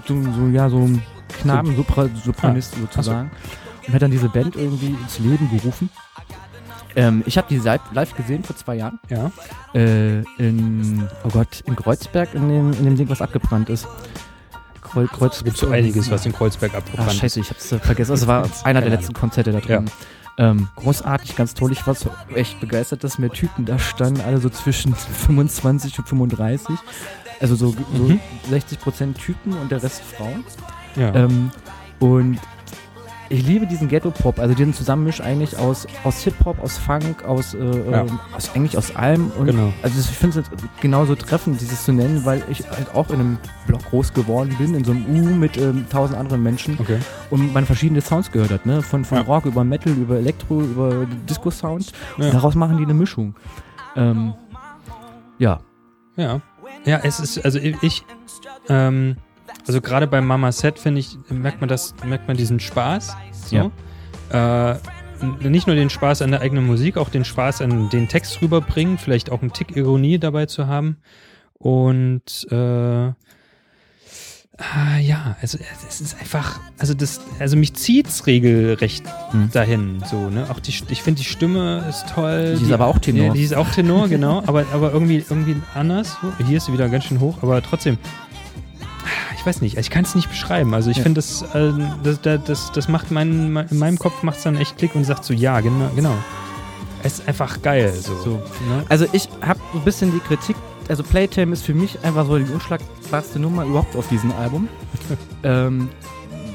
so, 0.06 0.22
so 0.22 0.46
ja, 0.48 0.70
so 0.70 0.78
ein 0.78 1.02
Knaben-Sopranist 1.40 2.74
ah. 2.76 2.80
sozusagen. 2.80 3.30
So. 3.30 3.88
Und 3.88 3.94
hat 3.94 4.02
dann 4.02 4.12
diese 4.12 4.28
Band 4.28 4.54
irgendwie 4.54 4.96
ins 5.02 5.18
Leben 5.18 5.50
gerufen. 5.50 5.90
Ähm, 6.94 7.24
ich 7.26 7.36
habe 7.36 7.48
die 7.50 7.58
live 7.58 8.14
gesehen 8.14 8.44
vor 8.44 8.54
zwei 8.54 8.76
Jahren. 8.76 9.00
Ja. 9.08 9.32
Äh, 9.74 10.20
in, 10.38 11.08
oh 11.24 11.28
Gott, 11.28 11.62
in 11.66 11.74
Kreuzberg, 11.74 12.34
in 12.34 12.48
dem, 12.48 12.72
in 12.72 12.84
dem 12.84 12.96
Ding, 12.96 13.08
was 13.08 13.20
abgebrannt 13.20 13.68
ist. 13.68 13.88
Kreuz, 14.80 15.10
Kreuz 15.10 15.36
es 15.38 15.44
gibt 15.44 15.56
so 15.56 15.70
einiges, 15.70 16.08
was 16.10 16.24
in 16.26 16.32
Kreuzberg 16.32 16.74
abgebrannt 16.74 17.08
Ach, 17.10 17.14
scheiße, 17.14 17.40
ich 17.40 17.50
hab's 17.50 17.72
äh, 17.72 17.78
vergessen. 17.80 18.12
Also, 18.12 18.24
es 18.24 18.28
war 18.28 18.48
einer 18.64 18.80
der 18.80 18.90
letzten 18.90 19.14
Konzerte 19.14 19.50
da 19.50 19.58
drin. 19.58 19.86
Ja. 19.86 19.92
Ähm, 20.42 20.68
großartig, 20.74 21.36
ganz 21.36 21.54
toll. 21.54 21.70
Ich 21.70 21.86
war 21.86 21.94
so 21.94 22.10
echt 22.34 22.58
begeistert, 22.58 23.04
dass 23.04 23.16
mehr 23.16 23.30
Typen 23.30 23.64
da 23.64 23.78
standen, 23.78 24.20
alle 24.20 24.38
so 24.38 24.48
zwischen 24.48 24.92
25 25.26 26.00
und 26.00 26.08
35. 26.08 26.76
Also 27.40 27.54
so, 27.54 27.68
so 27.94 28.02
mhm. 28.02 28.20
60 28.50 28.80
Prozent 28.80 29.18
Typen 29.18 29.52
und 29.52 29.70
der 29.70 29.82
Rest 29.82 30.02
Frauen. 30.02 30.44
Ja. 30.96 31.14
Ähm, 31.14 31.50
und 32.00 32.40
ich 33.28 33.46
liebe 33.46 33.66
diesen 33.66 33.88
Ghetto-Pop, 33.88 34.38
also 34.38 34.54
diesen 34.54 34.74
Zusammenmisch 34.74 35.20
eigentlich 35.20 35.56
aus, 35.58 35.86
aus 36.04 36.22
Hip-Hop, 36.22 36.62
aus 36.62 36.76
Funk, 36.78 37.24
aus, 37.24 37.54
äh, 37.54 37.90
ja. 37.90 38.02
ähm, 38.02 38.20
aus 38.36 38.54
eigentlich 38.54 38.76
aus 38.76 38.94
allem. 38.94 39.30
Und 39.38 39.46
genau. 39.46 39.72
Also 39.82 39.98
ich 39.98 40.06
finde 40.16 40.40
es 40.40 40.46
genauso 40.80 41.14
treffend, 41.14 41.60
dieses 41.60 41.84
zu 41.84 41.92
nennen, 41.92 42.24
weil 42.24 42.42
ich 42.50 42.68
halt 42.68 42.94
auch 42.94 43.08
in 43.10 43.20
einem 43.20 43.38
Block 43.66 43.84
groß 43.84 44.12
geworden 44.12 44.54
bin, 44.58 44.74
in 44.74 44.84
so 44.84 44.92
einem 44.92 45.06
U 45.06 45.34
mit 45.34 45.56
ähm, 45.56 45.86
tausend 45.88 46.18
anderen 46.18 46.42
Menschen 46.42 46.76
okay. 46.78 46.98
und 47.30 47.52
man 47.54 47.64
verschiedene 47.64 48.00
Sounds 48.00 48.30
gehört 48.30 48.50
hat, 48.50 48.66
ne? 48.66 48.82
Von, 48.82 49.04
von 49.04 49.18
ja. 49.18 49.24
Rock 49.24 49.46
über 49.46 49.64
Metal, 49.64 49.92
über 49.92 50.16
Elektro, 50.16 50.60
über 50.60 51.06
Disco-Sound. 51.28 51.92
Ja. 52.18 52.30
Daraus 52.30 52.54
machen 52.54 52.76
die 52.76 52.84
eine 52.84 52.94
Mischung. 52.94 53.34
Ähm, 53.96 54.34
ja. 55.38 55.60
Ja. 56.16 56.40
Ja, 56.84 57.00
es 57.02 57.20
ist, 57.20 57.44
also 57.44 57.58
ich, 57.58 58.04
ähm, 58.68 59.16
also 59.66 59.80
gerade 59.80 60.06
beim 60.06 60.26
Mama 60.26 60.52
Set 60.52 60.78
finde 60.78 61.00
ich, 61.00 61.16
merkt 61.28 61.60
man 61.60 61.68
das, 61.68 61.94
merkt 62.04 62.28
man 62.28 62.36
diesen 62.36 62.60
Spaß. 62.60 63.16
So. 63.32 63.70
Ja. 64.32 64.72
Äh, 64.72 64.78
nicht 65.48 65.66
nur 65.66 65.76
den 65.76 65.90
Spaß 65.90 66.22
an 66.22 66.32
der 66.32 66.40
eigenen 66.40 66.66
Musik, 66.66 66.96
auch 66.96 67.08
den 67.08 67.24
Spaß 67.24 67.62
an 67.62 67.90
den 67.90 68.08
Text 68.08 68.42
rüberbringen, 68.42 68.98
vielleicht 68.98 69.30
auch 69.30 69.40
einen 69.40 69.52
Tick 69.52 69.76
Ironie 69.76 70.18
dabei 70.18 70.46
zu 70.46 70.66
haben. 70.66 70.96
Und 71.58 72.46
äh, 72.50 73.12
Ah, 74.58 74.98
ja, 74.98 75.36
also 75.40 75.58
es 75.88 76.00
ist 76.00 76.20
einfach, 76.20 76.60
also 76.78 76.92
das, 76.92 77.20
also 77.38 77.56
mich 77.56 77.72
zieht's 77.74 78.26
regelrecht 78.26 79.02
hm. 79.30 79.50
dahin, 79.50 80.02
so, 80.08 80.28
ne? 80.28 80.46
Auch 80.50 80.60
die, 80.60 80.70
ich 80.70 81.02
finde 81.02 81.20
die 81.20 81.26
Stimme 81.26 81.84
ist 81.88 82.06
toll. 82.10 82.56
Die 82.58 82.64
ist 82.64 82.72
aber 82.72 82.86
auch 82.86 82.98
Tenor. 82.98 83.32
Die, 83.32 83.38
die 83.38 83.44
ist 83.44 83.54
auch 83.54 83.68
Tenor, 83.70 84.08
genau, 84.08 84.42
aber, 84.46 84.66
aber 84.72 84.92
irgendwie, 84.92 85.24
irgendwie 85.28 85.56
anders. 85.74 86.18
Hier 86.46 86.58
ist 86.58 86.66
sie 86.66 86.72
wieder 86.72 86.90
ganz 86.90 87.04
schön 87.04 87.18
hoch, 87.18 87.38
aber 87.42 87.62
trotzdem, 87.62 87.96
ich 89.36 89.46
weiß 89.46 89.60
nicht, 89.60 89.76
ich 89.76 89.90
kann 89.90 90.04
es 90.04 90.14
nicht 90.14 90.28
beschreiben. 90.28 90.74
Also 90.74 90.90
ich 90.90 90.98
ja. 90.98 91.02
finde, 91.02 91.18
das, 91.18 91.42
äh, 91.54 91.72
das, 92.02 92.20
das, 92.44 92.72
das 92.72 92.88
macht 92.88 93.10
mein, 93.10 93.56
in 93.70 93.78
meinem 93.78 93.98
Kopf 93.98 94.22
macht 94.22 94.38
es 94.38 94.44
dann 94.44 94.56
echt 94.56 94.78
Klick 94.78 94.94
und 94.94 95.04
sagt 95.04 95.24
so, 95.24 95.34
ja, 95.34 95.60
genau, 95.60 95.90
genau. 95.94 96.14
Es 97.02 97.14
ist 97.14 97.28
einfach 97.28 97.62
geil. 97.62 97.92
So. 97.92 98.16
so 98.22 98.30
ne? 98.68 98.84
Also 98.88 99.06
ich 99.12 99.28
habe 99.40 99.60
ein 99.74 99.80
bisschen 99.80 100.12
die 100.12 100.20
Kritik, 100.20 100.56
also 100.88 101.02
Playtime 101.02 101.52
ist 101.52 101.64
für 101.64 101.74
mich 101.74 101.98
einfach 102.04 102.26
so 102.26 102.38
die 102.38 102.50
unschlagbarste 102.50 103.38
Nummer 103.40 103.64
überhaupt 103.64 103.96
auf 103.96 104.08
diesem 104.08 104.32
Album. 104.32 104.68
ähm, 105.42 105.88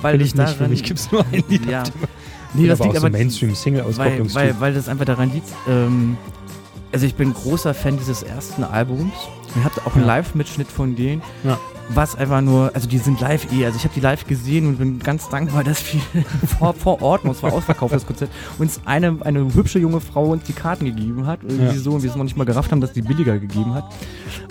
weil 0.02 0.22
ich 0.22 0.36
nicht, 0.36 0.50
für 0.50 0.68
mich 0.68 0.84
gibt 0.84 1.00
es 1.00 1.12
nur 1.12 1.26
ein 1.26 1.44
Lied. 1.50 1.66
Ja. 1.66 1.84
Nee, 2.54 2.68
das 2.68 2.80
aber 2.80 2.90
liegt 2.90 2.98
aber 2.98 3.08
so 3.08 3.18
Mainstream-Single 3.18 3.84
weil, 3.98 4.34
weil, 4.34 4.60
weil 4.60 4.74
das 4.74 4.88
einfach 4.88 5.06
daran 5.06 5.34
liegt, 5.34 5.50
ähm, 5.68 6.18
also 6.94 7.06
ich 7.06 7.16
bin 7.16 7.34
großer 7.34 7.74
Fan 7.74 7.98
dieses 7.98 8.24
ersten 8.24 8.64
Albums. 8.64 9.14
Ich 9.58 9.64
habe 9.64 9.82
auch 9.86 9.96
einen 9.96 10.06
Live-Mitschnitt 10.06 10.70
von 10.70 10.96
denen. 10.96 11.22
Ja 11.44 11.60
was 11.90 12.16
einfach 12.16 12.42
nur, 12.42 12.72
also 12.74 12.88
die 12.88 12.98
sind 12.98 13.20
live 13.22 13.52
eh, 13.52 13.66
also 13.66 13.78
ich 13.78 13.84
habe 13.84 13.94
die 13.94 14.00
live 14.00 14.26
gesehen 14.26 14.68
und 14.68 14.78
bin 14.78 15.00
ganz 15.00 15.30
dankbar, 15.30 15.64
dass 15.64 15.84
wir 15.94 16.02
vor, 16.60 16.74
vor 16.74 17.02
Ort, 17.02 17.24
und 17.24 17.32
es 17.32 17.44
war 17.44 17.54
ausverkauft, 17.54 17.94
das 17.94 18.06
Konzert, 18.06 18.30
uns 18.58 18.82
eine, 18.86 19.18
eine 19.22 19.54
hübsche 19.54 19.80
junge 19.80 20.02
Frau 20.02 20.26
uns 20.32 20.44
die 20.44 20.54
Karten 20.54 20.86
gegeben 20.86 21.26
hat, 21.26 21.40
irgendwie 21.44 21.76
ja. 21.76 21.82
so, 21.82 21.92
und 21.92 22.04
wir 22.04 22.10
es 22.10 22.16
noch 22.16 22.24
nicht 22.24 22.38
mal 22.38 22.46
gerafft 22.46 22.72
haben, 22.72 22.82
dass 22.82 22.94
die 22.94 23.02
billiger 23.02 23.40
gegeben 23.40 23.74
hat. 23.74 23.86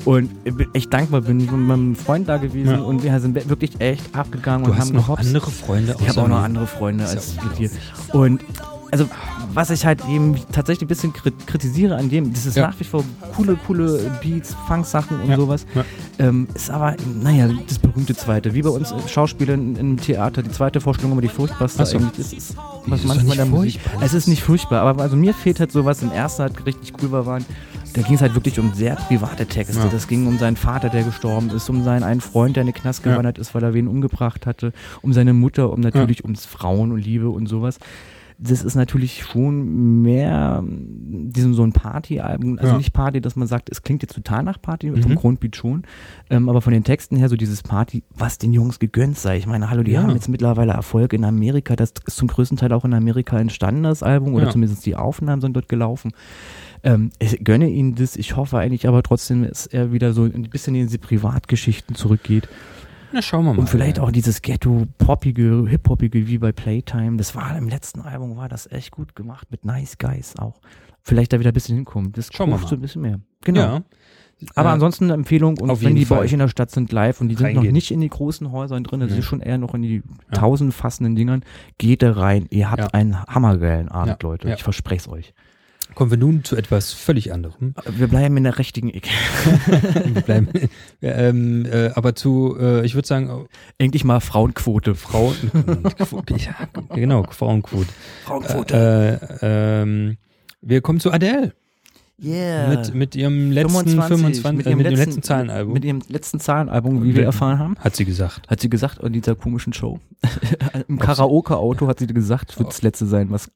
Und 0.05 0.31
echt 0.73 0.93
dankbar 0.93 1.21
bin 1.23 1.41
ich 1.41 1.51
mit 1.51 1.61
meinem 1.61 1.97
Freund 1.97 2.29
da 2.29 2.37
gewesen 2.37 2.71
ja. 2.71 2.79
und 2.79 3.03
wir 3.03 3.19
sind 3.21 3.35
wirklich 3.49 3.81
echt 3.81 4.15
abgegangen 4.15 4.65
du 4.65 4.71
und 4.71 4.79
hast 4.79 4.89
haben 4.89 4.97
noch 4.97 5.07
gehopst. 5.07 5.27
andere 5.27 5.51
Freunde 5.51 5.97
Ich 6.01 6.09
habe 6.09 6.23
auch 6.23 6.29
noch 6.29 6.43
andere 6.43 6.67
Freunde 6.67 7.05
als 7.07 7.35
mit 7.43 7.59
dir. 7.59 7.71
Und 8.13 8.41
also 8.91 9.09
was 9.53 9.71
ich 9.71 9.87
halt 9.87 10.03
eben 10.09 10.37
tatsächlich 10.53 10.85
ein 10.85 10.89
bisschen 10.89 11.13
kritisiere 11.13 11.97
an 11.97 12.11
dem, 12.11 12.33
das 12.33 12.47
ist 12.47 12.57
ja. 12.57 12.67
nach 12.67 12.79
wie 12.79 12.85
vor 12.85 13.05
coole, 13.35 13.57
coole 13.67 14.19
Beats, 14.23 14.55
Funk-Sachen 14.67 15.21
und 15.21 15.31
ja. 15.31 15.37
sowas, 15.37 15.67
ja. 15.75 15.85
Ähm, 16.19 16.47
ist 16.55 16.71
aber, 16.71 16.95
naja, 17.23 17.49
das 17.67 17.79
berühmte 17.79 18.15
zweite, 18.15 18.55
wie 18.55 18.63
bei 18.63 18.69
uns 18.69 18.95
Schauspielern 19.11 19.77
im 19.77 19.97
Theater, 19.97 20.43
die 20.43 20.51
zweite 20.51 20.81
Vorstellung 20.81 21.13
immer 21.13 21.23
die 21.23 21.29
furchtbarste 21.29 21.87
so. 21.87 21.99
eigentlich 21.99 22.19
ist, 22.19 22.33
ist 22.33 22.57
was 22.87 23.01
ist 23.01 23.07
manchmal 23.07 23.37
der 23.37 23.47
Musik. 23.47 23.81
Es 24.01 24.15
ist 24.15 24.29
nicht 24.29 24.43
furchtbar, 24.43 24.83
aber 24.83 25.03
also 25.03 25.17
mir 25.17 25.35
fehlt 25.35 25.59
halt 25.59 25.73
sowas, 25.73 26.03
im 26.03 26.13
ersten 26.13 26.43
halt 26.43 26.67
richtig 26.67 26.93
cool 27.03 27.11
war, 27.11 27.27
waren, 27.27 27.45
da 27.95 28.03
ging 28.03 28.15
es 28.15 28.21
halt 28.21 28.35
wirklich 28.35 28.59
um 28.59 28.75
sehr 28.75 28.97
private 28.97 29.47
Texte. 29.47 29.79
Ja. 29.79 29.89
Das 29.91 30.07
ging 30.07 30.27
um 30.27 30.39
seinen 30.39 30.57
Vater, 30.57 30.91
der 30.91 31.03
gestorben 31.03 31.49
ist, 31.51 31.69
um 31.71 31.83
seinen 31.83 32.03
einen 32.03 32.21
Freund, 32.21 32.57
der 32.57 32.63
in 32.63 32.67
den 32.67 32.75
Knast 32.75 33.03
gewandert 33.03 33.39
ja. 33.39 33.41
ist, 33.41 33.55
weil 33.55 33.63
er 33.63 33.73
wen 33.73 33.89
umgebracht 33.89 34.45
hatte, 34.45 34.73
um 35.01 35.15
seine 35.15 35.33
Mutter, 35.33 35.73
um 35.73 35.81
natürlich 35.81 36.19
ja. 36.19 36.25
ums 36.25 36.45
Frauen 36.45 36.93
und 36.93 36.99
Liebe 36.99 37.31
und 37.31 37.47
sowas 37.47 37.79
das 38.39 38.63
ist 38.63 38.75
natürlich 38.75 39.23
schon 39.23 40.03
mehr 40.03 40.63
diesem 40.67 41.55
so 41.55 41.63
ein 41.63 41.73
Party-Album, 41.73 42.59
also 42.59 42.73
ja. 42.73 42.79
nicht 42.79 42.93
Party, 42.93 43.21
dass 43.21 43.35
man 43.35 43.49
sagt, 43.49 43.71
es 43.71 43.83
klingt 43.83 44.03
jetzt 44.03 44.15
total 44.15 44.43
nach 44.43 44.61
Party, 44.61 44.91
mhm. 44.91 45.03
vom 45.03 45.15
Grundbeat 45.15 45.57
schon, 45.57 45.85
ähm, 46.29 46.49
aber 46.49 46.61
von 46.61 46.73
den 46.73 46.85
Texten 46.85 47.17
her 47.17 47.29
so 47.29 47.37
dieses 47.37 47.63
Party, 47.63 48.03
was 48.15 48.37
den 48.39 48.53
Jungs 48.53 48.79
gegönnt 48.79 49.19
sei. 49.19 49.39
Ich 49.39 49.47
meine, 49.47 49.71
hallo, 49.71 49.83
die 49.83 49.93
ja. 49.93 50.03
haben 50.03 50.11
jetzt 50.11 50.29
mittlerweile 50.29 50.73
Erfolg 50.73 51.15
in 51.15 51.25
Amerika, 51.25 51.77
das 51.77 51.95
ist 52.07 52.17
zum 52.17 52.29
größten 52.29 52.59
Teil 52.59 52.73
auch 52.73 52.85
in 52.85 52.93
Amerika 52.93 53.39
entstanden, 53.39 53.85
das 53.85 54.03
Album, 54.03 54.35
oder 54.35 54.47
ja. 54.47 54.51
zumindest 54.51 54.85
die 54.85 54.97
Aufnahmen 54.97 55.41
sind 55.41 55.55
dort 55.57 55.69
gelaufen. 55.69 56.13
Ähm, 56.83 57.11
ich 57.19 57.43
gönne 57.43 57.69
ihnen 57.69 57.95
das, 57.95 58.17
ich 58.17 58.37
hoffe 58.37 58.59
eigentlich 58.59 58.87
aber 58.87 59.03
trotzdem, 59.03 59.49
dass 59.49 59.67
er 59.67 59.93
wieder 59.93 60.13
so 60.13 60.25
ein 60.25 60.43
bisschen 60.51 60.75
in 60.75 60.87
diese 60.87 60.99
Privatgeschichten 60.99 61.97
zurückgeht. 61.97 62.49
Na, 63.13 63.23
schauen 63.23 63.45
wir 63.45 63.53
mal. 63.55 63.61
Und 63.61 63.69
vielleicht 63.69 63.99
auch 63.99 64.11
dieses 64.11 64.43
Ghetto-Poppige, 64.43 65.67
Hip-Hoppige 65.69 66.27
wie 66.27 66.39
bei 66.39 66.53
Playtime. 66.53 67.17
Das 67.17 67.35
war 67.35 67.57
im 67.57 67.69
letzten 67.69 68.01
Album, 68.03 68.37
war 68.37 68.49
das 68.49 68.71
echt 68.71 68.91
gut 68.91 69.15
gemacht 69.17 69.49
mit 69.51 69.65
Nice 69.65 69.99
Guys 69.99 70.35
auch. 70.39 70.61
Vielleicht 71.03 71.33
da 71.33 71.39
wieder 71.41 71.51
ein 71.51 71.55
bisschen 71.55 71.77
hinkommen. 71.77 72.13
Das 72.13 72.31
schauen 72.33 72.51
wir 72.51 72.59
mal. 72.59 72.67
so 72.67 72.75
ein 72.75 72.81
bisschen 72.81 73.03
mehr. 73.03 73.21
Genau. 73.45 73.61
Ja. 73.61 73.83
Aber 74.55 74.69
Äh, 74.71 74.73
ansonsten 74.73 75.05
eine 75.05 75.15
Empfehlung 75.15 75.57
und 75.59 75.71
auf 75.71 75.83
wenn 75.83 75.95
die 75.95 76.03
bei 76.05 76.17
Fall. 76.17 76.19
euch 76.25 76.33
in 76.33 76.41
der 76.41 76.49
Stadt 76.49 76.71
sind 76.71 76.93
live 76.93 77.21
und 77.23 77.29
die 77.29 77.37
sind 77.37 77.47
noch 77.55 77.57
Reingehen. 77.57 77.73
nicht 77.73 77.91
in 77.91 78.01
die 78.03 78.09
großen 78.11 78.51
Häusern 78.53 78.85
drin, 78.85 79.01
das 79.01 79.13
Nee. 79.13 79.19
ist 79.21 79.25
schon 79.25 79.41
eher 79.41 79.57
noch 79.57 79.73
in 79.75 79.81
die 79.83 80.03
Ja. 80.31 80.39
tausend 80.41 80.75
fassenden 80.75 81.15
Dingern, 81.17 81.43
geht 81.79 82.03
da 82.03 82.13
rein. 82.13 82.47
Ihr 82.51 82.71
habt 82.71 82.83
Ja. 82.83 82.89
einen 82.89 83.25
hammergeilen 83.25 83.89
Abend, 83.89 84.23
Ja. 84.23 84.29
Leute. 84.29 84.49
Ja. 84.49 84.55
Ich 84.57 84.63
verspreche 84.63 85.01
es 85.03 85.09
euch. 85.09 85.35
Kommen 85.97 86.11
wir 86.11 86.19
nun 86.19 86.45
zu 86.45 86.57
etwas 86.57 86.93
völlig 86.93 87.33
anderem. 87.33 87.75
Wir 87.89 88.07
bleiben 88.09 88.37
in 88.37 88.45
der 88.45 88.59
richtigen 88.59 88.91
Ecke. 88.91 89.09
wir 90.05 90.21
bleiben, 90.21 90.49
ähm, 91.01 91.65
äh, 91.65 91.89
aber 91.95 92.15
zu, 92.15 92.55
äh, 92.61 92.85
ich 92.85 92.95
würde 92.95 93.09
sagen, 93.09 93.49
Endlich 93.79 94.05
mal 94.05 94.21
Frauenquote. 94.21 94.95
Frauen, 94.95 95.35
ja, 96.37 96.55
genau, 96.95 97.25
Frauenquote. 97.31 97.89
Frauenquote. 98.27 99.41
Äh, 99.41 99.81
ähm, 99.81 100.19
wir 100.61 100.83
kommen 100.83 101.01
zu 101.01 101.11
Adele 101.13 101.55
yeah. 102.23 102.69
mit, 102.69 102.95
mit 102.95 103.17
ihrem 103.17 103.51
letzten 103.51 103.89
25, 103.89 104.45
mit, 104.53 104.67
äh, 104.67 104.69
ihrem 104.69 104.77
mit 104.77 104.87
dem 104.89 104.97
letzten 104.97 105.23
Zahlenalbum. 105.23 105.73
Mit 105.73 105.85
ihrem 105.87 106.03
letzten 106.09 106.41
Zahlenalbum, 106.41 107.05
wie 107.05 107.15
wir 107.15 107.25
erfahren 107.25 107.59
haben. 107.59 107.75
hat 107.79 107.97
sie 107.97 108.05
gesagt. 108.05 108.47
Hat 108.51 108.61
sie 108.61 108.69
gesagt, 108.69 109.03
in 109.03 109.15
dieser 109.15 109.35
komischen 109.35 109.73
Show. 109.73 109.99
Im 110.89 110.99
Karaoke-Auto 110.99 111.87
hat 111.89 112.01
sie 112.01 112.07
gesagt, 112.07 112.59
wird 112.59 112.69
das 112.69 112.83
letzte 112.83 113.07
sein, 113.07 113.31
was 113.31 113.51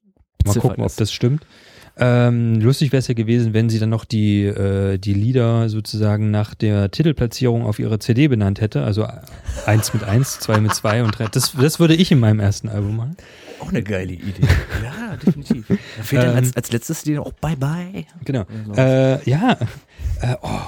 Mal 0.47 0.55
gucken, 0.55 0.81
ob 0.81 0.87
ist. 0.87 0.99
das 0.99 1.13
stimmt. 1.13 1.45
Ähm, 2.01 2.61
lustig 2.61 2.93
wäre 2.93 3.01
es 3.01 3.09
ja 3.09 3.15
gewesen, 3.15 3.53
wenn 3.53 3.69
sie 3.69 3.79
dann 3.79 3.91
noch 3.91 4.07
die, 4.07 4.45
äh, 4.45 4.97
die 4.97 5.13
Lieder 5.13 5.69
sozusagen 5.69 6.31
nach 6.31 6.55
der 6.55 6.91
Titelplatzierung 6.91 7.67
auf 7.67 7.79
ihre 7.79 7.99
CD 7.99 8.29
benannt 8.29 8.61
hätte. 8.61 8.83
Also 8.85 9.07
eins 9.67 9.93
mit 9.93 10.05
eins, 10.05 10.41
zwei 10.41 10.61
mit 10.61 10.75
zwei 10.75 11.03
und 11.03 11.19
drei. 11.19 11.27
Das, 11.27 11.53
das 11.53 11.79
würde 11.79 11.95
ich 11.95 12.11
in 12.11 12.19
meinem 12.19 12.41
ersten 12.41 12.69
Album 12.71 12.97
machen. 12.97 13.17
Auch 13.61 13.69
eine 13.69 13.83
geile 13.83 14.15
Idee. 14.15 14.43
ja, 14.83 15.17
definitiv. 15.17 15.67
Da 15.69 16.03
fehlt 16.03 16.23
dann 16.23 16.31
Ähm, 16.31 16.37
als, 16.37 16.57
als 16.57 16.73
letztes 16.73 17.03
die 17.03 17.19
auch 17.19 17.33
Bye 17.33 17.57
Bye. 17.57 18.07
Genau. 18.25 18.47
Äh, 18.77 19.23
ja. 19.29 19.59
Äh, 20.23 20.37
oh. 20.41 20.61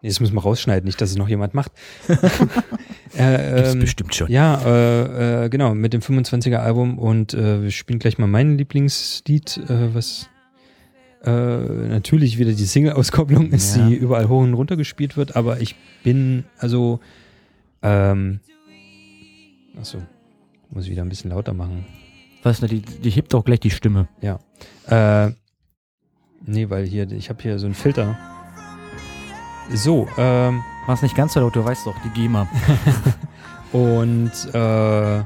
Nee, 0.00 0.08
das 0.08 0.20
müssen 0.20 0.34
wir 0.34 0.42
rausschneiden, 0.42 0.86
nicht, 0.86 1.00
dass 1.00 1.10
es 1.10 1.16
noch 1.16 1.28
jemand 1.28 1.54
macht. 1.54 1.72
äh, 2.08 2.14
Gibt's 3.56 3.74
ähm, 3.74 3.80
bestimmt 3.80 4.14
schon. 4.14 4.30
Ja, 4.30 4.62
äh, 4.64 5.44
äh, 5.44 5.48
genau, 5.48 5.74
mit 5.74 5.92
dem 5.92 6.00
25er 6.00 6.58
Album 6.58 6.98
und 6.98 7.34
äh, 7.34 7.62
wir 7.62 7.70
spielen 7.72 7.98
gleich 7.98 8.16
mal 8.16 8.28
mein 8.28 8.56
Lieblingslied, 8.56 9.56
äh, 9.68 9.94
was 9.94 10.30
äh, 11.24 11.30
natürlich 11.88 12.38
wieder 12.38 12.52
die 12.52 12.64
Single-Auskopplung 12.64 13.50
ist, 13.50 13.76
Ja. 13.76 13.86
die 13.88 13.94
überall 13.94 14.28
hoch 14.28 14.42
und 14.42 14.54
runter 14.54 14.76
gespielt 14.76 15.16
wird, 15.16 15.36
aber 15.36 15.60
ich 15.60 15.74
bin, 16.02 16.44
also, 16.58 17.00
ähm, 17.82 18.40
achso, 19.78 19.98
muss 20.70 20.84
ich 20.84 20.90
wieder 20.90 21.02
ein 21.02 21.08
bisschen 21.08 21.30
lauter 21.30 21.54
machen. 21.54 21.84
Was, 22.42 22.60
die, 22.60 22.80
die 22.82 23.10
hebt 23.10 23.34
auch 23.34 23.44
gleich 23.44 23.60
die 23.60 23.70
Stimme. 23.70 24.08
Äh, 24.86 25.32
nee, 26.46 26.70
weil 26.70 26.86
hier, 26.86 27.10
ich 27.10 27.28
habe 27.28 27.42
hier 27.42 27.58
so 27.58 27.66
einen 27.66 27.74
Filter. 27.74 28.16
So, 29.74 30.08
ähm, 30.16 30.62
es 30.88 31.02
nicht 31.02 31.14
ganz 31.16 31.34
so 31.34 31.40
laut, 31.40 31.54
du 31.56 31.64
weißt 31.64 31.86
doch, 31.86 31.96
die 32.04 32.08
GEMA. 32.10 32.48
Und 33.72 34.30
äh, 34.54 35.22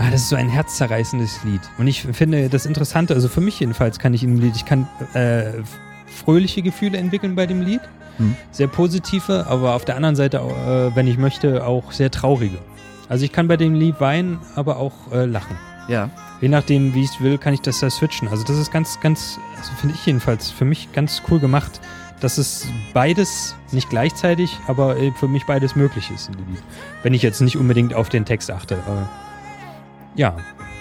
ah, 0.00 0.10
das 0.10 0.22
ist 0.22 0.28
so 0.30 0.36
ein 0.36 0.48
herzzerreißendes 0.48 1.44
Lied. 1.44 1.60
Und 1.78 1.86
ich 1.86 2.02
finde 2.02 2.48
das 2.48 2.66
Interessante, 2.66 3.14
also 3.14 3.28
für 3.28 3.40
mich 3.40 3.60
jedenfalls 3.60 3.98
kann 3.98 4.14
ich 4.14 4.24
in 4.24 4.36
dem 4.36 4.40
Lied, 4.40 4.56
ich 4.56 4.64
kann 4.64 4.88
äh, 5.14 5.62
fröhliche 6.06 6.62
Gefühle 6.62 6.98
entwickeln 6.98 7.34
bei 7.34 7.46
dem 7.46 7.60
Lied, 7.60 7.80
Hm. 8.20 8.36
sehr 8.50 8.68
positive, 8.68 9.46
aber 9.48 9.74
auf 9.74 9.86
der 9.86 9.96
anderen 9.96 10.14
Seite, 10.14 10.38
äh, 10.38 10.94
wenn 10.94 11.06
ich 11.06 11.16
möchte, 11.16 11.66
auch 11.66 11.90
sehr 11.90 12.10
traurige. 12.10 12.58
Also 13.08 13.24
ich 13.24 13.32
kann 13.32 13.48
bei 13.48 13.56
dem 13.56 13.74
Lied 13.74 13.98
weinen, 13.98 14.38
aber 14.56 14.76
auch 14.76 14.92
äh, 15.10 15.24
lachen. 15.24 15.56
Ja. 15.88 16.10
Je 16.42 16.48
nachdem, 16.48 16.94
wie 16.94 17.02
ich 17.02 17.10
es 17.10 17.20
will, 17.20 17.38
kann 17.38 17.54
ich 17.54 17.60
das 17.60 17.80
da 17.80 17.88
switchen. 17.88 18.28
Also 18.28 18.44
das 18.44 18.58
ist 18.58 18.70
ganz, 18.70 19.00
ganz, 19.00 19.38
also 19.58 19.72
finde 19.80 19.94
ich 19.94 20.04
jedenfalls 20.04 20.50
für 20.50 20.66
mich 20.66 20.92
ganz 20.92 21.22
cool 21.30 21.40
gemacht, 21.40 21.80
dass 22.20 22.36
es 22.36 22.66
beides 22.92 23.56
nicht 23.72 23.88
gleichzeitig, 23.88 24.58
aber 24.66 24.96
für 25.18 25.26
mich 25.26 25.46
beides 25.46 25.74
möglich 25.74 26.10
ist 26.14 26.28
in 26.28 26.34
dem 26.34 26.46
Lied. 26.50 26.62
Wenn 27.02 27.14
ich 27.14 27.22
jetzt 27.22 27.40
nicht 27.40 27.56
unbedingt 27.56 27.94
auf 27.94 28.10
den 28.10 28.26
Text 28.26 28.50
achte. 28.50 28.78
Aber 28.86 29.08
ja, 30.14 30.36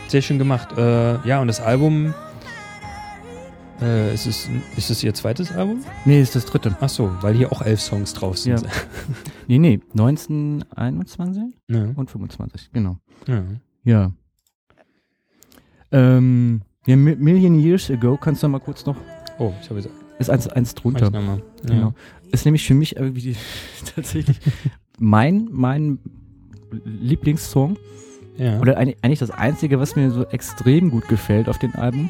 sehr 0.07 0.21
schön 0.21 0.37
gemacht. 0.39 0.77
Äh, 0.77 1.25
ja, 1.27 1.39
und 1.41 1.47
das 1.47 1.59
Album, 1.61 2.13
äh, 3.81 4.13
ist, 4.13 4.25
es, 4.25 4.49
ist 4.75 4.89
es 4.89 5.03
ihr 5.03 5.13
zweites 5.13 5.51
Album? 5.51 5.83
Nee, 6.05 6.21
ist 6.21 6.35
das 6.35 6.45
dritte. 6.45 6.75
Ach 6.81 6.89
so, 6.89 7.11
weil 7.21 7.35
hier 7.35 7.51
auch 7.51 7.61
elf 7.61 7.79
Songs 7.81 8.13
drauf 8.13 8.37
sind. 8.37 8.61
Ja. 8.61 8.69
Nee, 9.47 9.57
nee, 9.57 9.79
1921 9.93 11.57
Ja. 11.69 11.85
und 11.95 12.11
25, 12.11 12.69
genau. 12.71 12.99
ja. 13.27 13.43
Ja. 13.83 14.11
Ähm, 15.91 16.61
ja, 16.85 16.95
Mi- 16.95 17.15
Million 17.15 17.57
Years 17.59 17.89
Ago, 17.89 18.15
kannst 18.17 18.43
du 18.43 18.47
mal 18.47 18.59
kurz 18.59 18.85
noch, 18.85 18.95
Oh, 19.39 19.53
ich 19.61 19.69
habe 19.71 19.79
jetzt 19.79 19.89
ist 20.19 20.29
eins, 20.29 20.47
eins 20.49 20.75
drunter. 20.75 21.09
nochmal. 21.09 21.41
Ja. 21.63 21.69
Genau. 21.75 21.93
Ist 22.31 22.45
nämlich 22.45 22.67
für 22.67 22.73
mich 22.75 22.95
irgendwie 22.97 23.21
die, 23.21 23.35
tatsächlich 23.95 24.39
mein, 24.99 25.47
mein 25.51 25.97
Lieblingssong 26.83 27.77
Ja. 28.39 28.59
oder 28.59 28.77
eigentlich, 28.77 28.97
eigentlich 29.03 29.19
das 29.19 29.29
einzige, 29.31 29.79
was 29.79 29.95
mir 29.95 30.09
so 30.09 30.25
extrem 30.25 30.89
gut 30.89 31.07
gefällt 31.07 31.47
auf 31.49 31.59
dem 31.59 31.75
Album. 31.75 32.09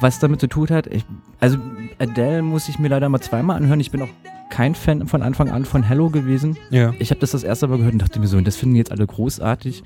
Was 0.00 0.20
damit 0.20 0.40
zu 0.40 0.46
tun 0.46 0.68
hat, 0.70 0.86
ich, 0.86 1.04
also 1.40 1.58
Adele 1.98 2.42
muss 2.42 2.68
ich 2.68 2.78
mir 2.78 2.88
leider 2.88 3.08
mal 3.08 3.20
zweimal 3.20 3.56
anhören. 3.56 3.80
Ich 3.80 3.90
bin 3.90 4.00
auch 4.00 4.08
kein 4.48 4.74
Fan 4.76 5.06
von 5.08 5.22
Anfang 5.22 5.50
an 5.50 5.64
von 5.64 5.82
Hello 5.82 6.08
gewesen. 6.08 6.56
ja. 6.70 6.94
Ich 7.00 7.10
habe 7.10 7.20
das 7.20 7.32
das 7.32 7.42
erste 7.42 7.66
Mal 7.66 7.78
gehört 7.78 7.94
und 7.94 7.98
dachte 8.02 8.20
mir 8.20 8.28
so, 8.28 8.36
und 8.38 8.46
das 8.46 8.56
finden 8.56 8.76
jetzt 8.76 8.92
alle 8.92 9.06
großartig. 9.06 9.82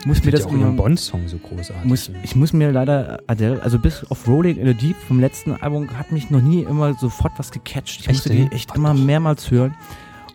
Ich 0.00 0.06
muss 0.06 0.18
Ich 0.18 0.24
mir 0.24 0.30
das 0.32 0.46
auch 0.46 0.52
immer, 0.52 0.70
Bond-Song 0.70 1.28
so 1.28 1.38
großartig. 1.38 1.84
muss, 1.84 2.10
ich 2.22 2.34
muss 2.34 2.52
mir 2.52 2.72
leider 2.72 3.20
Adele, 3.26 3.60
also 3.62 3.78
bis 3.78 4.04
auf 4.08 4.26
Rolling 4.26 4.56
in 4.56 4.66
the 4.66 4.74
Deep 4.74 4.96
vom 4.96 5.20
letzten 5.20 5.52
Album 5.52 5.88
hat 5.96 6.10
mich 6.12 6.30
noch 6.30 6.40
nie 6.40 6.62
immer 6.62 6.94
sofort 6.94 7.32
was 7.38 7.50
gecatcht. 7.50 8.00
Ich 8.00 8.08
Echt, 8.08 8.16
musste 8.26 8.30
die 8.30 8.50
echt 8.52 8.70
Ach, 8.72 8.76
immer 8.76 8.94
mehrmals 8.94 9.50
hören. 9.50 9.74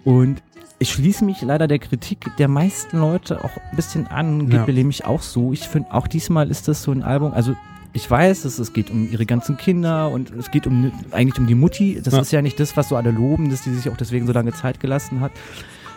Und 0.06 0.42
ich 0.80 0.92
schließe 0.92 1.26
mich 1.26 1.42
leider 1.42 1.68
der 1.68 1.80
Kritik 1.80 2.20
der 2.38 2.48
meisten 2.48 3.00
Leute 3.00 3.44
auch 3.44 3.50
ein 3.72 3.76
bisschen 3.76 4.08
an, 4.08 4.46
geht 4.48 4.60
Ja. 4.60 4.66
mir 4.66 4.74
nämlich 4.74 5.06
auch 5.06 5.22
so. 5.22 5.52
Ich 5.54 5.68
finde, 5.68 5.92
auch 5.94 6.08
diesmal 6.08 6.50
ist 6.52 6.68
das 6.68 6.84
so 6.84 6.92
ein 6.92 7.04
Album, 7.04 7.34
also 7.34 7.56
ich 7.94 8.10
weiß, 8.10 8.44
dass 8.44 8.60
es 8.60 8.74
geht 8.74 8.92
um 8.92 9.10
ihre 9.12 9.26
ganzen 9.26 9.58
Kinder 9.58 10.12
und 10.12 10.30
es 10.32 10.52
geht 10.52 10.68
um 10.68 10.92
eigentlich 11.12 11.40
um 11.40 11.48
die 11.48 11.56
Mutti. 11.56 12.00
Das 12.04 12.14
Ja. 12.14 12.20
ist 12.22 12.32
ja 12.32 12.42
nicht 12.44 12.60
das, 12.60 12.78
was 12.78 12.90
so 12.90 12.96
alle 12.96 13.10
loben, 13.10 13.50
dass 13.50 13.64
die 13.64 13.72
sich 13.74 13.90
auch 13.90 13.98
deswegen 13.98 14.28
so 14.28 14.34
lange 14.34 14.54
Zeit 14.54 14.80
gelassen 14.80 15.20
hat, 15.22 15.32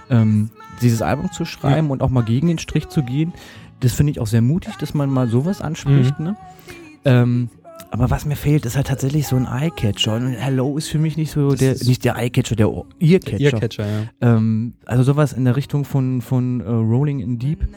ähm, 0.09 0.51
dieses 0.81 1.03
Album 1.03 1.31
zu 1.31 1.45
schreiben 1.45 1.91
und 1.91 2.03
auch 2.03 2.09
mal 2.09 2.23
gegen 2.25 2.49
den 2.49 2.59
Strich 2.59 2.89
zu 2.89 3.03
gehen. 3.03 3.35
Das 3.81 3.93
finde 3.93 4.13
ich 4.13 4.21
auch 4.21 4.27
sehr 4.27 4.41
mutig, 4.43 4.77
dass 4.77 4.95
man 4.95 5.11
mal 5.11 5.29
sowas 5.29 5.61
anspricht. 5.61 6.19
Mhm. 6.19 6.25
Ne? 6.27 6.37
Ähm, 7.05 7.49
aber 7.91 8.11
was 8.11 8.25
mir 8.25 8.37
fehlt, 8.37 8.67
ist 8.67 8.77
halt 8.77 8.87
tatsächlich 8.87 9.27
so 9.27 9.37
ein 9.37 9.47
Eyecatcher. 9.47 10.15
Und 10.17 10.33
Hello 10.33 10.77
ist 10.77 10.89
für 10.89 10.99
mich 10.99 11.17
nicht 11.17 11.31
so 11.33 11.55
der, 11.55 11.75
nicht 11.85 12.05
der 12.05 12.17
Eyecatcher, 12.17 12.57
der 12.57 12.69
Earcatcher. 13.01 13.41
Earcatcher, 13.41 13.87
ja. 13.87 14.03
Ähm, 14.21 14.75
also 14.87 15.03
sowas 15.03 15.33
in 15.33 15.45
der 15.45 15.57
Richtung 15.57 15.85
von, 15.85 16.21
von 16.23 16.61
äh, 16.61 16.69
Rolling 16.69 17.21
in 17.21 17.39
Deep. 17.39 17.69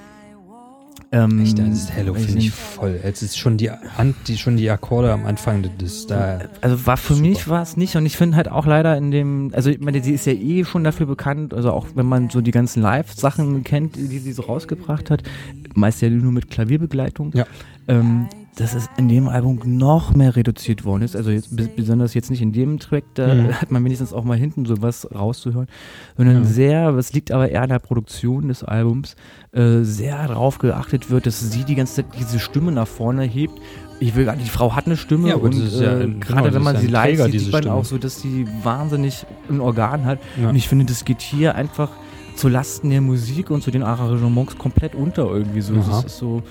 Ähm, 1.12 1.42
Echt, 1.44 1.60
das 1.60 1.68
ist 1.70 1.92
Hello, 1.92 2.16
finde 2.16 2.40
ich 2.40 2.52
voll. 2.52 3.00
Es 3.04 3.22
ist 3.22 3.38
schon 3.38 3.58
die, 3.58 3.70
die, 4.28 4.36
schon 4.38 4.58
die 4.58 4.68
Akkorde 4.72 5.14
am 5.14 5.26
Anfang 5.28 5.64
des 5.78 6.08
da. 6.08 6.40
Also 6.62 6.88
war 6.88 6.98
für 6.98 7.14
Super. 7.14 7.28
mich 7.28 7.48
war 7.48 7.62
es 7.62 7.78
nicht 7.78 7.96
und 7.96 8.06
ich 8.08 8.18
finde 8.18 8.36
halt 8.36 8.50
auch 8.50 8.66
leider 8.66 8.98
in 8.98 9.12
dem, 9.12 9.52
also 9.54 9.70
ich 9.70 9.80
meine, 9.80 10.02
sie 10.02 10.14
ist 10.14 10.26
ja 10.26 10.34
eh 10.34 10.66
schon 10.66 10.84
dafür 10.84 11.06
bekannt, 11.06 11.54
also 11.54 11.72
auch 11.72 11.86
wenn 11.94 12.08
man 12.08 12.32
so 12.32 12.42
die 12.42 12.50
ganzen 12.50 12.82
Live-Sachen 12.82 13.64
kennt, 13.64 13.96
die 13.96 14.18
sie 14.18 14.32
so 14.32 14.42
rausgebracht 14.42 15.12
hat, 15.12 15.22
meist 15.76 16.02
ja 16.02 16.10
nur 16.10 16.32
mit 16.32 16.50
Klavierbegleitung, 16.50 17.32
Ja. 17.36 17.46
ähm, 17.88 18.28
dass 18.56 18.76
es 18.76 18.88
in 18.98 19.10
dem 19.10 19.28
Album 19.30 19.60
noch 19.66 20.14
mehr 20.14 20.36
reduziert 20.36 20.86
worden 20.86 21.02
ist. 21.02 21.16
Also 21.16 21.32
jetzt 21.32 21.56
be- 21.56 21.70
besonders 21.76 22.14
jetzt 22.14 22.30
nicht 22.30 22.42
in 22.42 22.52
dem 22.54 22.78
Track, 22.80 23.04
da 23.16 23.34
Mhm. 23.34 23.54
hat 23.62 23.72
man 23.72 23.84
wenigstens 23.84 24.14
auch 24.14 24.24
mal 24.24 24.38
hinten 24.38 24.66
sowas 24.66 25.08
rauszuhören, 25.14 25.68
sondern 26.18 26.44
Ja. 26.44 26.44
sehr, 26.44 26.92
das 26.92 27.14
liegt 27.14 27.32
aber 27.32 27.50
eher 27.50 27.64
an 27.64 27.70
der 27.70 27.80
Produktion 27.80 28.50
des 28.50 28.64
Albums, 28.64 29.16
äh, 29.54 29.82
sehr 29.82 30.28
darauf 30.28 30.60
geachtet 30.60 31.10
wird, 31.10 31.26
dass 31.26 31.40
sie 31.52 31.64
die 31.64 31.76
ganze 31.76 31.96
Zeit 31.96 32.06
diese 32.20 32.40
Stimme 32.40 32.72
nach 32.72 32.88
vorne 32.88 33.24
hebt. 33.24 33.60
Ich 34.00 34.16
will 34.16 34.26
gar 34.26 34.36
nicht, 34.36 34.46
die 34.48 34.52
Frau 34.52 34.76
hat 34.76 34.86
eine 34.86 34.98
Stimme 34.98 35.30
Ja, 35.30 35.36
und 35.36 35.56
ist 35.56 35.80
ja 35.80 35.98
äh, 36.00 36.04
ein- 36.04 36.20
gerade 36.20 36.44
genau, 36.44 36.54
wenn 36.56 36.64
man 36.64 36.78
sie 36.78 36.88
live 36.88 37.22
sieht, 37.24 37.40
sieht 37.40 37.52
man 37.52 37.62
Stimme. 37.64 37.76
auch 37.76 37.86
so, 37.86 37.98
dass 37.98 38.22
sie 38.22 38.46
wahnsinnig 38.64 39.26
ein 39.50 39.62
Organ 39.62 40.06
hat. 40.06 40.20
Ja. 40.42 40.50
Und 40.50 40.56
ich 40.56 40.68
finde, 40.68 40.86
das 40.86 41.06
geht 41.06 41.22
hier 41.22 41.56
einfach 41.56 41.90
zu 42.36 42.48
Lasten 42.50 42.90
der 42.90 43.02
Musik 43.02 43.50
und 43.52 43.62
zu 43.64 43.72
den 43.72 43.84
Arrangements 43.84 44.58
komplett 44.58 44.96
unter 44.96 45.24
irgendwie 45.26 45.62
so. 45.62 45.74
Aha. 45.74 45.84
Das 45.88 46.06
ist 46.06 46.18
so 46.18 46.44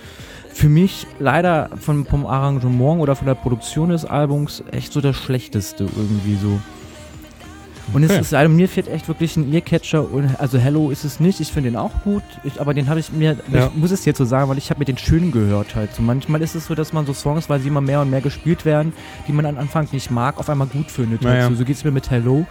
für 0.55 0.69
mich 0.69 1.07
leider 1.19 1.71
von, 1.81 2.05
vom 2.05 2.27
Arrangement 2.27 3.01
oder 3.01 3.17
von 3.17 3.27
der 3.27 3.35
Produktion 3.35 3.89
des 3.91 4.05
Albums 4.05 4.63
echt 4.71 4.93
so 4.93 5.01
das 5.01 5.17
Schlechteste 5.17 5.85
irgendwie 5.85 6.37
so. 6.37 6.61
Und 7.93 8.05
Okay. 8.05 8.15
es 8.15 8.21
ist, 8.29 8.35
also 8.35 8.51
mir 8.53 8.69
fehlt 8.69 8.87
echt 8.89 9.09
wirklich 9.09 9.37
ein 9.37 9.53
Earcatcher 9.53 10.09
und 10.11 10.39
also 10.39 10.57
Hello 10.57 10.91
ist 10.91 11.05
es 11.05 11.19
nicht, 11.21 11.41
ich 11.41 11.51
finde 11.53 11.71
den 11.71 11.77
auch 11.77 11.91
gut, 12.05 12.23
ich, 12.45 12.61
aber 12.61 12.75
den 12.75 12.89
habe 12.89 13.01
ich 13.01 13.11
mir, 13.13 13.37
Ja. 13.51 13.67
ich 13.67 13.75
muss 13.75 13.91
es 13.91 14.05
jetzt 14.05 14.19
so 14.19 14.25
sagen, 14.25 14.49
weil 14.49 14.57
ich 14.57 14.71
habe 14.71 14.79
mir 14.79 14.85
den 14.85 14.97
schön 14.99 15.33
gehört 15.33 15.75
halt. 15.75 15.93
So 15.95 16.01
manchmal 16.01 16.43
ist 16.43 16.55
es 16.55 16.67
so, 16.67 16.75
dass 16.77 16.93
man 16.93 17.07
so 17.07 17.13
Songs, 17.13 17.51
weil 17.51 17.59
sie 17.61 17.69
immer 17.69 17.81
mehr 17.81 18.01
und 18.01 18.09
mehr 18.09 18.21
gespielt 18.21 18.65
werden, 18.65 18.93
die 19.27 19.33
man 19.33 19.45
am 19.47 19.59
Anfang 19.59 19.89
nicht 19.91 20.11
mag, 20.13 20.39
auf 20.39 20.49
einmal 20.49 20.69
gut 20.69 20.91
findet. 20.91 21.23
Naja. 21.23 21.43
Halt. 21.43 21.51
So, 21.53 21.57
so 21.59 21.65
geht 21.65 21.77
es 21.77 21.85
mir 21.85 21.91
mit 21.91 22.09
Hello, 22.09 22.47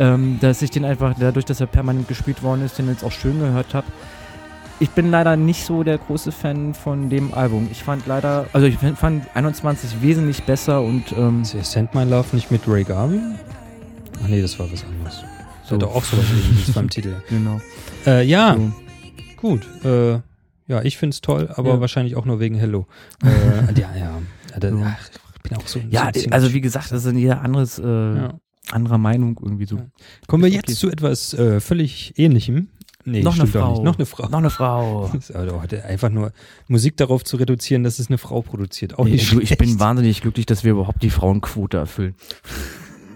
ähm, 0.00 0.38
dass 0.40 0.62
ich 0.62 0.70
den 0.72 0.84
einfach, 0.84 1.14
dadurch, 1.18 1.44
dass 1.44 1.60
er 1.60 1.66
permanent 1.68 2.08
gespielt 2.08 2.42
worden 2.42 2.64
ist, 2.64 2.78
den 2.78 2.88
jetzt 2.88 3.04
auch 3.04 3.12
schön 3.12 3.38
gehört 3.38 3.72
habe. 3.74 3.86
Ich 4.80 4.90
bin 4.90 5.10
leider 5.10 5.36
nicht 5.36 5.64
so 5.66 5.82
der 5.84 5.98
große 5.98 6.32
Fan 6.32 6.72
von 6.72 7.10
dem 7.10 7.34
Album. 7.34 7.68
Ich 7.70 7.84
fand 7.84 8.06
leider, 8.06 8.46
also 8.54 8.66
ich 8.66 8.78
fand 8.78 9.24
21 9.34 10.00
wesentlich 10.00 10.42
besser 10.44 10.80
und 10.82 11.12
ähm, 11.12 11.42
Ist 11.42 11.70
Send 11.70 11.94
My 11.94 12.04
Love 12.04 12.28
nicht 12.34 12.50
mit 12.50 12.62
Ray 12.66 12.82
Garvey? 12.84 13.20
Ach 14.24 14.28
nee, 14.28 14.40
das 14.40 14.58
war 14.58 14.72
was 14.72 14.82
anderes. 14.84 15.20
Das 15.60 15.68
So. 15.68 15.74
hat 15.74 15.82
doch 15.82 15.94
auch 15.94 16.02
sowas 16.04 16.24
ähnliches 16.32 16.72
beim 16.74 16.88
Titel. 16.88 17.14
Genau. 17.28 17.60
Äh, 18.06 18.24
ja, 18.24 18.56
So. 18.56 18.72
gut. 19.36 19.66
Äh, 19.84 20.12
ja, 20.66 20.82
ich 20.82 20.96
find's 20.96 21.20
toll, 21.20 21.50
aber 21.54 21.74
Ja. 21.74 21.80
wahrscheinlich 21.80 22.16
auch 22.16 22.24
nur 22.24 22.40
wegen 22.40 22.54
Hello. 22.56 22.86
Äh, 23.22 23.78
ja, 23.78 23.88
ja. 23.94 24.10
ja 24.52 24.58
da, 24.58 24.70
So. 24.70 24.82
ach, 24.82 25.10
ich 25.36 25.42
bin 25.42 25.58
auch 25.58 25.66
so 25.66 25.78
Ja, 25.90 26.10
so 26.14 26.24
ein 26.24 26.32
also 26.32 26.54
wie 26.54 26.60
gesagt, 26.62 26.90
das 26.90 27.04
ist 27.04 27.14
jeder 27.14 27.42
anderes, 27.42 27.78
äh, 27.78 27.82
Ja. 28.16 28.34
Anderer 28.72 28.98
Meinung 28.98 29.38
irgendwie 29.42 29.66
so. 29.66 29.76
Ja. 29.76 29.86
Kommen 30.26 30.42
wir 30.44 30.50
jetzt 30.50 30.68
okay. 30.68 30.74
zu 30.74 30.90
etwas 30.90 31.34
äh, 31.34 31.60
völlig 31.60 32.14
ähnlichem. 32.16 32.68
Nee, 33.04 33.22
Noch 33.22 33.38
eine 33.38 33.46
Frau. 33.46 33.82
Noch 33.82 33.96
eine 33.96 34.06
Frau. 34.06 34.28
Noch 34.28 34.38
eine 34.38 34.50
Frau. 34.50 35.10
Also 35.34 35.62
heute 35.62 35.84
einfach 35.84 36.10
nur 36.10 36.32
Musik 36.68 36.96
darauf 36.96 37.24
zu 37.24 37.36
reduzieren, 37.36 37.82
dass 37.82 37.98
es 37.98 38.08
eine 38.08 38.18
Frau 38.18 38.42
produziert. 38.42 38.98
Auch 38.98 39.04
Nee, 39.04 39.12
nicht 39.12 39.32
du, 39.32 39.40
ich 39.40 39.56
bin 39.56 39.80
wahnsinnig 39.80 40.20
glücklich, 40.20 40.44
dass 40.46 40.64
wir 40.64 40.72
überhaupt 40.72 41.02
die 41.02 41.10
Frauenquote 41.10 41.78
erfüllen. 41.78 42.14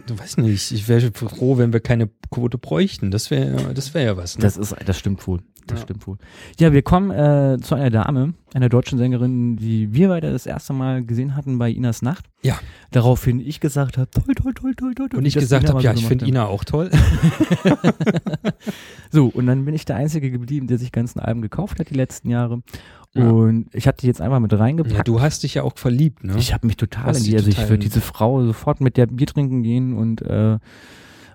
Du 0.07 0.19
weißt 0.19 0.39
nicht, 0.39 0.71
ich 0.71 0.89
wäre 0.89 1.11
froh, 1.13 1.57
wenn 1.57 1.73
wir 1.73 1.81
keine 1.81 2.11
Quote 2.31 2.59
bräuchten. 2.59 3.11
Das 3.11 3.31
wäre 3.31 3.73
das 3.75 3.95
wäre 3.95 4.05
ja 4.05 4.17
was. 4.17 4.37
Ne? 4.37 4.43
Das 4.43 4.57
ist, 4.57 4.75
das 4.85 4.99
stimmt 4.99 5.27
wohl. 5.27 5.41
Das 5.67 5.79
Ja. 5.79 5.85
stimmt 5.85 6.07
wohl. 6.07 6.19
Ja, 6.61 6.75
wir 6.75 6.83
kommen 6.83 7.11
äh, 7.11 7.57
zu 7.63 7.75
einer 7.75 7.89
Dame, 7.89 8.35
einer 8.53 8.69
deutschen 8.69 8.99
Sängerin, 8.99 9.57
die 9.57 9.95
wir 9.95 10.09
beide 10.09 10.31
das 10.31 10.45
erste 10.45 10.75
Mal 10.75 11.03
gesehen 11.03 11.35
hatten 11.37 11.57
bei 11.57 11.71
Inas 11.71 12.03
Nacht. 12.03 12.27
Ja. 12.43 12.59
Daraufhin 12.91 13.41
ich 13.41 13.61
gesagt 13.61 13.97
habe, 13.97 14.11
toll, 14.11 14.35
toll, 14.35 14.53
toll, 14.53 14.75
toll, 14.75 14.95
toll. 14.95 15.09
Und 15.15 15.25
ich 15.25 15.33
gesagt 15.33 15.71
habe, 15.71 15.81
ja, 15.81 15.95
so 15.95 16.01
ich 16.01 16.07
finde. 16.07 16.27
Ina 16.27 16.47
auch 16.47 16.65
toll. 16.65 16.91
So, 19.11 19.27
und 19.29 19.47
dann 19.47 19.65
bin 19.65 19.75
ich 19.75 19.85
der 19.85 19.95
Einzige 19.97 20.31
geblieben, 20.31 20.67
der 20.67 20.77
sich 20.79 20.91
ganzen 20.91 21.21
Alben 21.21 21.41
gekauft 21.41 21.79
hat 21.79 21.89
die 21.89 21.95
letzten 21.95 22.31
Jahre. 22.31 22.63
Ja. 23.17 23.29
Und 23.31 23.69
ich 23.73 23.87
hatte 23.87 24.01
die 24.01 24.07
jetzt 24.09 24.21
einfach 24.21 24.41
mit 24.41 24.53
reingepackt. 24.53 24.97
Ja, 24.97 25.03
du 25.05 25.21
hast 25.21 25.43
dich 25.45 25.55
ja 25.55 25.63
auch 25.63 25.73
verliebt, 25.77 26.25
ne? 26.25 26.35
Ich 26.37 26.53
habe 26.53 26.67
mich 26.67 26.77
total 26.77 27.05
Hast 27.05 27.19
in 27.19 27.25
die, 27.25 27.37
also 27.37 27.49
ich 27.49 27.59
würde 27.61 27.79
diese 27.79 28.01
Frau 28.01 28.45
sofort 28.45 28.81
mit 28.81 28.97
der 28.97 29.07
Bier 29.07 29.27
trinken 29.29 29.63
gehen 29.63 29.95
und 29.97 30.21
äh, 30.23 30.59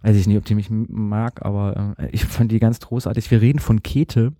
weiß 0.01 0.15
ich 0.17 0.27
nicht, 0.27 0.37
ob 0.37 0.45
die 0.45 0.55
mich 0.55 0.69
mag, 0.69 1.45
aber 1.45 1.95
äh, 1.97 2.09
ich 2.11 2.25
fand 2.25 2.51
die 2.51 2.59
ganz 2.59 2.79
großartig. 2.79 3.31
Wir 3.31 3.41
reden 3.41 3.59
von 3.59 3.81
Kete. 3.81 4.33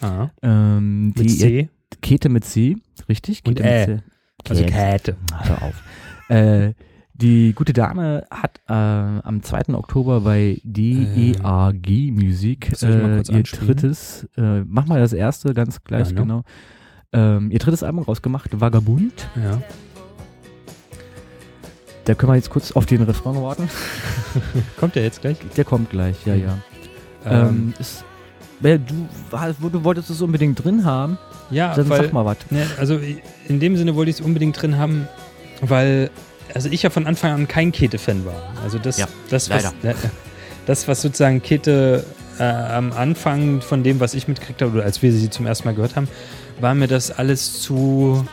ah, 0.00 0.28
Ähm, 0.42 1.14
die 1.16 1.22
mit 1.24 1.30
C 1.38 1.68
Kete 2.00 2.28
mit 2.28 2.44
C, 2.44 2.76
richtig? 3.08 3.42
Und 3.46 3.56
Kete 3.56 3.68
Ä. 3.68 3.86
mit 3.86 3.98
C. 3.98 4.50
also. 4.50 4.64
Käthe. 4.64 5.16
Ah, 5.32 5.44
Hör 5.48 5.62
auf. 5.62 5.82
äh, 6.28 6.74
die 7.16 7.52
gute 7.54 7.72
Dame 7.72 8.24
hat 8.30 8.60
äh, 8.68 8.72
am 8.72 9.40
2. 9.42 9.74
Oktober 9.74 10.20
bei 10.22 10.60
DEAG 10.64 12.10
Musik 12.12 12.72
äh, 12.82 13.22
ihr 13.30 13.42
drittes, 13.44 14.28
äh, 14.36 14.62
mach 14.66 14.86
mal 14.86 14.98
das 15.00 15.12
erste 15.12 15.54
ganz 15.54 15.82
gleich 15.84 16.08
Ja, 16.08 16.14
ne? 16.14 16.20
genau, 16.20 16.42
ähm, 17.14 17.50
ihr 17.50 17.58
drittes 17.58 17.82
Album 17.82 18.04
rausgemacht, 18.04 18.60
Vagabund. 18.60 19.28
Ja. 19.42 19.62
Da 22.04 22.14
können 22.14 22.32
wir 22.32 22.36
jetzt 22.36 22.50
kurz 22.50 22.72
auf 22.72 22.84
den 22.84 23.02
Refrain 23.02 23.40
warten. 23.40 23.70
Kommt 24.78 24.94
der 24.94 25.04
jetzt 25.04 25.22
gleich? 25.22 25.38
Der 25.56 25.64
kommt 25.64 25.90
gleich, 25.90 26.16
ja, 26.26 26.34
ja. 26.34 26.58
Ähm, 27.24 27.72
ist, 27.78 28.04
wer- 28.60 28.78
du, 28.78 29.08
du 29.70 29.84
wolltest 29.84 30.10
es 30.10 30.20
unbedingt 30.20 30.62
drin 30.62 30.84
haben, 30.84 31.16
ja, 31.50 31.74
dann 31.74 31.88
weil, 31.88 32.02
sag 32.02 32.12
mal 32.12 32.26
was. 32.26 32.36
Ne, 32.50 32.66
also 32.78 32.98
in 33.48 33.60
dem 33.60 33.76
Sinne 33.78 33.94
wollte 33.94 34.10
ich 34.10 34.18
es 34.18 34.24
unbedingt 34.24 34.60
drin 34.60 34.76
haben, 34.76 35.08
weil 35.62 36.10
also 36.52 36.68
ich 36.68 36.82
ja 36.82 36.90
von 36.90 37.06
Anfang 37.06 37.32
an 37.32 37.48
kein 37.48 37.72
Kete-Fan 37.72 38.26
war. 38.26 38.52
Also 38.62 38.78
das, 38.78 38.98
Ja, 38.98 39.08
das, 39.30 39.48
was, 39.48 39.62
ne, 39.82 39.94
das, 40.66 40.86
was 40.86 41.00
sozusagen 41.00 41.42
Kete 41.42 42.04
äh, 42.38 42.42
am 42.42 42.92
Anfang 42.92 43.62
von 43.62 43.82
dem, 43.82 43.98
was 44.00 44.12
ich 44.12 44.28
mitgekriegt 44.28 44.60
habe, 44.60 44.72
oder 44.72 44.84
als 44.84 45.00
wir 45.00 45.10
sie 45.12 45.30
zum 45.30 45.46
ersten 45.46 45.66
Mal 45.66 45.74
gehört 45.74 45.96
haben, 45.96 46.08
war 46.60 46.74
mir 46.74 46.88
das 46.88 47.10
alles 47.10 47.60
zu, 47.60 48.26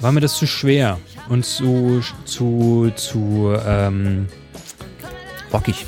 war 0.00 0.12
mir 0.12 0.20
das 0.20 0.36
zu 0.36 0.46
schwer 0.46 0.98
und 1.28 1.44
zu, 1.44 2.02
zu, 2.24 2.92
zu, 2.96 3.54
ähm, 3.66 4.26
Bockig, 5.50 5.84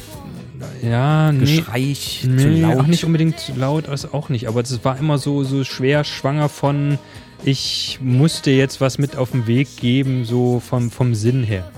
ja, 0.83 1.33
nee, 1.33 1.41
geschreich, 1.41 2.27
Nee, 2.29 2.65
auch 2.67 2.87
nicht 2.87 3.05
unbedingt 3.05 3.39
zu 3.41 3.55
laut, 3.55 3.89
das 3.89 4.13
auch 4.13 4.29
nicht. 4.29 4.49
Aber 4.49 4.61
es 4.61 4.85
war 4.85 4.99
immer 4.99 5.19
so, 5.19 5.43
so 5.43 5.65
schwer 5.65 6.05
schwanger 6.05 6.49
von, 6.49 6.99
ich 7.45 7.99
musste 8.03 8.51
jetzt 8.51 8.81
was 8.81 8.99
mit 8.99 9.17
auf 9.17 9.31
den 9.31 9.47
Weg 9.47 9.77
geben, 9.77 10.25
so 10.25 10.61
vom, 10.61 10.91
vom 10.91 11.15
Sinn 11.15 11.43
her. 11.43 11.71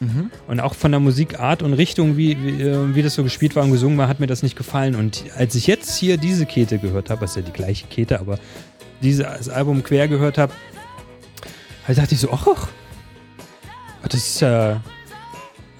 Mhm. 0.00 0.30
Und 0.46 0.60
auch 0.60 0.74
von 0.74 0.90
der 0.90 1.00
Musikart 1.00 1.62
und 1.62 1.72
Richtung, 1.72 2.16
wie, 2.16 2.36
wie, 2.42 2.62
äh, 2.62 2.94
wie 2.94 3.02
das 3.02 3.14
so 3.14 3.22
gespielt 3.22 3.56
war 3.56 3.64
und 3.64 3.72
gesungen 3.72 3.96
war, 3.98 4.08
hat 4.08 4.20
mir 4.20 4.26
das 4.26 4.42
nicht 4.42 4.56
gefallen. 4.56 4.94
Und 4.94 5.24
als 5.36 5.54
ich 5.54 5.66
jetzt 5.66 5.96
hier 5.96 6.16
diese 6.16 6.46
Kete 6.46 6.78
gehört 6.78 7.10
habe, 7.10 7.22
das 7.22 7.30
ist 7.30 7.36
ja 7.36 7.42
die 7.42 7.52
gleiche 7.52 7.86
Kete, 7.86 8.20
aber 8.20 8.38
dieses 9.02 9.48
Album 9.48 9.82
quer 9.82 10.08
gehört 10.08 10.38
habe, 10.38 10.52
halt 11.86 11.98
dachte 11.98 12.14
ich 12.14 12.20
so, 12.20 12.30
ach, 12.32 12.46
ach, 12.54 12.68
das 14.02 14.14
ist 14.14 14.40
ja, 14.40 14.80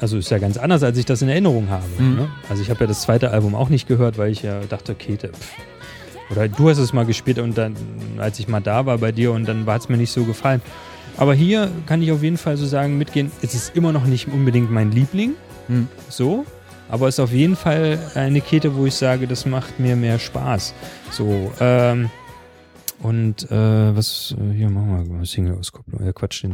also 0.00 0.18
ist 0.18 0.30
ja 0.30 0.38
ganz 0.38 0.56
anders, 0.56 0.82
als 0.82 0.98
ich 0.98 1.04
das 1.04 1.22
in 1.22 1.28
Erinnerung 1.28 1.68
habe. 1.70 1.84
Mhm. 1.98 2.16
Ne? 2.16 2.28
Also 2.48 2.62
ich 2.62 2.70
habe 2.70 2.80
ja 2.80 2.86
das 2.86 3.02
zweite 3.02 3.30
Album 3.30 3.54
auch 3.54 3.68
nicht 3.68 3.88
gehört, 3.88 4.18
weil 4.18 4.30
ich 4.30 4.42
ja 4.42 4.60
dachte, 4.68 4.94
Kete, 4.94 5.28
pff. 5.28 5.52
Oder 6.28 6.48
du 6.48 6.68
hast 6.68 6.78
es 6.78 6.92
mal 6.92 7.06
gespielt 7.06 7.38
und 7.38 7.56
dann, 7.56 7.76
als 8.18 8.40
ich 8.40 8.48
mal 8.48 8.60
da 8.60 8.84
war 8.84 8.98
bei 8.98 9.12
dir 9.12 9.30
und 9.30 9.46
dann 9.46 9.64
war 9.64 9.76
es 9.76 9.88
mir 9.88 9.96
nicht 9.96 10.10
so 10.10 10.24
gefallen. 10.24 10.60
Aber 11.16 11.34
hier 11.34 11.70
kann 11.86 12.02
ich 12.02 12.10
auf 12.10 12.22
jeden 12.22 12.36
Fall 12.36 12.56
so 12.56 12.66
sagen, 12.66 12.98
mitgehen, 12.98 13.30
es 13.42 13.54
ist 13.54 13.76
immer 13.76 13.92
noch 13.92 14.04
nicht 14.06 14.26
unbedingt 14.28 14.70
mein 14.70 14.90
Liebling, 14.90 15.34
Mhm. 15.68 15.88
so, 16.08 16.44
aber 16.88 17.08
es 17.08 17.14
ist 17.16 17.20
auf 17.20 17.32
jeden 17.32 17.56
Fall 17.56 17.98
eine 18.14 18.40
Kette, 18.40 18.74
wo 18.76 18.86
ich 18.86 18.94
sage, 18.94 19.26
das 19.28 19.46
macht 19.46 19.78
mir 19.80 19.94
mehr 19.96 20.18
Spaß. 20.18 20.74
So, 21.10 21.52
ähm, 21.60 22.10
und 23.02 23.50
äh, 23.50 23.96
was, 23.96 24.34
äh, 24.38 24.54
hier 24.54 24.70
machen 24.70 25.06
wir 25.08 25.14
mal 25.14 25.24
Single-Auskopplung. 25.26 26.04
Ja, 26.04 26.12
Quatsch, 26.12 26.42
den, 26.42 26.52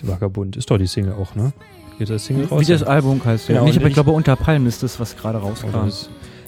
der 0.00 0.08
Vagabund. 0.08 0.56
Ist 0.56 0.70
doch 0.70 0.78
die 0.78 0.86
Single 0.86 1.14
auch, 1.14 1.34
ne? 1.34 1.52
Geht 1.98 2.10
das 2.10 2.24
Single 2.24 2.46
raus? 2.46 2.60
Wie 2.60 2.72
das 2.72 2.82
Album 2.82 3.20
heißt. 3.24 3.46
Genau, 3.48 3.60
ja. 3.60 3.64
Nicht, 3.66 3.76
aber 3.76 3.86
ich 3.86 3.90
ich- 3.90 3.94
glaube, 3.94 4.10
unter 4.12 4.36
Palmen 4.36 4.66
ist 4.66 4.82
das, 4.82 4.98
was 4.98 5.16
gerade 5.16 5.38
rauskam. 5.38 5.68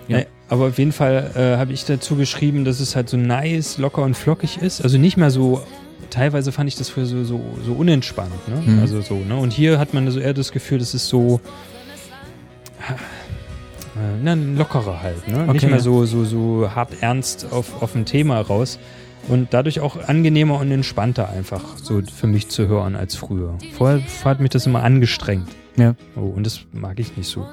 Ja. 0.08 0.18
Ja. 0.18 0.24
aber 0.48 0.66
auf 0.68 0.78
jeden 0.78 0.92
Fall 0.92 1.32
äh, 1.34 1.56
habe 1.56 1.72
ich 1.72 1.84
dazu 1.84 2.14
geschrieben, 2.14 2.64
dass 2.64 2.78
es 2.78 2.94
halt 2.94 3.08
so 3.08 3.16
nice, 3.16 3.78
locker 3.78 4.02
und 4.02 4.14
flockig 4.16 4.58
ist. 4.62 4.80
Also 4.82 4.98
nicht 4.98 5.16
mehr 5.16 5.30
so, 5.30 5.62
teilweise 6.10 6.52
fand 6.52 6.68
ich 6.68 6.76
das 6.76 6.88
früher 6.88 7.06
so, 7.06 7.24
so, 7.24 7.40
so 7.64 7.72
unentspannt. 7.72 8.30
Ne? 8.48 8.62
Mhm. 8.74 8.78
Also 8.78 9.00
so, 9.00 9.16
ne? 9.16 9.36
Und 9.36 9.52
hier 9.52 9.80
hat 9.80 9.94
man 9.94 10.08
so 10.10 10.20
eher 10.20 10.32
das 10.34 10.52
Gefühl, 10.52 10.78
das 10.78 10.94
ist 10.94 11.08
so 11.08 11.40
äh, 13.96 14.00
na, 14.22 14.34
lockerer 14.34 15.02
halt. 15.02 15.26
Ne? 15.28 15.42
Okay, 15.44 15.52
nicht 15.54 15.68
mehr 15.70 15.80
so, 15.80 16.04
so, 16.04 16.24
so 16.24 16.70
hart 16.74 16.90
ernst 17.00 17.46
auf, 17.50 17.82
auf 17.82 17.94
ein 17.94 18.04
Thema 18.04 18.40
raus. 18.40 18.78
Und 19.28 19.52
dadurch 19.52 19.80
auch 19.80 19.96
angenehmer 20.08 20.58
und 20.60 20.70
entspannter 20.70 21.28
einfach 21.28 21.62
so 21.76 22.00
für 22.02 22.26
mich 22.26 22.48
zu 22.48 22.68
hören 22.68 22.94
als 22.94 23.16
früher. 23.16 23.58
Vorher 23.76 24.00
hat 24.24 24.40
mich 24.40 24.50
das 24.50 24.66
immer 24.66 24.84
angestrengt. 24.84 25.48
Ja. 25.76 25.94
Oh, 26.14 26.20
und 26.20 26.46
das 26.46 26.60
mag 26.72 26.98
ich 26.98 27.16
nicht 27.16 27.28
so. 27.28 27.46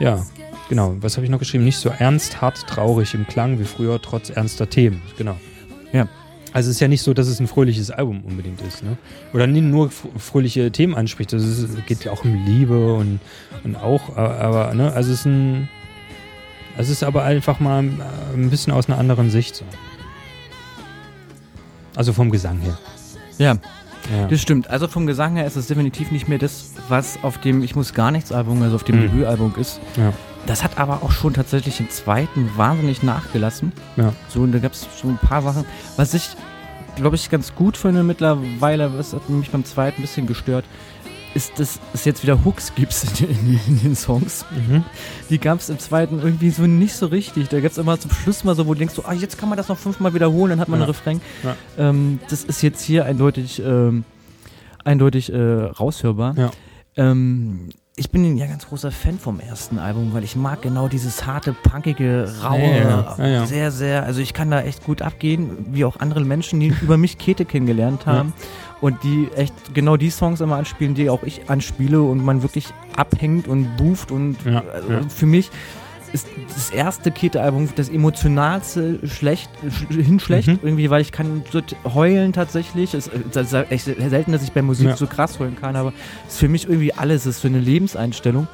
Ja, 0.00 0.24
genau. 0.68 0.96
Was 1.00 1.16
habe 1.16 1.24
ich 1.24 1.30
noch 1.30 1.38
geschrieben? 1.38 1.64
Nicht 1.64 1.78
so 1.78 1.90
ernst, 1.90 2.40
hart, 2.40 2.66
traurig 2.66 3.14
im 3.14 3.26
Klang 3.26 3.58
wie 3.58 3.64
früher, 3.64 4.00
trotz 4.00 4.30
ernster 4.30 4.68
Themen. 4.68 5.02
Genau. 5.18 5.36
Ja. 5.92 6.08
Also 6.52 6.68
es 6.68 6.76
ist 6.76 6.80
ja 6.80 6.88
nicht 6.88 7.02
so, 7.02 7.14
dass 7.14 7.28
es 7.28 7.38
ein 7.38 7.46
fröhliches 7.46 7.92
Album 7.92 8.24
unbedingt 8.24 8.60
ist, 8.62 8.82
ne? 8.82 8.96
Oder 9.32 9.46
nur 9.46 9.90
fröhliche 9.90 10.72
Themen 10.72 10.96
anspricht. 10.96 11.32
Also 11.32 11.46
es 11.46 11.86
geht 11.86 12.04
ja 12.04 12.10
auch 12.10 12.24
um 12.24 12.44
Liebe 12.44 12.94
und, 12.94 13.20
und 13.62 13.76
auch, 13.76 14.16
aber, 14.16 14.74
ne, 14.74 14.92
also 14.92 15.12
es 15.12 15.20
ist 15.20 15.26
ein. 15.26 15.68
Es 16.76 16.88
ist 16.88 17.02
aber 17.02 17.24
einfach 17.24 17.60
mal 17.60 17.84
äh, 17.84 18.34
ein 18.34 18.48
bisschen 18.48 18.72
aus 18.72 18.88
einer 18.88 18.98
anderen 18.98 19.30
Sicht 19.30 19.54
so. 19.54 19.64
Also 21.96 22.12
vom 22.12 22.30
Gesang 22.30 22.58
her. 22.60 22.78
Ja, 23.38 23.54
Ja. 24.14 24.26
das 24.28 24.40
stimmt. 24.40 24.68
Also 24.70 24.88
vom 24.88 25.06
Gesang 25.06 25.36
her 25.36 25.46
ist 25.46 25.56
es 25.56 25.66
definitiv 25.66 26.10
nicht 26.10 26.28
mehr 26.28 26.38
das, 26.38 26.72
was 26.88 27.18
auf 27.22 27.38
dem 27.38 27.62
Ich 27.62 27.74
muss 27.76 27.94
gar 27.94 28.10
nichts 28.10 28.32
Album, 28.32 28.62
also 28.62 28.76
auf 28.76 28.84
dem 28.84 28.96
Mhm. 28.96 29.02
Debütalbum 29.02 29.54
ist. 29.58 29.80
Ja. 29.96 30.12
Das 30.46 30.64
hat 30.64 30.78
aber 30.78 31.02
auch 31.02 31.10
schon 31.12 31.34
tatsächlich 31.34 31.80
im 31.80 31.90
zweiten 31.90 32.50
wahnsinnig 32.56 33.02
nachgelassen. 33.02 33.72
Ja. 33.96 34.12
So, 34.28 34.40
und 34.40 34.52
da 34.52 34.58
gab 34.58 34.72
es 34.72 34.86
so 35.00 35.08
ein 35.08 35.18
paar 35.18 35.42
Sachen, 35.42 35.64
was 35.96 36.14
ich, 36.14 36.28
glaube 36.96 37.16
ich, 37.16 37.28
ganz 37.28 37.54
gut 37.54 37.76
finde 37.76 38.02
mittlerweile, 38.02 38.96
was 38.98 39.12
hat 39.12 39.28
mich 39.28 39.50
beim 39.50 39.64
zweiten 39.64 39.98
ein 39.98 40.02
bisschen 40.02 40.26
gestört, 40.26 40.64
ist, 41.34 41.58
dass 41.60 41.78
es 41.94 42.04
jetzt 42.04 42.22
wieder 42.22 42.44
Hooks 42.44 42.74
gibt 42.74 42.94
in, 43.20 43.30
in, 43.30 43.60
in 43.68 43.80
den 43.82 43.96
Songs. 43.96 44.44
Mhm. 44.50 44.84
Die 45.28 45.38
gab 45.38 45.60
es 45.60 45.68
im 45.68 45.78
zweiten 45.78 46.18
irgendwie 46.20 46.50
so 46.50 46.62
nicht 46.62 46.94
so 46.94 47.06
richtig. 47.06 47.48
Da 47.48 47.60
gab 47.60 47.70
es 47.70 47.78
immer 47.78 47.98
zum 48.00 48.10
Schluss 48.10 48.42
mal 48.44 48.54
so, 48.56 48.66
wo 48.66 48.74
du 48.74 48.78
denkst, 48.80 48.94
so, 48.94 49.04
ah, 49.04 49.12
jetzt 49.12 49.38
kann 49.38 49.48
man 49.48 49.56
das 49.56 49.68
noch 49.68 49.78
fünfmal 49.78 50.12
wiederholen, 50.14 50.50
dann 50.50 50.60
hat 50.60 50.68
man 50.68 50.80
Ja. 50.80 50.86
einen 50.86 50.92
Refrain. 50.92 51.20
Ja. 51.44 51.56
Ähm, 51.78 52.18
das 52.28 52.44
ist 52.44 52.62
jetzt 52.62 52.82
hier 52.82 53.04
eindeutig, 53.06 53.62
ähm, 53.64 54.04
eindeutig 54.84 55.32
äh, 55.32 55.38
raushörbar. 55.40 56.34
Ja. 56.36 56.50
Ähm, 56.96 57.70
ich 58.00 58.10
bin 58.10 58.38
ja 58.38 58.46
ganz 58.46 58.66
großer 58.66 58.90
Fan 58.90 59.18
vom 59.18 59.40
ersten 59.40 59.78
Album, 59.78 60.14
weil 60.14 60.24
ich 60.24 60.34
mag 60.34 60.62
genau 60.62 60.88
dieses 60.88 61.26
harte, 61.26 61.52
punkige, 61.52 62.32
raue, 62.42 62.58
Ja, 62.58 63.14
ja. 63.18 63.26
Ja, 63.26 63.46
sehr, 63.46 63.70
sehr, 63.70 64.04
also 64.04 64.22
ich 64.22 64.32
kann 64.32 64.50
da 64.50 64.62
echt 64.62 64.84
gut 64.84 65.02
abgehen, 65.02 65.66
wie 65.72 65.84
auch 65.84 66.00
andere 66.00 66.20
Menschen, 66.20 66.60
die 66.60 66.72
über 66.80 66.96
mich 66.96 67.18
Kete 67.18 67.44
kennengelernt 67.44 68.06
haben 68.06 68.32
und 68.80 69.02
die 69.04 69.28
echt 69.36 69.74
genau 69.74 69.98
die 69.98 70.08
Songs 70.08 70.40
immer 70.40 70.56
anspielen, 70.56 70.94
die 70.94 71.10
auch 71.10 71.22
ich 71.24 71.50
anspiele 71.50 72.00
und 72.00 72.24
man 72.24 72.40
wirklich 72.40 72.68
abhängt 72.96 73.46
und 73.46 73.76
buft 73.76 74.10
und 74.10 74.38
also 74.46 75.08
für 75.10 75.26
mich 75.26 75.50
ist 76.12 76.26
das 76.54 76.70
erste 76.70 77.10
Kete-Album 77.10 77.68
das 77.76 77.88
emotionalste 77.88 79.06
schlecht, 79.06 79.50
sch- 79.90 80.02
hinschlecht, 80.02 80.48
Mhm. 80.48 80.58
irgendwie, 80.62 80.90
weil 80.90 81.00
ich 81.02 81.12
kann 81.12 81.42
so 81.50 81.60
heulen 81.94 82.32
tatsächlich. 82.32 82.94
Es 82.94 83.06
ist 83.08 83.54
echt 83.70 83.84
selten, 83.84 84.32
dass 84.32 84.42
ich 84.42 84.52
bei 84.52 84.62
Musik 84.62 84.88
Ja. 84.88 84.96
so 84.96 85.06
krass 85.06 85.38
heulen 85.38 85.56
kann, 85.56 85.76
aber 85.76 85.92
es 86.26 86.34
ist 86.34 86.40
für 86.40 86.48
mich 86.48 86.68
irgendwie 86.68 86.92
alles, 86.94 87.22
es 87.26 87.36
ist 87.36 87.40
für 87.40 87.48
eine 87.48 87.60
Lebenseinstellung. 87.60 88.46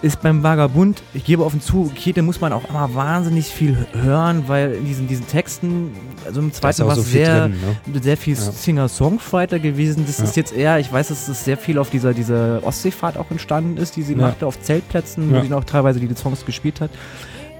Ist 0.00 0.22
beim 0.22 0.42
Vagabund, 0.42 1.02
ich 1.12 1.24
gebe 1.24 1.44
offen 1.44 1.60
zu, 1.60 1.90
Kete 1.94 2.22
muss 2.22 2.40
man 2.40 2.52
auch 2.52 2.68
immer 2.68 2.94
wahnsinnig 2.94 3.46
viel 3.46 3.76
hören, 3.92 4.44
weil 4.46 4.74
in 4.74 4.84
diesen, 4.84 5.08
diesen 5.08 5.26
Texten, 5.26 5.92
also 6.24 6.40
im 6.40 6.52
zweiten 6.52 6.84
war 6.84 6.92
es 6.92 6.96
so 6.96 7.02
sehr, 7.02 7.48
drin, 7.48 7.56
ne? 7.86 8.00
sehr 8.00 8.16
viel 8.16 8.34
ja. 8.34 8.40
Singer-Songwriter 8.40 9.58
gewesen. 9.58 10.04
Das 10.06 10.18
ja. 10.18 10.24
ist 10.24 10.36
jetzt 10.36 10.52
eher, 10.52 10.78
ich 10.78 10.92
weiß, 10.92 11.08
dass 11.08 11.28
es 11.28 11.44
sehr 11.44 11.56
viel 11.56 11.78
auf 11.78 11.90
dieser, 11.90 12.14
dieser 12.14 12.64
Ostseefahrt 12.64 13.16
auch 13.16 13.30
entstanden 13.30 13.76
ist, 13.76 13.96
die 13.96 14.02
sie 14.02 14.12
ja. 14.12 14.18
machte 14.18 14.46
auf 14.46 14.60
Zeltplätzen, 14.60 15.34
wo 15.34 15.40
sie 15.40 15.48
noch 15.48 15.64
teilweise 15.64 15.98
die 15.98 16.14
Songs 16.14 16.44
gespielt 16.46 16.80
hat. 16.80 16.90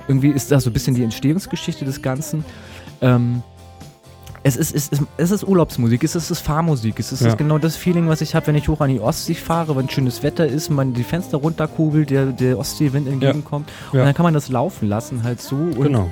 Irgendwie 0.07 0.30
ist 0.30 0.51
das 0.51 0.64
so 0.64 0.70
ein 0.70 0.72
bisschen 0.72 0.95
die 0.95 1.03
Entstehungsgeschichte 1.03 1.84
des 1.84 2.03
Ganzen. 2.03 2.45
Ähm, 3.01 3.43
es 4.49 4.57
ist, 4.57 4.74
es, 4.74 4.88
ist, 4.88 5.03
es 5.16 5.30
ist 5.30 5.44
Urlaubsmusik, 5.44 6.03
es 6.03 6.14
ist, 6.14 6.24
es 6.24 6.30
ist 6.30 6.40
Fahrmusik, 6.40 6.99
es 6.99 7.12
ist 7.12 7.22
ja. 7.22 7.34
genau 7.34 7.59
das 7.59 7.76
Feeling, 7.76 8.09
was 8.09 8.20
ich 8.20 8.34
habe, 8.34 8.46
wenn 8.49 8.55
ich 8.55 8.68
hoch 8.68 8.80
an 8.80 8.90
die 8.90 9.01
Ostsee 9.01 9.34
fahre, 9.34 9.76
wenn 9.76 9.88
schönes 9.90 10.22
Wetter 10.22 10.46
ist, 10.46 10.70
man 10.70 10.94
die 10.94 11.05
Fenster 11.05 11.38
runterkugelt, 11.38 12.11
der, 12.11 12.26
der 12.26 12.59
Ostseewind 12.59 13.09
entgegenkommt 13.09 13.68
ja. 13.92 14.01
und 14.01 14.07
dann 14.07 14.14
kann 14.14 14.24
man 14.24 14.34
das 14.34 14.49
laufen 14.49 14.88
lassen 14.88 15.22
halt 15.22 15.40
so. 15.40 15.57
Und 15.57 15.82
genau. 15.82 16.11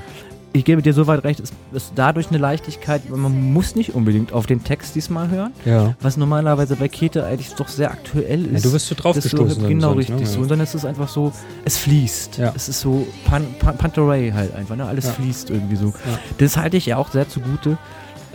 Ich 0.52 0.64
gebe 0.64 0.80
dir 0.80 0.94
soweit 0.94 1.22
recht, 1.22 1.40
es 1.40 1.52
ist 1.72 1.92
dadurch 1.96 2.28
eine 2.28 2.38
Leichtigkeit, 2.38 3.10
man 3.10 3.52
muss 3.52 3.76
nicht 3.76 3.94
unbedingt 3.94 4.32
auf 4.32 4.46
den 4.46 4.64
Text 4.64 4.94
diesmal 4.94 5.28
hören, 5.28 5.52
ja. 5.66 5.94
was 6.00 6.16
normalerweise 6.16 6.76
bei 6.76 6.88
Kete 6.88 7.26
eigentlich 7.26 7.54
doch 7.54 7.68
sehr 7.68 7.90
aktuell 7.90 8.46
ist. 8.46 8.64
Du 8.64 8.72
wirst 8.72 8.86
so 8.86 8.94
draufgestoßen. 8.94 9.60
So, 9.60 9.68
genau, 9.68 9.88
sonst, 9.88 9.98
richtig 9.98 10.20
ne? 10.20 10.26
so. 10.26 10.40
Und 10.40 10.50
dann 10.50 10.60
ist 10.60 10.74
es 10.74 10.86
einfach 10.86 11.08
so, 11.08 11.30
es 11.66 11.76
fließt. 11.76 12.38
Es 12.54 12.70
ist 12.70 12.80
so 12.80 13.06
Pan, 13.26 13.44
Pan, 13.58 13.76
Panteray 13.76 14.30
halt 14.30 14.54
einfach, 14.54 14.76
ne? 14.76 14.86
alles 14.86 15.10
fließt 15.10 15.50
irgendwie 15.50 15.76
so. 15.76 15.92
Das 16.38 16.56
halte 16.56 16.78
ich 16.78 16.86
ja 16.86 16.96
auch 16.96 17.10
sehr 17.10 17.28
zugute. 17.28 17.76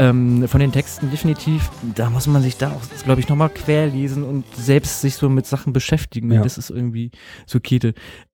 Ähm, 0.01 0.47
von 0.47 0.59
den 0.59 0.71
Texten 0.71 1.11
definitiv, 1.11 1.69
da 1.93 2.09
muss 2.09 2.25
man 2.25 2.41
sich 2.41 2.57
da 2.57 2.71
auch, 2.71 3.03
glaube 3.03 3.21
ich, 3.21 3.29
nochmal 3.29 3.49
querlesen 3.49 4.23
und 4.23 4.45
selbst 4.55 4.99
sich 4.99 5.13
so 5.13 5.29
mit 5.29 5.45
Sachen 5.45 5.73
beschäftigen. 5.73 6.31
Ja. 6.31 6.41
Das 6.41 6.57
ist 6.57 6.71
irgendwie 6.71 7.11
so 7.45 7.59
Kete. 7.59 7.93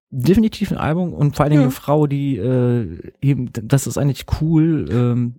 Definitiv 0.10 0.72
ein 0.72 0.78
Album 0.78 1.14
und 1.14 1.36
vor 1.36 1.44
allen 1.44 1.52
Dingen 1.52 1.64
ja. 1.64 1.68
eine 1.68 1.76
Frau, 1.76 2.08
die 2.08 2.38
äh, 2.38 3.12
eben, 3.22 3.50
das 3.52 3.86
ist 3.86 3.98
eigentlich 3.98 4.28
cool, 4.40 4.88
ähm, 4.90 5.36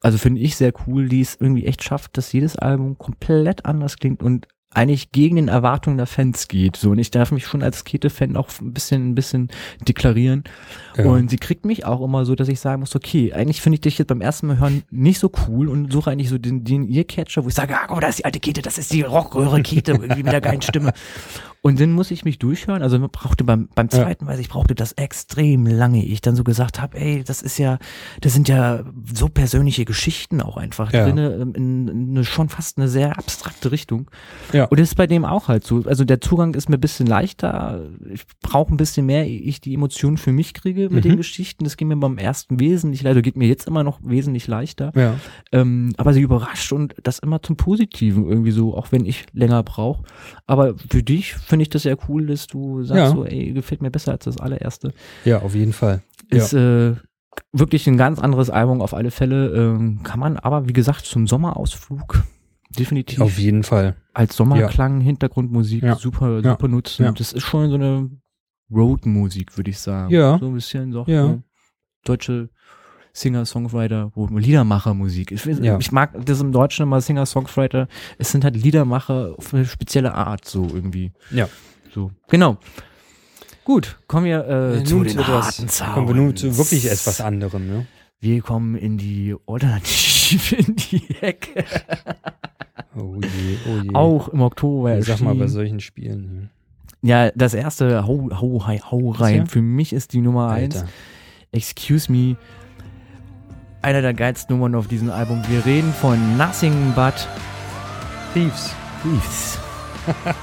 also 0.00 0.16
finde 0.16 0.40
ich 0.40 0.56
sehr 0.56 0.72
cool, 0.86 1.10
die 1.10 1.20
es 1.20 1.36
irgendwie 1.38 1.66
echt 1.66 1.84
schafft, 1.84 2.16
dass 2.16 2.32
jedes 2.32 2.56
Album 2.56 2.96
komplett 2.96 3.66
anders 3.66 3.98
klingt 3.98 4.22
und 4.22 4.48
eigentlich 4.72 5.10
gegen 5.10 5.36
den 5.36 5.48
Erwartungen 5.48 5.96
der 5.96 6.06
Fans 6.06 6.46
geht. 6.46 6.76
So, 6.76 6.90
und 6.90 6.98
ich 6.98 7.10
darf 7.10 7.32
mich 7.32 7.44
schon 7.46 7.62
als 7.62 7.84
Kete-Fan 7.84 8.36
auch 8.36 8.48
ein 8.60 8.72
bisschen, 8.72 9.10
ein 9.10 9.14
bisschen 9.16 9.48
deklarieren. 9.86 10.44
Ja. 10.96 11.06
Und 11.06 11.28
sie 11.28 11.38
kriegt 11.38 11.64
mich 11.64 11.84
auch 11.84 12.00
immer 12.02 12.24
so, 12.24 12.36
dass 12.36 12.48
ich 12.48 12.60
sagen 12.60 12.80
muss, 12.80 12.94
okay, 12.94 13.32
eigentlich 13.32 13.60
finde 13.60 13.74
ich 13.74 13.80
dich 13.80 13.98
jetzt 13.98 14.08
beim 14.08 14.20
ersten 14.20 14.46
Mal 14.46 14.58
hören 14.58 14.82
nicht 14.90 15.18
so 15.18 15.32
cool 15.48 15.68
und 15.68 15.92
suche 15.92 16.12
eigentlich 16.12 16.28
so 16.28 16.38
den, 16.38 16.62
den 16.62 16.88
Earcatcher, 16.88 17.44
wo 17.44 17.48
ich 17.48 17.54
sage, 17.54 17.74
ah, 17.74 17.86
guck 17.86 17.96
mal, 17.96 18.00
da 18.00 18.08
ist 18.08 18.20
die 18.20 18.24
alte 18.24 18.38
Kete, 18.38 18.62
das 18.62 18.78
ist 18.78 18.92
die 18.92 19.02
Rockröhre 19.02 19.60
Kete, 19.62 19.92
irgendwie 20.00 20.22
mit 20.22 20.32
der 20.32 20.40
geilen 20.40 20.62
Stimme. 20.62 20.92
Und 21.62 21.78
dann 21.78 21.92
muss 21.92 22.10
ich 22.10 22.24
mich 22.24 22.38
durchhören. 22.38 22.82
Also 22.82 22.98
man 22.98 23.10
brauchte 23.10 23.44
beim, 23.44 23.68
beim 23.74 23.90
zweiten, 23.90 24.24
ja. 24.24 24.30
weiß 24.30 24.38
ich, 24.38 24.48
brauchte 24.48 24.74
das 24.74 24.92
extrem 24.92 25.66
lange. 25.66 26.02
Ich 26.04 26.22
dann 26.22 26.34
so 26.34 26.42
gesagt 26.42 26.80
habe, 26.80 26.98
ey, 26.98 27.22
das 27.22 27.42
ist 27.42 27.58
ja, 27.58 27.78
das 28.22 28.32
sind 28.32 28.48
ja 28.48 28.84
so 29.12 29.28
persönliche 29.28 29.84
Geschichten 29.84 30.40
auch 30.40 30.56
einfach 30.56 30.90
ja. 30.92 31.04
drin, 31.04 31.18
ähm, 31.18 31.52
in, 31.54 31.88
in 31.88 32.10
eine, 32.10 32.24
schon 32.24 32.48
fast 32.48 32.78
eine 32.78 32.88
sehr 32.88 33.18
abstrakte 33.18 33.72
Richtung. 33.72 34.10
Ja. 34.54 34.64
Und 34.64 34.80
das 34.80 34.88
ist 34.88 34.94
bei 34.94 35.06
dem 35.06 35.26
auch 35.26 35.48
halt 35.48 35.64
so. 35.64 35.82
Also 35.84 36.04
der 36.04 36.22
Zugang 36.22 36.54
ist 36.54 36.70
mir 36.70 36.78
ein 36.78 36.80
bisschen 36.80 37.06
leichter. 37.06 37.88
Ich 38.10 38.22
brauche 38.40 38.72
ein 38.72 38.78
bisschen 38.78 39.04
mehr, 39.04 39.26
ich 39.26 39.60
die 39.60 39.74
Emotionen 39.74 40.16
für 40.16 40.32
mich 40.32 40.54
kriege 40.54 40.88
mit 40.88 41.04
mhm. 41.04 41.10
den 41.10 41.16
Geschichten. 41.18 41.64
Das 41.64 41.76
ging 41.76 41.88
mir 41.88 41.96
beim 41.96 42.16
ersten 42.16 42.58
wesentlich 42.58 43.02
leichter, 43.02 43.20
geht 43.20 43.36
mir 43.36 43.48
jetzt 43.48 43.68
immer 43.68 43.84
noch 43.84 43.98
wesentlich 44.02 44.46
leichter. 44.46 44.92
Ja. 44.94 45.16
Ähm, 45.52 45.92
aber 45.98 46.14
sie 46.14 46.22
überrascht 46.22 46.72
und 46.72 46.94
das 47.02 47.18
immer 47.18 47.42
zum 47.42 47.56
Positiven 47.56 48.26
irgendwie 48.26 48.50
so, 48.50 48.74
auch 48.74 48.92
wenn 48.92 49.04
ich 49.04 49.26
länger 49.34 49.62
brauche. 49.62 50.04
Aber 50.46 50.74
für 50.88 51.02
dich 51.02 51.34
finde 51.50 51.64
ich 51.64 51.68
das 51.68 51.82
sehr 51.82 51.98
cool, 52.08 52.26
dass 52.26 52.46
du 52.46 52.82
sagst 52.82 52.96
ja. 52.98 53.10
so, 53.10 53.24
ey, 53.24 53.52
gefällt 53.52 53.82
mir 53.82 53.90
besser 53.90 54.12
als 54.12 54.24
das 54.24 54.38
allererste. 54.38 54.92
Ja, 55.24 55.42
auf 55.42 55.54
jeden 55.54 55.72
Fall. 55.72 56.02
Ist 56.30 56.52
ja. 56.52 56.88
äh, 56.88 56.96
wirklich 57.52 57.86
ein 57.86 57.98
ganz 57.98 58.18
anderes 58.18 58.48
Album 58.48 58.80
auf 58.80 58.94
alle 58.94 59.10
Fälle. 59.10 59.48
Ähm, 59.54 60.02
kann 60.02 60.20
man 60.20 60.38
aber, 60.38 60.68
wie 60.68 60.72
gesagt, 60.72 61.04
zum 61.04 61.26
Sommerausflug 61.26 62.22
definitiv. 62.78 63.20
Auf 63.20 63.38
jeden 63.38 63.64
Fall. 63.64 63.96
Als 64.14 64.36
Sommerklang, 64.36 65.00
ja. 65.00 65.06
Hintergrundmusik 65.06 65.84
super, 65.98 66.42
super 66.42 66.68
nutzen. 66.68 67.14
Das 67.14 67.32
ist 67.32 67.44
schon 67.44 67.68
so 67.68 67.74
eine 67.74 68.10
Roadmusik, 68.70 69.56
würde 69.56 69.70
ich 69.70 69.78
sagen. 69.78 70.12
Ja. 70.12 70.38
So 70.38 70.46
ein 70.46 70.54
bisschen 70.54 70.92
so. 70.92 71.04
Ja. 71.06 71.38
Deutsche 72.04 72.48
Singer-Songwriter, 73.20 74.12
wo 74.14 74.26
Liedermacher-Musik. 74.26 75.32
Ich, 75.32 75.44
ja. 75.44 75.78
ich, 75.78 75.92
mag 75.92 76.12
das 76.24 76.40
im 76.40 76.52
Deutschen 76.52 76.84
immer 76.84 77.00
Singer-Songwriter. 77.00 77.88
Es 78.18 78.30
sind 78.30 78.44
halt 78.44 78.56
Liedermacher 78.56 79.34
auf 79.36 79.54
eine 79.54 79.64
spezielle 79.64 80.14
Art, 80.14 80.44
so 80.44 80.68
irgendwie. 80.72 81.12
Ja. 81.30 81.48
So. 81.94 82.10
Genau. 82.28 82.58
Gut, 83.64 83.98
kommen 84.08 84.26
wir 84.26 84.48
äh, 84.48 84.84
zu 84.84 85.04
den 85.04 85.26
harten 85.26 85.68
Sounds. 85.68 85.94
Kommen 85.94 86.08
wir 86.08 86.14
nun 86.14 86.36
zu 86.36 86.56
wirklich 86.56 86.90
etwas 86.90 87.20
anderem, 87.20 87.66
ne? 87.66 87.86
Wir 88.18 88.42
kommen 88.42 88.74
in 88.74 88.98
die 88.98 89.34
Alternative, 89.46 90.56
in 90.66 90.76
die 90.76 91.16
Ecke. 91.20 91.64
oh 92.96 93.16
je, 93.20 93.56
oh 93.66 93.82
je. 93.82 93.94
Auch 93.94 94.28
im 94.28 94.42
Oktober. 94.42 94.98
Ich 94.98 95.06
sag 95.06 95.20
mal 95.20 95.34
bei 95.34 95.46
solchen 95.46 95.80
Spielen. 95.80 96.50
Ja, 97.02 97.30
das 97.30 97.54
erste, 97.54 98.06
hau, 98.06 98.28
hau, 98.30 98.66
hau, 98.66 99.10
rein. 99.10 99.46
Für 99.46 99.62
mich 99.62 99.92
ist 99.92 100.12
die 100.12 100.20
Nummer 100.20 100.48
Alter. 100.48 100.80
eins. 100.80 100.90
Excuse 101.52 102.12
me, 102.12 102.36
einer 103.82 104.02
der 104.02 104.14
geilsten 104.14 104.56
Nummern 104.56 104.74
auf 104.74 104.88
diesem 104.88 105.10
Album. 105.10 105.42
Wir 105.48 105.64
reden 105.64 105.92
von 105.92 106.36
Nothing 106.36 106.92
But 106.94 107.14
Thieves. 108.34 108.70
Thieves. 109.02 109.58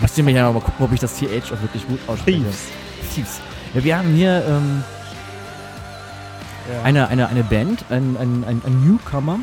Müsst 0.00 0.18
ihr 0.18 0.24
mir 0.24 0.32
ja 0.32 0.50
mal 0.50 0.60
gucken, 0.60 0.84
ob 0.84 0.92
ich 0.92 1.00
das 1.00 1.16
TH 1.16 1.52
auch 1.52 1.62
wirklich 1.62 1.86
gut 1.86 2.00
ausspreche. 2.06 2.38
Thieves. 2.38 2.58
Thieves. 3.14 3.40
Ja, 3.74 3.84
wir 3.84 3.98
haben 3.98 4.14
hier 4.14 4.44
ähm, 4.46 4.84
ja. 6.70 6.82
eine, 6.82 7.08
eine, 7.08 7.28
eine 7.28 7.44
Band, 7.44 7.84
ein, 7.90 8.16
ein, 8.18 8.44
ein, 8.44 8.62
ein 8.64 8.86
Newcomer. 8.86 9.40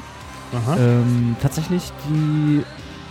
Ähm, 0.78 1.36
tatsächlich, 1.41 1.91
die 2.10 2.64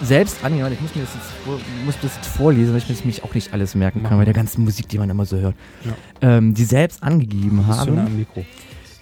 selbst 0.04 0.44
angenommen, 0.44 0.72
ich 0.72 0.80
muss 0.80 0.94
mir 0.94 1.02
das 1.02 1.14
jetzt, 1.14 1.84
muss 1.84 1.94
das 2.02 2.16
jetzt 2.16 2.26
vorlesen, 2.26 2.72
weil 2.72 2.82
ich 2.88 3.04
mich 3.04 3.22
auch 3.22 3.34
nicht 3.34 3.52
alles 3.52 3.74
merken 3.74 4.02
kann, 4.02 4.18
bei 4.18 4.24
der 4.24 4.34
ganzen 4.34 4.64
Musik, 4.64 4.88
die 4.88 4.98
man 4.98 5.08
immer 5.08 5.24
so 5.24 5.36
hört. 5.38 5.54
Ja. 5.84 5.92
Ähm, 6.36 6.54
die 6.54 6.64
selbst 6.64 7.02
angegeben 7.02 7.66
haben. 7.66 7.98
Am 7.98 8.16
Mikro 8.16 8.44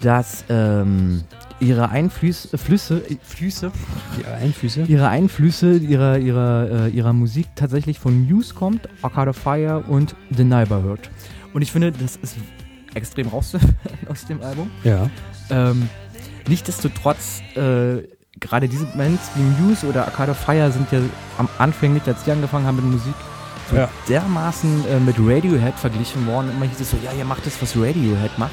dass 0.00 0.44
ähm, 0.48 1.22
ihre 1.60 1.88
Einflüsse, 1.88 2.58
Flüsse, 2.58 3.02
Flüsse, 3.22 3.72
ihre 4.18 4.34
Einflüsse, 4.34 4.82
ihre 4.82 5.08
Einflüsse 5.08 5.76
ihrer, 5.76 6.18
ihrer, 6.18 6.86
äh, 6.86 6.88
ihrer 6.90 7.12
Musik 7.12 7.46
tatsächlich 7.54 7.98
von 7.98 8.26
Muse 8.26 8.54
kommt, 8.54 8.88
Arcade 9.02 9.30
of 9.30 9.36
Fire 9.36 9.82
und 9.86 10.14
The 10.30 10.44
Neighborhood. 10.44 11.10
Und 11.54 11.62
ich 11.62 11.72
finde, 11.72 11.92
das 11.92 12.16
ist 12.16 12.36
extrem 12.94 13.28
raus 13.28 13.56
aus 14.08 14.26
dem 14.26 14.42
Album. 14.42 14.70
Ja. 14.84 15.08
Ähm, 15.48 15.88
nichtsdestotrotz, 16.48 17.40
äh, 17.54 18.02
gerade 18.38 18.68
diese 18.68 18.84
Bands 18.96 19.30
wie 19.34 19.62
Muse 19.62 19.86
oder 19.86 20.04
Arcade 20.04 20.32
of 20.32 20.38
Fire 20.38 20.70
sind 20.70 20.92
ja 20.92 21.00
am 21.38 21.48
Anfang 21.58 21.94
nicht, 21.94 22.06
als 22.06 22.24
sie 22.24 22.32
angefangen 22.32 22.66
haben 22.66 22.76
mit 22.76 22.84
Musik, 22.84 23.14
so 23.70 23.76
ja. 23.76 23.88
dermaßen 24.08 24.84
äh, 24.88 25.00
mit 25.00 25.16
Radiohead 25.18 25.74
verglichen 25.74 26.26
worden. 26.26 26.50
Immer 26.54 26.66
hieß 26.66 26.80
es 26.80 26.90
so, 26.90 26.98
ja, 27.02 27.12
ihr 27.12 27.24
macht 27.24 27.46
das, 27.46 27.60
was 27.62 27.74
Radiohead 27.74 28.38
macht 28.38 28.52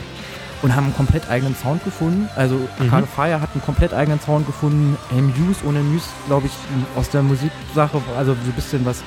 und 0.64 0.76
haben 0.76 0.86
einen 0.86 0.96
komplett 0.96 1.30
eigenen 1.30 1.56
Sound 1.56 1.84
gefunden. 1.84 2.30
Also 2.36 2.56
mhm. 2.56 2.86
Arcade 2.86 3.08
Fire 3.08 3.42
hat 3.42 3.50
einen 3.54 3.62
komplett 3.62 3.94
eigenen 3.94 4.20
Sound 4.20 4.48
gefunden. 4.48 4.98
Muse 5.12 5.60
ohne 5.68 5.80
Muse, 5.82 6.08
glaube 6.28 6.48
ich, 6.48 6.54
aus 6.96 7.10
der 7.10 7.22
Musiksache, 7.22 8.02
also 8.18 8.34
so 8.34 8.40
ein 8.50 8.54
bisschen 8.54 8.86
was 8.86 9.04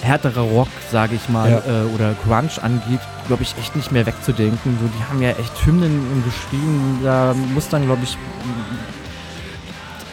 härterer 0.00 0.42
Rock, 0.42 0.68
sage 0.92 1.16
ich 1.16 1.28
mal, 1.28 1.50
ja. 1.50 1.58
äh, 1.58 1.84
oder 1.94 2.14
Grunge 2.24 2.50
angeht, 2.62 3.00
glaube 3.26 3.42
ich, 3.42 3.56
echt 3.58 3.74
nicht 3.74 3.90
mehr 3.90 4.06
wegzudenken. 4.06 4.78
So, 4.80 4.86
die 4.86 5.04
haben 5.04 5.20
ja 5.20 5.30
echt 5.30 5.66
Hymnen 5.66 6.22
geschrieben. 6.24 7.00
Da 7.02 7.34
muss 7.52 7.68
dann, 7.68 7.84
glaube 7.84 8.04
ich, 8.04 8.16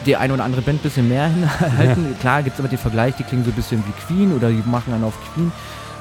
die 0.04 0.16
eine 0.16 0.34
oder 0.34 0.42
andere 0.42 0.62
Band 0.62 0.80
ein 0.80 0.82
bisschen 0.82 1.08
mehr 1.08 1.28
hinhalten. 1.58 2.10
Ja. 2.10 2.18
Klar 2.18 2.42
gibt 2.42 2.54
es 2.54 2.60
immer 2.60 2.68
den 2.68 2.78
Vergleich, 2.78 3.14
die 3.14 3.22
klingen 3.22 3.44
so 3.44 3.52
ein 3.52 3.54
bisschen 3.56 3.84
wie 3.86 3.92
Queen 4.06 4.34
oder 4.34 4.48
die 4.50 4.62
machen 4.66 4.90
dann 4.90 5.04
auf 5.04 5.14
Queen. 5.32 5.52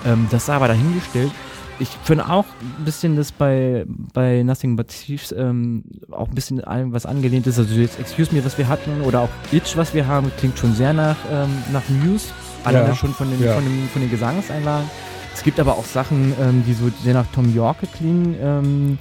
Ähm, 0.08 0.28
das 0.32 0.48
sei 0.48 0.56
aber 0.56 0.68
dahingestellt 0.68 1.32
ich 1.80 1.90
finde 2.04 2.30
auch 2.30 2.46
ein 2.80 2.86
bisschen, 2.86 3.16
dass 3.16 3.32
bei, 3.32 3.86
bei 4.14 4.44
Nothing 4.44 4.76
But 4.76 4.88
Thieves 4.88 5.34
ähm, 5.38 5.84
auch 6.12 6.30
ein 6.30 6.36
bisschen 6.36 6.64
allem 6.64 6.94
was 6.94 7.06
angelehnt 7.06 7.48
ist. 7.48 7.60
Also 7.60 7.74
jetzt 7.76 8.00
Excuse 8.00 8.34
Me, 8.34 8.44
was 8.44 8.58
wir 8.58 8.68
hatten, 8.68 9.02
oder 9.02 9.22
auch 9.22 9.30
Itch, 9.52 9.76
was 9.76 9.94
wir 9.94 10.08
haben, 10.08 10.32
klingt 10.38 10.58
schon 10.58 10.74
sehr 10.74 10.94
nach, 10.94 11.18
ähm, 11.32 11.50
nach 11.74 11.88
Muse. 11.90 12.28
Alleine 12.64 12.90
ja. 12.90 12.96
schon 12.96 13.14
von 13.14 13.30
den, 13.30 13.42
ja. 13.42 13.54
von, 13.54 13.64
den, 13.64 13.90
von 13.90 14.02
den 14.02 14.10
Gesangseinlagen. 14.10 14.90
Es 15.34 15.44
gibt 15.44 15.60
aber 15.60 15.74
auch 15.74 15.86
Sachen, 15.86 16.34
ähm, 16.42 16.64
die 16.66 16.74
so 16.74 16.90
sehr 17.04 17.14
nach 17.14 17.28
Tom 17.34 17.54
York 17.54 17.78
klingen. 17.94 18.36
Ähm, 18.40 18.98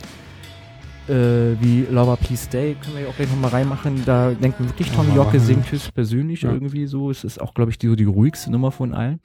äh, 1.09 1.57
wie 1.61 1.87
Lover 1.91 2.17
Please 2.17 2.47
Stay, 2.47 2.77
können 2.83 2.97
wir 2.97 3.03
ja 3.03 3.09
auch 3.09 3.17
gleich 3.17 3.29
nochmal 3.29 3.51
reinmachen. 3.51 4.03
Da 4.05 4.33
denken 4.33 4.67
wirklich 4.67 4.91
Tom 4.91 5.15
York 5.15 5.35
singt 5.37 5.71
höchstpersönlich 5.71 6.43
ja. 6.43 6.53
irgendwie 6.53 6.87
so. 6.87 7.11
Es 7.11 7.25
ist 7.25 7.41
auch, 7.41 7.55
glaube 7.55 7.71
ich, 7.71 7.79
die, 7.79 7.89
so 7.89 7.95
die 7.95 8.05
ruhigste 8.05 8.51
Nummer 8.51 8.73
von 8.73 8.95
allen. 8.95 9.21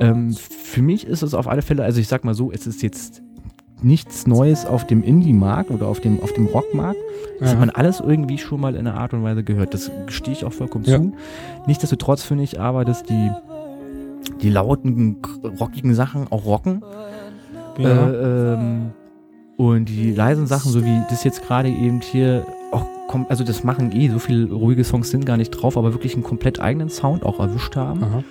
Ähm, 0.00 0.32
für 0.32 0.82
mich 0.82 1.06
ist 1.06 1.22
es 1.22 1.34
auf 1.34 1.48
alle 1.48 1.62
Fälle, 1.62 1.84
also 1.84 2.00
ich 2.00 2.08
sag 2.08 2.24
mal 2.24 2.34
so, 2.34 2.50
es 2.50 2.66
ist 2.66 2.82
jetzt 2.82 3.22
nichts 3.82 4.26
Neues 4.26 4.64
auf 4.66 4.86
dem 4.86 5.02
Indie-Markt 5.02 5.70
oder 5.70 5.86
auf 5.86 6.00
dem, 6.00 6.20
auf 6.20 6.32
dem 6.32 6.46
Rock-Markt. 6.46 6.98
Das 7.38 7.48
ja. 7.48 7.52
hat 7.52 7.60
man 7.60 7.70
alles 7.70 8.00
irgendwie 8.00 8.38
schon 8.38 8.60
mal 8.60 8.74
in 8.74 8.86
einer 8.86 8.98
Art 8.98 9.12
und 9.12 9.22
Weise 9.22 9.44
gehört. 9.44 9.74
Das 9.74 9.90
stehe 10.08 10.36
ich 10.36 10.44
auch 10.44 10.52
vollkommen 10.52 10.84
ja. 10.84 10.98
zu. 10.98 11.12
Nichtsdestotrotz 11.66 12.22
finde 12.22 12.44
ich 12.44 12.60
aber, 12.60 12.84
dass 12.84 13.02
die, 13.02 13.30
die 14.40 14.50
lauten, 14.50 15.16
rockigen 15.60 15.94
Sachen 15.94 16.26
auch 16.30 16.44
rocken. 16.44 16.82
Ja. 17.78 18.10
Äh, 18.10 18.54
ähm, 18.54 18.92
und 19.56 19.88
die 19.88 20.12
leisen 20.12 20.46
Sachen, 20.46 20.72
so 20.72 20.84
wie 20.84 21.02
das 21.10 21.22
jetzt 21.24 21.42
gerade 21.42 21.68
eben 21.68 22.00
hier 22.00 22.46
auch 22.72 22.86
kommt, 23.08 23.30
also 23.30 23.44
das 23.44 23.62
machen 23.62 23.92
eh, 23.92 24.08
so 24.08 24.18
viele 24.18 24.52
ruhige 24.52 24.82
Songs 24.82 25.10
sind 25.10 25.26
gar 25.26 25.36
nicht 25.36 25.50
drauf, 25.50 25.76
aber 25.76 25.92
wirklich 25.92 26.14
einen 26.14 26.24
komplett 26.24 26.60
eigenen 26.60 26.88
Sound 26.88 27.24
auch 27.24 27.38
erwischt 27.38 27.76
haben. 27.76 28.02
Aha. 28.02 28.24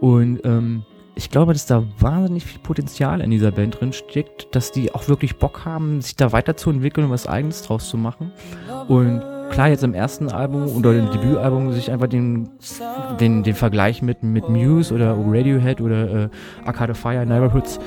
Und 0.00 0.40
ähm, 0.44 0.82
ich 1.18 1.30
glaube, 1.30 1.54
dass 1.54 1.64
da 1.64 1.82
wahnsinnig 1.98 2.44
viel 2.44 2.60
Potenzial 2.60 3.22
in 3.22 3.30
dieser 3.30 3.50
Band 3.50 3.80
drin 3.80 3.94
steckt, 3.94 4.54
dass 4.54 4.70
die 4.70 4.94
auch 4.94 5.08
wirklich 5.08 5.36
Bock 5.36 5.64
haben, 5.64 6.02
sich 6.02 6.14
da 6.14 6.30
weiterzuentwickeln 6.30 7.06
und 7.06 7.12
was 7.12 7.26
Eigenes 7.26 7.62
draus 7.62 7.88
zu 7.88 7.96
machen. 7.96 8.32
Und 8.86 9.22
klar, 9.50 9.68
jetzt 9.68 9.82
im 9.82 9.94
ersten 9.94 10.28
Album 10.28 10.68
oder 10.76 10.92
im 10.92 11.10
Debütalbum 11.10 11.72
sich 11.72 11.90
einfach 11.90 12.06
den, 12.06 12.50
den, 13.18 13.42
den 13.42 13.54
Vergleich 13.54 14.02
mit, 14.02 14.22
mit 14.22 14.50
Muse 14.50 14.92
oder 14.94 15.16
Radiohead 15.18 15.80
oder 15.80 16.24
äh, 16.24 16.28
Arcade 16.66 16.94
Fire 16.94 17.24
Neighborhoods 17.24 17.80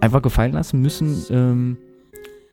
einfach 0.00 0.22
gefallen 0.22 0.52
lassen 0.52 0.80
müssen. 0.80 1.22
Ähm, 1.30 1.76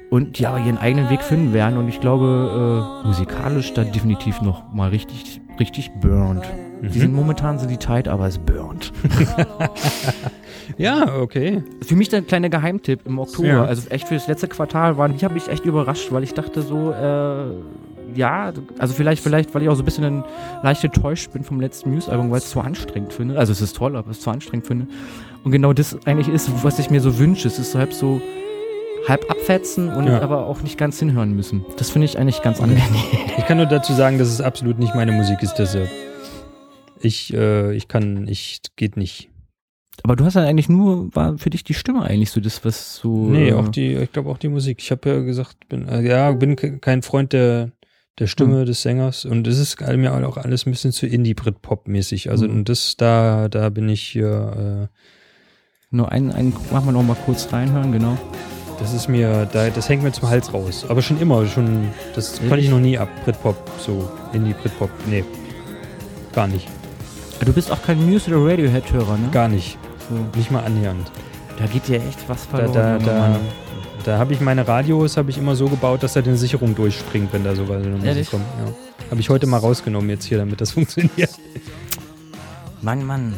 und 0.10 0.40
ja, 0.40 0.58
ihren 0.58 0.78
eigenen 0.78 1.10
Weg 1.10 1.22
finden 1.22 1.54
werden. 1.54 1.78
Und 1.78 1.88
ich 1.88 2.02
glaube, 2.02 3.02
äh, 3.04 3.08
musikalisch 3.08 3.74
da 3.74 3.86
definitiv 3.86 4.42
noch 4.42 4.74
mal 4.74 4.90
richtig, 4.90 5.40
richtig 5.58 5.90
burnt. 6.02 6.46
Die 6.82 7.00
sind 7.00 7.12
Mhm. 7.12 7.18
momentan 7.18 7.58
sind 7.60 7.70
die 7.72 7.78
tight, 7.78 8.08
aber 8.08 8.28
es 8.28 8.38
burnt. 8.38 8.92
Ja, 10.78 11.16
okay. 11.22 11.64
Für 11.82 11.96
mich 11.96 12.10
der 12.10 12.22
kleine 12.22 12.50
Geheimtipp 12.50 13.00
im 13.06 13.20
Oktober. 13.20 13.48
Ja. 13.48 13.64
Also 13.66 13.90
echt 13.90 14.08
für 14.08 14.16
das 14.16 14.28
letzte 14.28 14.48
Quartal 14.50 14.98
waren, 14.98 15.16
die 15.18 15.24
habe 15.24 15.38
ich 15.38 15.48
echt 15.48 15.66
überrascht, 15.66 16.12
weil 16.12 16.24
ich 16.24 16.34
dachte 16.34 16.62
so, 16.62 16.92
äh, 16.92 18.18
ja, 18.20 18.52
also 18.78 18.94
vielleicht, 18.94 19.24
vielleicht, 19.24 19.56
weil 19.56 19.64
ich 19.64 19.70
auch 19.70 19.76
so 19.76 19.82
ein 19.82 19.86
bisschen 19.86 20.24
leicht 20.64 20.84
enttäuscht 20.84 21.32
bin 21.32 21.44
vom 21.44 21.62
letzten 21.62 21.94
Muse-Album, 21.94 22.32
weil 22.32 22.40
ich 22.40 22.44
es 22.44 22.50
zu 22.52 22.60
anstrengend 22.60 23.14
finde. 23.14 23.40
Also 23.40 23.54
es 23.54 23.62
ist 23.62 23.78
toll, 23.78 23.96
aber 23.96 24.12
es 24.12 24.20
zu 24.20 24.30
anstrengend 24.30 24.68
finde. 24.68 24.88
Und 25.46 25.52
genau 25.52 25.72
das 25.72 25.98
eigentlich 26.06 26.28
ist, 26.28 26.52
was 26.64 26.80
ich 26.80 26.90
mir 26.90 27.00
so 27.00 27.18
wünsche. 27.18 27.48
Es 27.48 27.60
ist 27.60 27.74
halb 27.74 27.94
so 27.94 28.22
halb 29.08 29.30
abfetzen 29.32 29.88
und 29.94 30.08
Ja. 30.08 30.22
aber 30.22 30.48
auch 30.48 30.62
nicht 30.64 30.78
ganz 30.78 31.00
hinhören 31.00 31.34
müssen. 31.34 31.64
Das 31.78 31.90
finde 31.92 32.06
ich 32.06 32.20
eigentlich 32.20 32.42
ganz 32.42 32.60
angenehm. 32.60 32.84
Ich 33.38 33.46
kann 33.46 33.56
nur 33.56 33.68
dazu 33.68 33.94
sagen, 33.94 34.18
dass 34.18 34.28
es 34.28 34.42
absolut 34.42 34.80
nicht 34.80 34.96
meine 34.96 35.14
Musik 35.14 35.42
ist, 35.42 35.54
deshalb. 35.56 35.88
Ich, 37.02 37.34
äh, 37.34 37.74
ich 37.76 37.88
kann, 37.88 38.28
ich, 38.28 38.62
geht 38.76 38.98
nicht. 38.98 39.30
Aber 40.04 40.16
du 40.16 40.26
hast 40.26 40.36
ja 40.36 40.44
eigentlich 40.44 40.70
nur, 40.70 41.14
war 41.16 41.38
für 41.38 41.50
dich 41.50 41.64
die 41.64 41.74
Stimme 41.74 42.04
eigentlich 42.04 42.32
so 42.32 42.40
das, 42.40 42.64
was 42.64 42.96
so. 42.98 43.30
Nee, 43.30 43.50
äh, 43.50 43.54
auch 43.54 43.68
die, 43.70 43.94
ich 43.96 44.12
glaube 44.12 44.30
auch 44.30 44.38
die 44.38 44.48
Musik. 44.50 44.78
Ich 44.80 44.92
habe 44.92 45.10
ja 45.10 45.20
gesagt, 45.22 45.68
bin, 45.70 45.88
äh, 45.88 46.02
ja, 46.08 46.32
bin 46.32 46.56
ke- 46.56 46.78
kein 46.78 47.02
Freund 47.02 47.34
der, 47.34 47.72
der 48.20 48.28
Stimme 48.28 48.66
des 48.66 48.82
Sängers 48.84 49.26
und 49.26 49.48
es 49.48 49.58
ist 49.60 49.80
mir 49.82 50.14
auch 50.28 50.38
alles 50.38 50.66
ein 50.66 50.72
bisschen 50.72 50.92
zu 50.92 51.06
Indie-Brit-Pop-mäßig. 51.08 52.30
Also 52.30 52.48
Mhm. 52.48 52.54
und 52.54 52.70
das, 52.70 52.96
da, 52.98 53.48
da 53.50 53.70
bin 53.70 53.90
ich 53.90 54.02
hier, 54.04 54.90
Nur 55.90 56.12
einen, 56.12 56.32
einen 56.32 56.54
machen 56.72 56.86
wir 56.86 56.92
noch 56.92 57.04
mal 57.04 57.16
kurz 57.26 57.52
reinhören, 57.54 57.92
genau. 57.92 58.14
äh, 58.14 58.18
das 58.80 58.94
ist 58.94 59.08
mir, 59.08 59.48
da, 59.52 59.70
das 59.70 59.88
hängt 59.90 60.04
mir 60.04 60.12
zum 60.12 60.30
Hals 60.30 60.54
raus. 60.54 60.86
Aber 60.90 61.02
schon 61.02 61.20
immer, 61.20 61.46
schon, 61.48 61.88
das 62.14 62.40
konnte 62.40 62.58
ich 62.60 62.70
noch 62.70 62.80
nie 62.80 62.98
ab, 62.98 63.10
Brit-Pop, 63.24 63.56
so 63.80 64.12
Indie-Brit-Pop, 64.34 64.90
nee. 65.10 65.24
Gar 66.34 66.48
nicht, 66.50 66.68
Du 67.46 67.54
bist 67.54 67.72
auch 67.72 67.82
kein 67.82 68.04
Muse 68.10 68.36
oder 68.36 68.52
Radiohead-Hörer, 68.52 69.18
ne? 69.18 69.30
gar 69.32 69.48
nicht, 69.48 69.78
So. 70.10 70.16
nicht 70.38 70.52
mal 70.52 70.64
annähernd. 70.64 71.10
Da 71.58 71.66
geht 71.66 71.88
dir 71.88 71.96
echt 71.98 72.28
was 72.28 72.48
Da, 72.50 72.58
verloren. 72.58 72.74
da, 72.74 72.98
da, 73.00 73.20
Mann. 73.30 73.40
da 74.04 74.18
habe 74.18 74.34
ich 74.34 74.42
meine 74.42 74.68
Radios 74.68 75.18
habe 75.18 75.30
ich 75.30 75.38
immer 75.38 75.56
so 75.56 75.68
gebaut, 75.68 76.04
dass 76.04 76.14
da 76.14 76.22
die 76.22 76.36
Sicherung 76.36 76.76
durchspringt, 76.76 77.32
wenn 77.34 77.44
da 77.44 77.56
so 77.56 77.64
eine 77.64 77.88
Musik 77.90 78.06
Ehrlich? 78.06 78.30
kommt. 78.32 78.44
Ja. 78.66 78.72
Habe 79.12 79.20
ich 79.22 79.30
heute 79.30 79.48
mal 79.48 79.58
rausgenommen 79.58 80.10
jetzt 80.10 80.26
hier, 80.26 80.38
damit 80.38 80.60
das 80.62 80.72
funktioniert. 80.74 81.30
Mann, 82.82 83.06
Mann. 83.06 83.34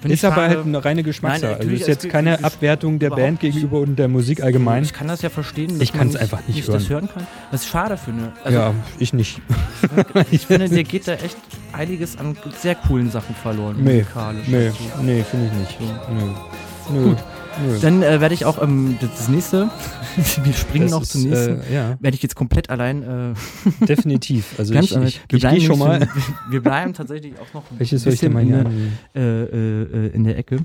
Find 0.00 0.14
Ist 0.14 0.24
aber 0.24 0.36
halt 0.48 0.64
eine 0.64 0.82
reine 0.84 1.02
Geschmackssache. 1.02 1.56
Also 1.56 1.70
ist 1.70 1.82
es 1.82 1.86
jetzt 1.86 2.08
keine 2.08 2.34
es 2.34 2.38
ist 2.40 2.44
Abwertung 2.46 2.98
der 2.98 3.10
Band 3.10 3.42
nicht- 3.42 3.52
gegenüber 3.54 3.80
und 3.80 3.96
der 3.96 4.08
Musik 4.08 4.42
allgemein. 4.42 4.82
Ich 4.82 4.94
kann 4.94 5.08
das 5.08 5.20
ja 5.20 5.28
verstehen. 5.28 5.78
Ich 5.80 5.92
man 5.92 6.00
kann's 6.00 6.16
einfach 6.16 6.40
nicht 6.48 6.66
das 6.68 6.88
hören 6.88 7.08
kann. 7.12 7.26
Was 7.50 7.64
ich 7.64 7.70
schade 7.70 7.96
finde. 7.98 8.32
Also, 8.42 8.58
ja, 8.58 8.74
ich 8.98 9.12
nicht. 9.12 9.40
Ich 10.30 10.46
finde, 10.46 10.68
dir 10.70 10.84
geht 10.84 11.06
da 11.06 11.12
echt 11.14 11.36
einiges 11.72 12.18
an 12.18 12.36
sehr 12.58 12.74
coolen 12.76 13.10
Sachen 13.10 13.34
verloren. 13.34 13.76
Nee. 13.78 14.04
Nee, 14.48 14.66
Also, 14.66 14.78
nee, 15.02 15.22
finde 15.22 15.46
ich 15.46 15.52
nicht. 15.52 15.78
So. 15.78 16.92
Nö. 16.94 17.04
Gut. 17.10 17.18
Nö. 17.62 17.78
Dann 17.80 18.02
äh, 18.02 18.20
werde 18.20 18.34
ich 18.34 18.44
auch 18.44 18.62
ähm, 18.62 18.96
das, 19.00 19.10
das 19.16 19.28
nächste, 19.28 19.70
wir 20.44 20.52
springen 20.52 20.84
Das 20.84 20.90
noch 20.92 21.02
ist, 21.02 21.12
zum 21.12 21.22
nächsten, 21.24 21.60
Äh, 21.62 21.74
ja, 21.74 21.96
werde 22.00 22.14
ich 22.14 22.22
jetzt 22.22 22.34
komplett 22.36 22.70
allein 22.70 23.02
äh, 23.02 23.34
definitiv. 23.86 24.54
Also 24.58 24.72
ganz 24.72 24.90
ich, 24.92 24.96
ich, 24.96 25.20
wir 25.28 25.36
ich 25.36 25.40
bleiben 25.42 25.58
gehe 25.58 25.66
schon 25.66 25.78
mal. 25.78 26.08
wir 26.50 26.62
bleiben 26.62 26.94
tatsächlich 26.94 27.34
auch 27.38 27.52
noch 27.54 27.70
ein 27.70 27.78
Welches 27.78 28.02
soll 28.02 28.12
ich 28.12 28.20
denn 28.20 28.32
bisschen 28.34 28.62
mal 28.64 28.66
in, 28.72 28.92
äh, 29.14 29.44
äh, 29.44 29.82
äh, 29.82 30.08
in 30.14 30.24
der 30.24 30.38
Ecke. 30.38 30.58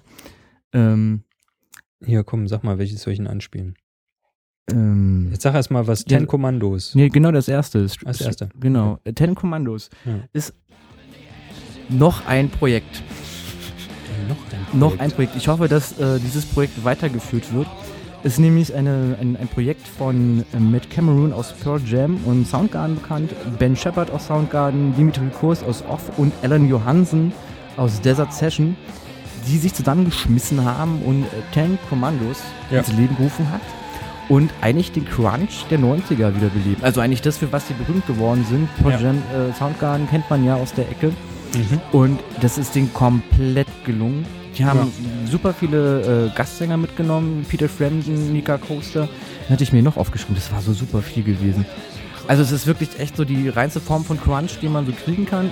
Ähm, 0.73 1.23
Hier, 2.05 2.23
komm, 2.23 2.47
sag 2.47 2.63
mal, 2.63 2.77
welches 2.77 3.01
soll 3.01 3.13
ich 3.13 3.19
denn 3.19 3.27
anspielen? 3.27 3.75
ähm, 4.71 5.29
Jetzt 5.31 5.43
sag 5.43 5.53
erst 5.55 5.71
mal 5.71 5.87
was. 5.87 6.01
Ja. 6.07 6.17
Ten 6.17 6.27
Kommandos. 6.27 6.95
nee, 6.95 7.09
genau 7.09 7.31
das 7.31 7.47
erste. 7.47 7.79
ist- 7.79 7.99
Das 8.03 8.21
erste. 8.21 8.49
Genau. 8.59 8.99
Äh, 9.03 9.13
Ten 9.13 9.35
Commandos 9.35 9.89
Ja. 10.05 10.19
ist 10.33 10.53
noch 11.89 12.25
ein 12.25 12.49
Projekt. 12.49 13.03
Noch 14.27 14.35
ein 14.73 14.79
Noch 14.79 14.87
Projekt. 14.89 15.01
ein 15.01 15.11
Projekt. 15.11 15.35
Ich 15.35 15.47
hoffe, 15.47 15.67
dass 15.67 15.91
äh, 15.99 16.19
dieses 16.19 16.45
Projekt 16.45 16.83
weitergeführt 16.83 17.53
wird. 17.53 17.67
Es 18.23 18.33
ist 18.33 18.39
nämlich 18.39 18.73
eine, 18.73 19.17
ein, 19.21 19.37
ein 19.39 19.47
Projekt 19.47 19.87
von 19.87 20.43
äh, 20.53 20.59
Matt 20.59 20.89
Cameron 20.89 21.31
aus 21.31 21.53
Pearl 21.53 21.79
Jam 21.85 22.17
und 22.25 22.47
Soundgarden 22.47 22.95
bekannt, 22.95 23.31
Ben 23.59 23.75
Shepard 23.75 24.09
aus 24.11 24.27
Soundgarden, 24.27 24.95
Dimitri 24.95 25.27
Kurs 25.39 25.63
aus 25.63 25.83
Off 25.87 26.17
und 26.17 26.33
Alan 26.41 26.67
Johansen 26.67 27.31
aus 27.77 28.01
Desert 28.01 28.33
Session, 28.33 28.75
die 29.47 29.57
sich 29.57 29.73
zusammengeschmissen 29.75 30.63
haben 30.65 31.01
und 31.05 31.23
äh, 31.23 31.27
Ten 31.53 31.77
Commandos 31.89 32.37
Ja. 32.71 32.79
ins 32.79 32.91
Leben 32.93 33.15
gerufen 33.15 33.47
hat 33.51 33.61
und 34.27 34.49
eigentlich 34.61 34.91
den 34.91 35.05
Crunch 35.05 35.65
der 35.69 35.77
90er 35.77 36.35
wiederbelebt. 36.35 36.83
Also 36.83 37.01
eigentlich 37.01 37.21
das, 37.21 37.37
für 37.37 37.51
was 37.51 37.67
sie 37.67 37.75
berühmt 37.75 38.07
geworden 38.07 38.43
sind. 38.49 38.67
Pearl 38.81 38.93
Ja. 38.93 39.07
Jam, 39.09 39.17
äh, 39.17 39.53
Soundgarden 39.53 40.09
kennt 40.09 40.27
man 40.31 40.43
ja 40.43 40.55
aus 40.55 40.73
der 40.73 40.89
Ecke. 40.89 41.11
Mhm. 41.55 41.81
Und 41.91 42.19
das 42.41 42.57
ist 42.57 42.75
denen 42.75 42.93
komplett 42.93 43.67
gelungen. 43.85 44.25
Die 44.57 44.63
haben 44.63 44.91
super 45.29 45.53
viele 45.53 46.29
äh, 46.31 46.37
Gastsänger 46.37 46.77
mitgenommen, 46.77 47.45
Peter 47.47 47.67
Frampton, 47.67 48.31
Nika 48.31 48.57
Coaster. 48.57 49.01
Dann 49.01 49.49
hatte 49.49 49.63
ich 49.63 49.73
mir 49.73 49.83
noch 49.83 49.97
aufgeschrieben, 49.97 50.35
das 50.35 50.51
war 50.51 50.61
so 50.61 50.71
super 50.73 51.01
viel 51.01 51.23
gewesen. 51.23 51.65
Also 52.27 52.41
es 52.41 52.51
ist 52.51 52.65
wirklich 52.65 52.97
echt 52.99 53.17
so 53.17 53.25
die 53.25 53.49
reinste 53.49 53.79
Form 53.79 54.05
von 54.05 54.19
Crunch, 54.19 54.59
die 54.61 54.69
man 54.69 54.85
so 54.85 54.93
kriegen 54.93 55.25
kann. 55.25 55.51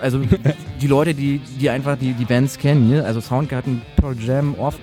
Also 0.00 0.20
die 0.80 0.86
Leute, 0.86 1.14
die, 1.14 1.40
die 1.60 1.70
einfach 1.70 1.96
die, 1.96 2.12
die 2.12 2.24
Bands 2.24 2.58
kennen, 2.58 2.90
ne? 2.90 3.04
also 3.04 3.20
Soundgarden, 3.20 3.82
Pearl 3.96 4.16
Jam, 4.20 4.54
Off, 4.56 4.76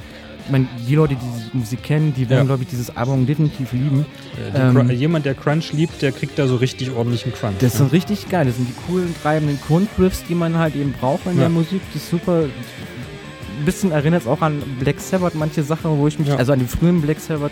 meine, 0.52 0.68
die 0.88 0.96
Leute, 0.96 1.16
die 1.16 1.50
die 1.54 1.58
Musik 1.58 1.84
kennen, 1.84 2.14
die 2.14 2.30
werden, 2.30 2.40
Ja. 2.42 2.46
glaube 2.46 2.64
ich, 2.64 2.70
dieses 2.70 2.96
Album 2.96 3.26
definitiv 3.26 3.72
lieben. 3.74 4.06
Äh, 4.36 4.52
die 4.74 4.78
Ähm, 4.80 4.90
jemand, 4.92 5.26
der 5.26 5.36
Crunch 5.36 5.74
liebt, 5.74 6.02
der 6.02 6.12
kriegt 6.12 6.38
da 6.40 6.48
so 6.48 6.56
richtig 6.58 6.92
ordentlichen 6.92 7.34
Crunch. 7.34 7.56
Das 7.60 7.74
ne? 7.74 7.78
sind 7.80 7.92
richtig 7.94 8.30
geil. 8.30 8.46
Das 8.46 8.56
sind 8.56 8.68
die 8.70 8.76
coolen, 8.88 9.14
treibenden 9.22 9.60
Grundriffs, 9.66 10.24
die 10.28 10.36
man 10.36 10.58
halt 10.58 10.76
eben 10.76 10.94
braucht 10.94 11.26
in 11.26 11.34
Ja. 11.34 11.42
der 11.42 11.50
Musik. 11.50 11.82
Das 11.94 12.04
ist 12.04 12.10
super. 12.10 12.44
Ein 12.44 13.66
bisschen 13.66 13.92
erinnert 13.92 14.22
es 14.22 14.28
auch 14.28 14.42
an 14.42 14.62
Black 14.80 15.00
Sabbath, 15.00 15.36
manche 15.36 15.64
Sachen, 15.64 15.98
wo 15.98 16.08
ich 16.08 16.18
mich, 16.18 16.30
Ja. 16.30 16.36
also 16.38 16.54
an 16.54 16.60
den 16.60 16.68
frühen 16.68 17.02
Black 17.02 17.20
Sabbath, 17.20 17.52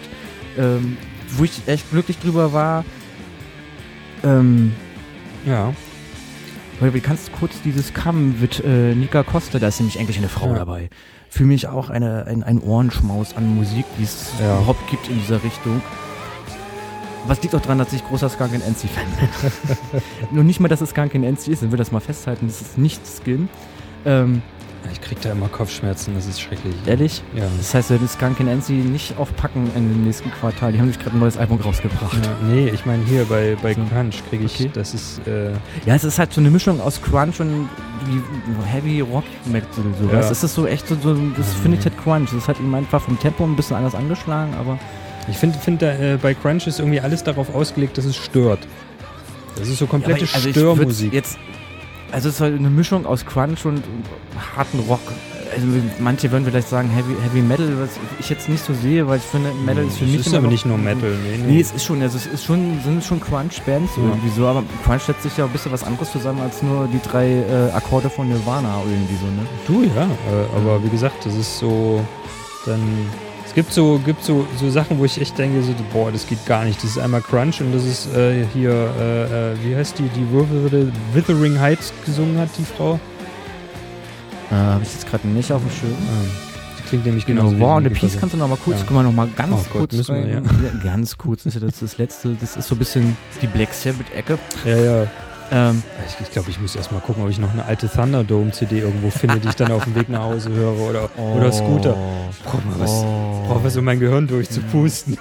ähm, 0.58 0.98
wo 1.36 1.44
ich 1.44 1.52
echt 1.68 1.90
glücklich 1.92 2.18
drüber 2.20 2.54
war. 2.54 2.86
Ähm, 4.24 4.72
ja. 5.46 5.74
du 6.80 7.02
kannst 7.02 7.32
kurz 7.34 7.62
dieses 7.64 7.94
Come 7.94 8.34
mit 8.40 8.64
äh, 8.64 8.94
Nika 8.96 9.24
Costa, 9.24 9.60
da 9.60 9.68
ist 9.68 9.80
nämlich 9.80 10.00
eigentlich 10.00 10.18
eine 10.18 10.30
Frau 10.30 10.50
Ja. 10.54 10.60
dabei. 10.60 10.90
Für 11.30 11.44
mich 11.44 11.68
auch 11.68 11.90
eine, 11.90 12.26
ein, 12.28 12.44
ein 12.44 12.60
Ohrenschmaus 12.62 13.36
an 13.36 13.56
Musik, 13.56 13.86
die 14.00 14.04
es 14.04 14.32
Ja. 14.40 14.56
überhaupt 14.58 14.88
gibt 14.90 15.08
in 15.10 15.20
dieser 15.20 15.44
Richtung. 15.44 15.82
Was 17.28 17.42
liegt 17.44 17.54
auch 17.56 17.62
daran, 17.62 17.78
dass 17.78 17.92
ich 17.92 18.04
großer 18.06 18.30
Skunk 18.30 18.54
NC-Fan 18.54 19.06
bin. 19.20 20.02
Nur 20.32 20.44
nicht 20.46 20.60
mal, 20.62 20.70
dass 20.70 20.80
es 20.82 20.92
Skunk 20.92 21.14
NC 21.14 21.48
ist, 21.50 21.62
dann 21.62 21.72
will 21.72 21.78
das 21.78 21.92
mal 21.92 22.00
festhalten, 22.00 22.48
das 22.48 22.62
ist 22.62 22.78
nicht 22.78 23.02
Skin. 23.06 23.50
Ähm, 24.06 24.42
Ich 24.92 25.02
krieg 25.02 25.22
da 25.22 25.32
immer 25.32 25.48
Kopfschmerzen, 25.48 26.14
das 26.16 26.26
ist 26.28 26.40
schrecklich. 26.42 26.74
ehrlich? 26.86 27.22
Ja. 27.36 27.44
Das 27.58 27.74
heißt, 27.74 27.90
wir 27.90 27.96
werden 27.98 28.08
Skunk 28.10 28.40
NC 28.40 28.70
nicht 28.70 29.18
aufpacken 29.18 29.70
in 29.76 29.90
dem 29.90 30.04
nächsten 30.06 30.32
Quartal. 30.32 30.72
Die 30.72 30.78
haben 30.80 30.86
nämlich 30.86 31.00
gerade 31.02 31.16
ein 31.16 31.20
neues 31.20 31.38
Album 31.38 31.60
rausgebracht. 31.62 32.14
ja. 32.24 32.36
Nee, 32.50 32.70
ich 32.70 32.86
meine 32.86 33.04
hier 33.06 33.26
bei, 33.26 33.56
bei 33.62 33.74
So. 33.74 33.82
Crunch 33.92 34.22
kriege 34.30 34.46
ich, 34.46 34.56
Okay. 34.60 34.70
das 34.74 34.94
ist, 34.94 35.26
äh, 35.28 35.52
Ja, 35.86 35.96
es 35.96 36.04
ist 36.04 36.20
halt 36.20 36.34
so 36.34 36.42
eine 36.42 36.50
Mischung 36.50 36.80
aus 36.82 37.02
Crunch 37.02 37.40
und 37.40 37.70
wie 38.06 38.22
Heavy 38.68 39.02
Rock 39.02 39.24
Metal 39.46 39.68
sowas. 40.00 40.26
Ja. 40.26 40.32
Es 40.32 40.44
ist 40.44 40.54
so 40.56 40.66
echt 40.68 40.88
so, 40.88 40.96
so 41.02 41.14
das 41.14 41.22
Mhm. 41.58 41.62
finde 41.62 41.78
ich 41.78 41.84
halt 41.86 41.98
Crunch. 41.98 42.30
Das 42.32 42.40
ist 42.44 42.48
halt 42.48 42.60
eben 42.60 42.74
einfach 42.76 43.02
vom 43.02 43.20
Tempo 43.20 43.44
ein 43.46 43.56
bisschen 43.56 43.76
anders 43.78 43.96
angeschlagen, 43.96 44.54
aber 44.56 44.78
ich 45.30 45.38
finde, 45.38 45.58
find, 45.60 45.82
da, 45.82 45.92
äh, 45.94 46.18
bei 46.22 46.34
Crunch 46.34 46.68
ist 46.68 46.80
irgendwie 46.80 47.02
alles 47.02 47.24
darauf 47.24 47.54
ausgelegt, 47.54 47.98
dass 47.98 48.06
es 48.06 48.16
stört. 48.16 48.60
Das 49.58 49.68
ist 49.68 49.80
so 49.80 49.88
komplette 49.88 50.26
Ja, 50.26 50.34
also 50.36 50.50
ich 50.50 50.56
würd's 50.56 50.60
Störmusik. 50.60 51.14
Jetzt, 51.14 51.38
also 52.12 52.30
es 52.30 52.36
ist 52.36 52.42
halt 52.42 52.58
eine 52.58 52.70
Mischung 52.70 53.06
aus 53.06 53.26
Crunch 53.26 53.66
und 53.66 53.84
harten 54.56 54.80
Rock. 54.88 55.02
also 55.54 55.66
manche 56.00 56.32
würden 56.32 56.46
vielleicht 56.46 56.70
sagen 56.70 56.90
Heavy, 56.90 57.16
Heavy 57.24 57.42
Metal, 57.42 57.68
was 57.80 57.90
ich 58.20 58.30
jetzt 58.30 58.48
nicht 58.50 58.64
so 58.64 58.74
sehe, 58.74 59.08
weil 59.08 59.18
ich 59.18 59.24
finde, 59.24 59.52
Metal 59.66 59.86
ist 59.86 59.98
für 59.98 60.06
mich. 60.06 60.22
Es 60.22 60.28
ist 60.28 60.34
aber 60.34 60.48
nicht 60.48 60.66
nur 60.66 60.78
Metal. 60.78 61.10
Nee, 61.24 61.38
nee. 61.38 61.54
Nee, 61.54 61.60
es 61.62 61.72
ist 61.72 61.84
schon, 61.86 62.02
also 62.02 62.18
es 62.18 62.26
ist 62.28 62.46
schon, 62.46 62.80
sind 62.84 63.04
schon 63.04 63.20
Crunch-Bands 63.20 63.92
Ja. 63.98 64.04
irgendwie 64.04 64.30
so, 64.30 64.46
aber 64.48 64.64
Crunch 64.86 65.02
setzt 65.04 65.24
sich 65.24 65.36
ja 65.38 65.46
ein 65.46 65.52
bisschen 65.52 65.72
was 65.72 65.84
anderes 65.84 66.12
zusammen 66.12 66.42
als 66.42 66.62
nur 66.62 66.88
die 66.88 67.00
drei 67.02 67.28
äh, 67.28 67.72
Akkorde 67.74 68.10
von 68.10 68.28
Nirvana 68.30 68.82
irgendwie 68.90 69.16
so, 69.16 69.26
ne? 69.26 69.48
Du, 69.68 69.84
ja. 69.96 70.04
Äh, 70.06 70.58
aber 70.58 70.84
wie 70.84 70.90
gesagt, 70.90 71.26
das 71.26 71.36
ist 71.36 71.60
so, 71.60 72.06
dann, 72.66 72.82
gibt 73.58 73.74
so, 73.74 74.00
gibt 74.06 74.24
so, 74.24 74.46
so 74.60 74.70
Sachen, 74.70 75.00
wo 75.00 75.06
ich 75.06 75.20
echt 75.20 75.36
denke, 75.36 75.64
so, 75.64 75.74
boah, 75.92 76.12
das 76.12 76.28
geht 76.28 76.46
gar 76.46 76.64
nicht. 76.64 76.78
Das 76.84 76.92
ist 76.92 77.00
einmal 77.00 77.22
Crunch 77.22 77.60
und 77.60 77.74
das 77.74 77.86
ist 77.86 78.06
äh, 78.16 78.46
hier, 78.54 78.70
äh, 78.72 79.24
äh, 79.54 79.56
wie 79.64 79.76
heißt 79.76 79.98
die, 79.98 80.08
die 80.10 80.26
Wither- 80.32 80.92
Withering 81.16 81.60
Heights 81.60 81.92
gesungen 82.06 82.38
hat, 82.38 82.50
die 82.56 82.64
Frau. 82.64 83.00
Äh, 84.52 84.54
Habe 84.54 84.84
ich 84.84 84.94
jetzt 84.94 85.10
gerade 85.10 85.28
nicht 85.28 85.52
auf 85.52 85.62
dem 85.64 85.72
Schirm. 85.72 85.90
Ähm, 85.90 86.32
die 86.78 86.84
klingt 86.88 87.06
nämlich 87.08 87.26
Genau, 87.26 87.52
wie 87.52 87.60
War 87.60 87.78
on 87.78 87.84
the 87.84 87.90
Peace 87.90 88.16
kannst 88.20 88.36
du 88.36 88.38
noch 88.38 88.48
mal 88.48 88.60
kurz, 88.64 88.80
Ja. 88.82 88.86
können 88.86 89.00
wir 89.00 89.04
noch 89.04 89.12
mal 89.12 89.28
ganz 89.36 89.52
Oh 89.54 89.66
Gott, 89.74 89.90
kurz 89.90 90.08
wir, 90.08 90.28
ja. 90.28 90.42
Ganz 90.84 91.18
kurz, 91.18 91.44
das 91.44 91.56
ist 91.56 91.62
ja 91.62 91.68
das, 91.68 91.80
das 91.80 91.98
letzte, 91.98 92.36
das 92.40 92.56
ist 92.58 92.68
so 92.68 92.76
ein 92.76 92.78
bisschen 92.78 93.18
die 93.42 93.48
Black 93.48 93.74
Sabbath-Ecke. 93.74 94.38
Ja, 94.66 94.78
ja. 94.78 95.08
Ähm, 95.52 95.82
Ich, 96.08 96.26
ich 96.28 96.32
glaube, 96.32 96.50
ich 96.50 96.60
muss 96.60 96.76
erst 96.76 96.92
mal 96.92 97.00
gucken, 97.00 97.24
ob 97.24 97.30
ich 97.30 97.40
noch 97.40 97.52
eine 97.54 97.66
alte 97.66 97.90
Thunderdome-CD 97.90 98.80
irgendwo 98.80 99.10
finde, 99.10 99.40
die 99.40 99.48
ich 99.50 99.56
dann 99.56 99.72
auf 99.72 99.84
dem 99.86 99.96
Weg 99.96 100.10
nach 100.10 100.24
Hause 100.24 100.50
höre 100.50 100.78
oder, 100.78 101.10
oder 101.18 101.52
Scooter. 101.52 101.96
Brauch 102.44 102.64
mal 102.66 102.80
was. 102.80 102.92
Oh. 102.92 103.46
Brauche 103.48 103.64
was, 103.64 103.78
um 103.78 103.86
mein 103.86 104.00
Gehirn 104.00 104.28
durchzupusten. 104.28 105.18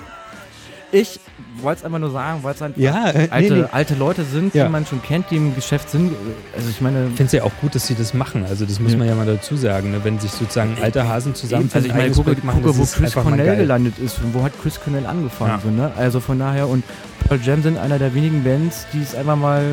Ich 0.92 1.18
wollte 1.60 1.80
es 1.80 1.84
einfach 1.84 1.98
nur 1.98 2.10
sagen, 2.10 2.40
weil 2.42 2.54
es 2.54 2.62
einfach 2.62 2.78
Ja, 2.80 3.10
äh, 3.10 3.28
alte, 3.30 3.54
nee, 3.54 3.60
nee. 3.62 3.66
alte 3.72 3.94
Leute 3.96 4.24
sind, 4.24 4.54
Ja. 4.54 4.64
die 4.66 4.70
man 4.70 4.86
schon 4.86 5.02
kennt, 5.02 5.30
die 5.30 5.36
im 5.36 5.54
Geschäft 5.54 5.90
sind. 5.90 6.12
Also 6.56 6.68
ich 6.70 6.80
meine, 6.80 7.00
Ich 7.08 7.16
finde 7.16 7.24
es 7.24 7.32
ja 7.32 7.42
auch 7.42 7.50
gut, 7.60 7.74
dass 7.74 7.86
sie 7.86 7.94
das 7.94 8.14
machen. 8.14 8.44
Also 8.48 8.64
das 8.64 8.78
muss 8.78 8.92
Ja. 8.92 8.98
man 8.98 9.08
ja 9.08 9.14
mal 9.14 9.26
dazu 9.26 9.56
sagen. 9.56 9.90
Ne? 9.90 10.00
Wenn 10.04 10.18
sich 10.20 10.30
sozusagen 10.30 10.76
alte 10.80 11.06
Hasen 11.08 11.34
zusammen 11.34 11.68
also 11.72 11.86
ich 11.86 11.94
meine, 11.94 12.10
gucke, 12.12 12.36
machen, 12.42 12.62
gucke 12.62 12.78
wo 12.78 12.84
Chris 12.84 13.14
Cornell 13.14 13.56
gelandet 13.56 13.98
ist 13.98 14.18
und 14.22 14.32
wo 14.34 14.42
hat 14.44 14.52
Chris 14.62 14.80
Cornell 14.80 15.06
angefangen. 15.06 15.60
So, 15.62 15.70
ne? 15.70 15.90
Also 15.96 16.20
von 16.20 16.38
daher, 16.38 16.68
und 16.68 16.84
Pearl 17.26 17.40
Jam 17.42 17.62
sind 17.62 17.78
einer 17.78 17.98
der 17.98 18.14
wenigen 18.14 18.44
Bands, 18.44 18.86
die 18.92 19.02
es 19.02 19.14
einfach 19.14 19.36
mal 19.36 19.64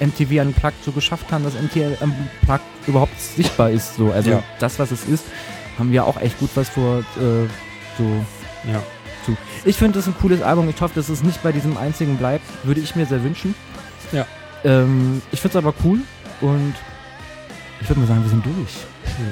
MTV 0.00 0.40
Unplugged 0.42 0.82
so 0.84 0.92
geschafft 0.92 1.30
haben, 1.32 1.44
dass 1.44 1.54
MTV 1.54 2.02
Unplugged 2.02 2.64
überhaupt 2.86 3.18
sichtbar 3.20 3.70
ist. 3.70 3.96
So. 3.96 4.10
Also 4.12 4.30
Ja. 4.30 4.42
das, 4.58 4.78
was 4.78 4.90
es 4.90 5.04
ist, 5.06 5.24
haben 5.78 5.90
wir 5.92 6.04
auch 6.06 6.20
echt 6.20 6.38
gut 6.38 6.50
was 6.54 6.68
vor 6.68 6.98
äh, 7.16 7.46
so 7.98 8.04
Ja. 8.70 8.82
zu. 9.24 9.36
Ich 9.64 9.76
finde 9.76 9.98
das 9.98 10.06
ein 10.06 10.14
cooles 10.20 10.42
Album. 10.42 10.68
Ich 10.68 10.80
hoffe, 10.80 10.94
dass 10.94 11.08
es 11.08 11.22
nicht 11.22 11.42
bei 11.42 11.52
diesem 11.52 11.76
einzigen 11.76 12.16
bleibt. 12.16 12.44
Würde 12.64 12.80
ich 12.80 12.94
mir 12.96 13.06
sehr 13.06 13.22
wünschen. 13.24 13.54
Ja. 14.12 14.26
Ähm, 14.64 15.20
ich 15.32 15.40
finde 15.40 15.58
es 15.58 15.64
aber 15.64 15.74
cool 15.84 15.98
und 16.40 16.74
ich 17.80 17.88
würde 17.88 18.00
mal 18.00 18.06
sagen, 18.06 18.22
wir 18.22 18.30
sind 18.30 18.44
durch. 18.46 18.72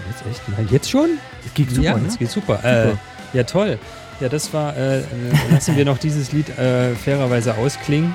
Jetzt 0.09 0.27
echt? 0.31 0.43
Na, 0.49 0.65
jetzt 0.71 0.91
schon? 0.91 1.19
Es 1.47 1.55
geht 1.55 1.71
super, 1.71 1.83
ja, 1.83 1.97
ne? 1.97 2.07
es 2.07 2.19
geht 2.19 2.31
super. 2.31 2.63
Äh, 2.65 2.95
ja, 3.33 3.45
toll. 3.45 3.79
Ja, 4.21 4.29
das 4.29 4.53
war, 4.53 4.77
äh, 4.77 4.99
äh, 5.01 5.05
lassen 5.51 5.77
wir 5.77 5.85
noch 5.85 5.99
dieses 5.99 6.33
Lied 6.33 6.49
äh, 6.59 6.95
fairerweise 6.95 7.57
ausklingen. 7.57 8.15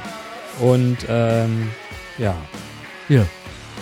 Und 0.60 0.98
ähm, 1.10 1.70
ja. 2.18 2.36
Ja. 3.10 3.26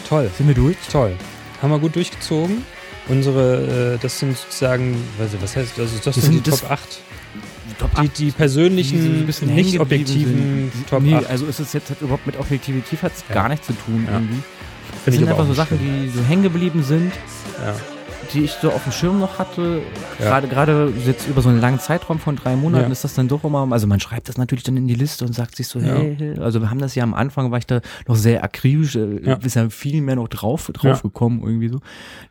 Toll, 0.07 0.29
Sind 0.37 0.47
wir 0.47 0.55
durch? 0.55 0.77
toll. 0.91 1.15
Haben 1.61 1.71
wir 1.71 1.79
gut 1.79 1.95
durchgezogen. 1.95 2.63
Unsere, 3.07 3.95
äh, 3.95 3.97
das 4.01 4.19
sind 4.19 4.37
sozusagen, 4.37 4.95
weiß 5.17 5.33
ich, 5.33 5.41
was 5.41 5.55
heißt, 5.55 5.79
also 5.79 5.95
das 6.03 6.15
Das 6.15 6.23
sind 6.23 6.45
die 6.45 6.49
das- 6.49 6.61
Top 6.61 6.71
8. 6.71 7.01
Top 7.79 7.91
Die, 8.01 8.07
die 8.09 8.31
persönlichen, 8.31 9.27
die 9.27 9.45
nicht 9.47 9.79
objektiven. 9.79 10.71
Top 10.89 11.01
nee, 11.03 11.15
8. 11.15 11.25
also 11.29 11.45
ist 11.47 11.59
es 11.59 11.73
jetzt 11.73 11.89
hat 11.89 12.01
überhaupt 12.01 12.25
mit 12.25 12.39
Objektivität 12.39 13.01
hat 13.03 13.11
es 13.15 13.23
Ja. 13.27 13.35
gar 13.35 13.49
nichts 13.49 13.67
zu 13.67 13.73
tun 13.73 14.05
Ja. 14.07 14.13
irgendwie. 14.13 14.41
Das 15.05 15.13
sind 15.15 15.23
aber 15.23 15.31
einfach 15.31 15.47
so 15.47 15.53
Sachen, 15.53 15.77
schön. 15.79 16.03
die 16.03 16.09
so 16.09 16.23
hängen 16.23 16.43
geblieben 16.43 16.83
sind, 16.83 17.11
Ja. 17.63 17.75
Die 18.33 18.41
ich 18.45 18.51
so 18.51 18.71
auf 18.71 18.83
dem 18.83 18.91
Schirm 18.91 19.19
noch 19.19 19.39
hatte. 19.39 19.81
Ja. 20.19 20.25
Gerade 20.25 20.47
gerade 20.47 20.93
jetzt 21.05 21.27
über 21.27 21.41
so 21.41 21.49
einen 21.49 21.59
langen 21.61 21.79
Zeitraum 21.79 22.19
von 22.19 22.35
drei 22.35 22.55
Monaten 22.55 22.85
Ja. 22.85 22.91
ist 22.91 23.03
das 23.03 23.13
dann 23.13 23.27
doch 23.27 23.43
immer, 23.43 23.67
also 23.71 23.87
man 23.87 23.99
schreibt 23.99 24.29
das 24.29 24.37
natürlich 24.37 24.63
dann 24.63 24.77
in 24.77 24.87
die 24.87 24.95
Liste 24.95 25.25
und 25.25 25.33
sagt 25.33 25.55
sich 25.55 25.67
so, 25.67 25.79
Ja. 25.79 25.95
hey, 25.95 26.35
also 26.39 26.61
wir 26.61 26.69
haben 26.69 26.79
das 26.79 26.95
ja 26.95 27.03
am 27.03 27.13
Anfang, 27.13 27.51
war 27.51 27.57
ich 27.59 27.67
da 27.67 27.81
noch 28.07 28.15
sehr 28.15 28.43
akribisch, 28.43 28.95
äh, 28.95 29.37
ist 29.43 29.55
ja 29.55 29.69
viel 29.69 30.01
mehr 30.01 30.15
noch 30.15 30.27
drauf, 30.27 30.69
drauf 30.73 31.01
gekommen 31.01 31.41
irgendwie 31.43 31.69
so. 31.69 31.79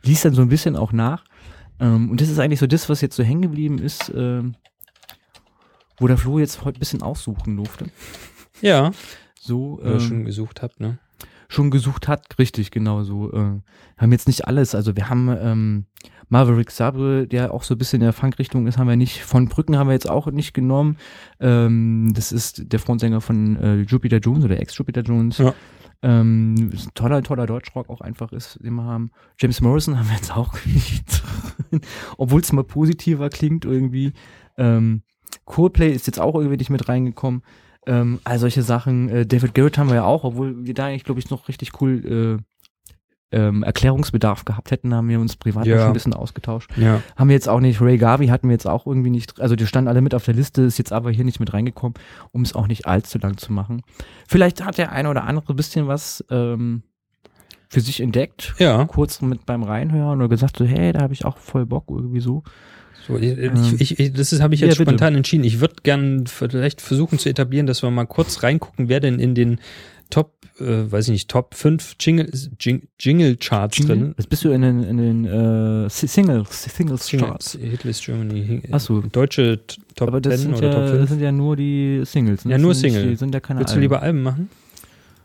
Lies 0.03 0.21
dann 0.21 0.33
so 0.33 0.41
ein 0.41 0.49
bisschen 0.49 0.75
auch 0.75 0.91
nach. 0.91 1.23
Ähm, 1.79 2.09
und 2.11 2.21
das 2.21 2.29
ist 2.29 2.39
eigentlich 2.39 2.59
so 2.59 2.67
das, 2.67 2.87
was 2.89 3.01
jetzt 3.01 3.15
so 3.15 3.23
hängen 3.23 3.41
geblieben 3.41 3.79
ist, 3.79 4.11
ähm, 4.15 4.55
wo 5.99 6.07
der 6.07 6.17
Flo 6.17 6.39
jetzt 6.39 6.63
heute 6.65 6.77
ein 6.77 6.79
bisschen 6.79 7.01
aussuchen 7.01 7.55
durfte. 7.57 7.85
ja, 8.61 8.91
So, 9.39 9.79
ähm, 9.83 9.99
schon 9.99 10.25
gesucht 10.25 10.61
habt, 10.61 10.79
ne? 10.79 10.97
Schon 11.55 11.71
gesucht 11.71 12.07
hat, 12.07 12.37
richtig, 12.37 12.71
genau 12.71 13.03
so. 13.03 13.31
Äh, 13.33 13.61
haben 13.97 14.11
jetzt 14.11 14.27
nicht 14.27 14.47
alles, 14.47 14.75
also 14.75 14.95
wir 14.95 15.09
haben 15.09 15.35
ähm, 15.39 15.85
Maverick 16.29 16.69
Sabre, 16.69 17.27
der 17.27 17.53
auch 17.53 17.63
so 17.63 17.75
ein 17.75 17.77
bisschen 17.77 18.01
in 18.01 18.05
der 18.05 18.13
Funkrichtung 18.13 18.67
ist, 18.67 18.77
haben 18.77 18.89
wir 18.89 18.97
nicht. 18.97 19.23
Von 19.23 19.47
Brücken 19.47 19.77
haben 19.77 19.87
wir 19.87 19.93
jetzt 19.93 20.09
auch 20.09 20.27
nicht 20.27 20.53
genommen. 20.53 20.97
Ähm, 21.39 22.11
das 22.13 22.31
ist 22.31 22.71
der 22.71 22.79
Frontsänger 22.79 23.21
von 23.21 23.55
äh, 23.57 23.75
Jupiter 23.81 24.17
Jones 24.17 24.43
oder 24.43 24.59
Ex-Jupiter 24.59 25.01
Jones. 25.01 25.37
Ja. 25.37 25.53
Ähm, 26.01 26.71
toller, 26.93 27.23
toller 27.23 27.47
Deutschrock 27.47 27.89
auch 27.89 28.01
einfach 28.01 28.31
ist, 28.31 28.59
den 28.61 28.75
wir 28.75 28.83
haben. 28.83 29.11
James 29.39 29.61
Morrison 29.61 29.97
haben 29.97 30.09
wir 30.09 30.15
jetzt 30.15 30.35
auch 30.35 30.53
nicht 30.65 31.23
obwohl 32.17 32.41
es 32.41 32.51
mal 32.51 32.63
positiver 32.63 33.29
klingt 33.29 33.65
irgendwie. 33.65 34.13
Ähm, 34.57 35.03
Coldplay 35.45 35.91
ist 35.91 36.07
jetzt 36.07 36.19
auch 36.19 36.35
irgendwie 36.35 36.57
nicht 36.57 36.69
mit 36.69 36.87
reingekommen. 36.87 37.43
Ähm, 37.87 38.19
all 38.23 38.39
solche 38.39 38.61
Sachen. 38.63 39.09
Äh, 39.09 39.25
David 39.25 39.53
Garrett 39.53 39.77
haben 39.77 39.89
wir 39.89 39.95
ja 39.95 40.03
auch, 40.05 40.23
obwohl 40.23 40.65
wir 40.65 40.73
da 40.73 40.85
eigentlich, 40.87 41.03
glaube 41.03 41.19
ich, 41.19 41.29
noch 41.29 41.47
richtig 41.47 41.81
cool 41.81 42.39
äh, 42.41 43.35
ähm, 43.37 43.63
Erklärungsbedarf 43.63 44.45
gehabt 44.45 44.71
hätten, 44.71 44.93
haben 44.93 45.09
wir 45.09 45.19
uns 45.19 45.35
privat 45.35 45.65
Ja. 45.65 45.79
schon 45.79 45.87
ein 45.87 45.93
bisschen 45.93 46.13
ausgetauscht. 46.13 46.71
Ja. 46.77 47.01
Haben 47.15 47.27
wir 47.29 47.33
jetzt 47.33 47.49
auch 47.49 47.59
nicht, 47.59 47.81
Ray 47.81 47.97
Garvey 47.97 48.27
hatten 48.27 48.47
wir 48.47 48.53
jetzt 48.53 48.67
auch 48.67 48.85
irgendwie 48.85 49.09
nicht, 49.09 49.41
also 49.41 49.55
die 49.55 49.65
standen 49.67 49.87
alle 49.89 50.01
mit 50.01 50.13
auf 50.15 50.23
der 50.25 50.35
Liste, 50.35 50.61
ist 50.61 50.77
jetzt 50.77 50.93
aber 50.93 51.11
hier 51.11 51.25
nicht 51.25 51.39
mit 51.39 51.51
reingekommen, 51.53 51.95
um 52.31 52.43
es 52.43 52.53
auch 52.55 52.67
nicht 52.67 52.85
allzu 52.87 53.17
lang 53.17 53.37
zu 53.37 53.51
machen. 53.51 53.81
Vielleicht 54.27 54.63
hat 54.63 54.77
der 54.77 54.91
eine 54.91 55.09
oder 55.09 55.23
andere 55.25 55.53
ein 55.53 55.55
bisschen 55.55 55.87
was 55.87 56.23
ähm, 56.29 56.83
für 57.67 57.81
sich 57.81 57.99
entdeckt, 57.99 58.53
Ja. 58.59 58.85
kurz 58.85 59.21
mit 59.21 59.45
beim 59.45 59.63
Reinhören 59.63 60.19
oder 60.19 60.29
gesagt 60.29 60.57
so, 60.57 60.65
hey, 60.65 60.93
da 60.93 61.01
habe 61.01 61.13
ich 61.13 61.25
auch 61.25 61.37
voll 61.37 61.65
Bock 61.65 61.85
irgendwie 61.89 62.21
so. 62.21 62.43
So, 63.07 63.17
ich, 63.17 63.37
Ähm, 63.37 63.75
ich, 63.79 63.99
ich, 63.99 64.13
das 64.13 64.39
habe 64.41 64.55
ich 64.55 64.61
jetzt 64.61 64.77
ja, 64.77 64.83
spontan 64.85 65.15
entschieden. 65.15 65.43
Ich 65.43 65.59
würde 65.59 65.75
gern 65.83 66.25
vielleicht 66.27 66.81
versuchen 66.81 67.19
zu 67.19 67.29
etablieren, 67.29 67.67
dass 67.67 67.83
wir 67.83 67.91
mal 67.91 68.05
kurz 68.05 68.43
reingucken, 68.43 68.89
wer 68.89 68.99
denn 68.99 69.19
in 69.19 69.35
den 69.35 69.59
Top, 70.11 70.33
äh, 70.59 70.91
weiß 70.91 71.05
ich 71.07 71.11
nicht, 71.13 71.29
Top 71.31 71.55
5 71.55 71.95
Jingle, 71.99 72.29
Jing, 72.59 72.83
Jingle 72.99 73.37
Charts 73.37 73.77
drin. 73.85 74.13
Jetzt 74.17 74.29
bist 74.29 74.43
du 74.43 74.51
in 74.51 74.61
den, 74.61 74.83
in 74.83 74.97
den 74.97 75.25
äh, 75.25 75.89
Si- 75.89 76.05
Singles, 76.07 76.63
Singles 76.63 77.07
Charts. 77.09 77.53
Jingles, 77.53 77.71
Hitlist 77.71 78.05
Germany. 78.05 78.61
Ach 78.71 78.79
so. 78.79 79.01
Deutsche 79.01 79.61
Top 79.95 80.07
Aber 80.09 80.21
das 80.21 80.35
10 80.35 80.41
sind, 80.41 80.55
oder 80.57 80.67
ja, 80.67 80.73
Top 80.73 80.83
das 80.83 80.91
5. 80.97 81.09
sind 81.09 81.21
ja 81.21 81.31
nur 81.31 81.55
die 81.55 82.01
Singles. 82.05 82.45
Ne? 82.45 82.51
Ja, 82.51 82.57
Das 82.57 82.61
nur 82.63 82.75
sind 82.75 82.83
nicht 82.83 82.93
Single. 82.93 83.09
Die 83.09 83.15
sind 83.15 83.33
ja 83.33 83.39
keine 83.39 83.59
Willst 83.61 83.75
du 83.75 83.79
lieber 83.79 84.01
Alben 84.03 84.21
machen? 84.21 84.49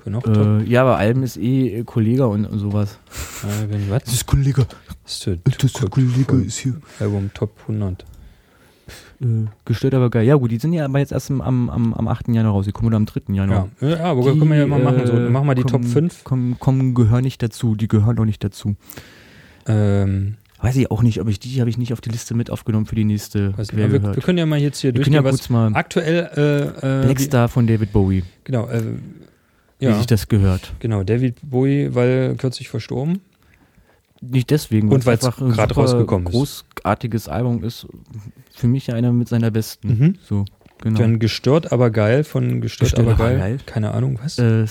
Können 0.03 0.17
auch. 0.17 0.27
Äh, 0.27 0.65
ja, 0.65 0.83
aber 0.83 0.97
Alben 0.97 1.23
ist 1.23 1.37
eh 1.37 1.83
Kollege 1.85 2.27
und, 2.27 2.47
und 2.47 2.59
sowas. 2.59 2.99
Äh, 3.43 3.71
wenn, 3.71 3.91
was? 3.91 4.05
ist 4.05 4.27
Kollege. 4.27 4.67
Das 5.05 5.27
ist, 5.27 5.63
Das 5.63 5.73
der 5.75 5.89
Kollege, 5.89 6.37
ist 6.37 6.59
hier. 6.59 6.75
Album 6.99 7.31
Top 7.35 7.53
100. 7.63 8.05
Äh, 9.21 9.27
gestört, 9.65 9.95
aber 9.95 10.11
geil. 10.11 10.27
Ja, 10.27 10.37
gut, 10.37 10.51
die 10.51 10.59
sind 10.59 10.73
ja 10.73 10.85
aber 10.87 10.99
jetzt 10.99 11.13
erst 11.13 11.31
am, 11.31 11.41
am, 11.41 11.71
am, 11.71 11.95
am 11.95 12.09
8. 12.09 12.29
Januar 12.29 12.55
rausgekommen 12.55 12.89
oder 12.89 12.97
am 12.97 13.07
3. 13.07 13.35
Januar. 13.35 13.69
Ja, 13.81 13.89
ja 13.89 14.05
aber 14.05 14.23
können 14.23 14.49
wir 14.49 14.57
ja 14.57 14.67
mal 14.67 14.81
machen. 14.81 15.07
So, 15.07 15.13
äh, 15.13 15.29
machen 15.29 15.47
wir 15.47 15.55
die 15.55 15.63
kommen, 15.63 15.85
Top 15.85 15.93
5. 15.93 16.25
Kommen, 16.25 16.59
kommen, 16.59 16.95
gehören 16.95 17.23
nicht 17.23 17.43
dazu. 17.43 17.75
Die 17.75 17.89
gehören 17.89 18.19
auch 18.19 18.25
nicht 18.25 18.43
dazu. 18.43 18.77
Ähm, 19.67 20.37
Weiß 20.63 20.77
ich 20.77 20.91
auch 20.91 21.03
nicht, 21.03 21.21
aber 21.21 21.31
ich, 21.31 21.41
die 21.41 21.59
habe 21.61 21.71
ich 21.71 21.79
nicht 21.79 21.95
auf 21.95 22.03
die 22.03 22.11
Liste 22.11 22.35
mit 22.35 22.51
aufgenommen 22.51 22.85
für 22.85 22.95
die 22.95 23.05
nächste. 23.05 23.55
aber 23.57 23.67
wir, 23.73 24.03
wir 24.03 24.23
können 24.23 24.37
ja 24.37 24.45
mal 24.45 24.59
jetzt 24.59 24.81
hier 24.81 24.95
Wir 24.95 25.03
können 25.03 25.15
ja 25.15 25.23
durchgehen, 25.23 25.33
was 25.33 25.41
kurz 25.41 25.51
mal 25.51 25.75
aktuell 25.75 26.31
äh, 26.85 27.01
äh, 27.03 27.05
Blackstar 27.07 27.49
von 27.49 27.67
David 27.67 27.93
Bowie, 27.93 28.19
wie, 28.19 28.25
genau, 28.45 28.69
äh, 28.69 28.83
wie 29.81 29.87
ja, 29.87 29.97
sich 29.97 30.07
das 30.07 30.29
gehört. 30.29 30.73
genau, 30.79 31.03
David 31.03 31.37
Bowie, 31.43 31.95
weil 31.95 32.37
kürzlich 32.37 32.69
verstorben. 32.69 33.21
Nicht 34.23 34.51
deswegen, 34.51 34.91
Und 34.91 35.07
weil's 35.07 35.25
einfach 35.25 35.41
ein 35.41 35.53
grad 35.53 35.71
super 35.71 35.81
rausgekommen 35.83 36.27
ist. 36.27 36.33
großartiges 36.33 37.29
Album 37.29 37.65
ist. 37.65 37.87
Für 38.55 38.69
mich 38.69 38.93
einer 38.93 39.13
mit 39.13 39.29
seiner 39.29 39.51
besten. 39.51 39.89
Mhm. 39.89 40.15
So, 40.23 40.45
genau. 40.83 40.99
Dann 41.01 41.19
gestört, 41.19 41.73
aber 41.73 41.91
geil 41.91 42.23
von 42.25 42.61
gestört, 42.61 42.91
Gestört, 42.97 43.09
aber 43.09 43.17
geil. 43.17 43.39
geil. 43.39 43.59
Keine 43.65 43.93
Ahnung 43.93 44.19
was. 44.23 44.39
äh, 44.39 44.67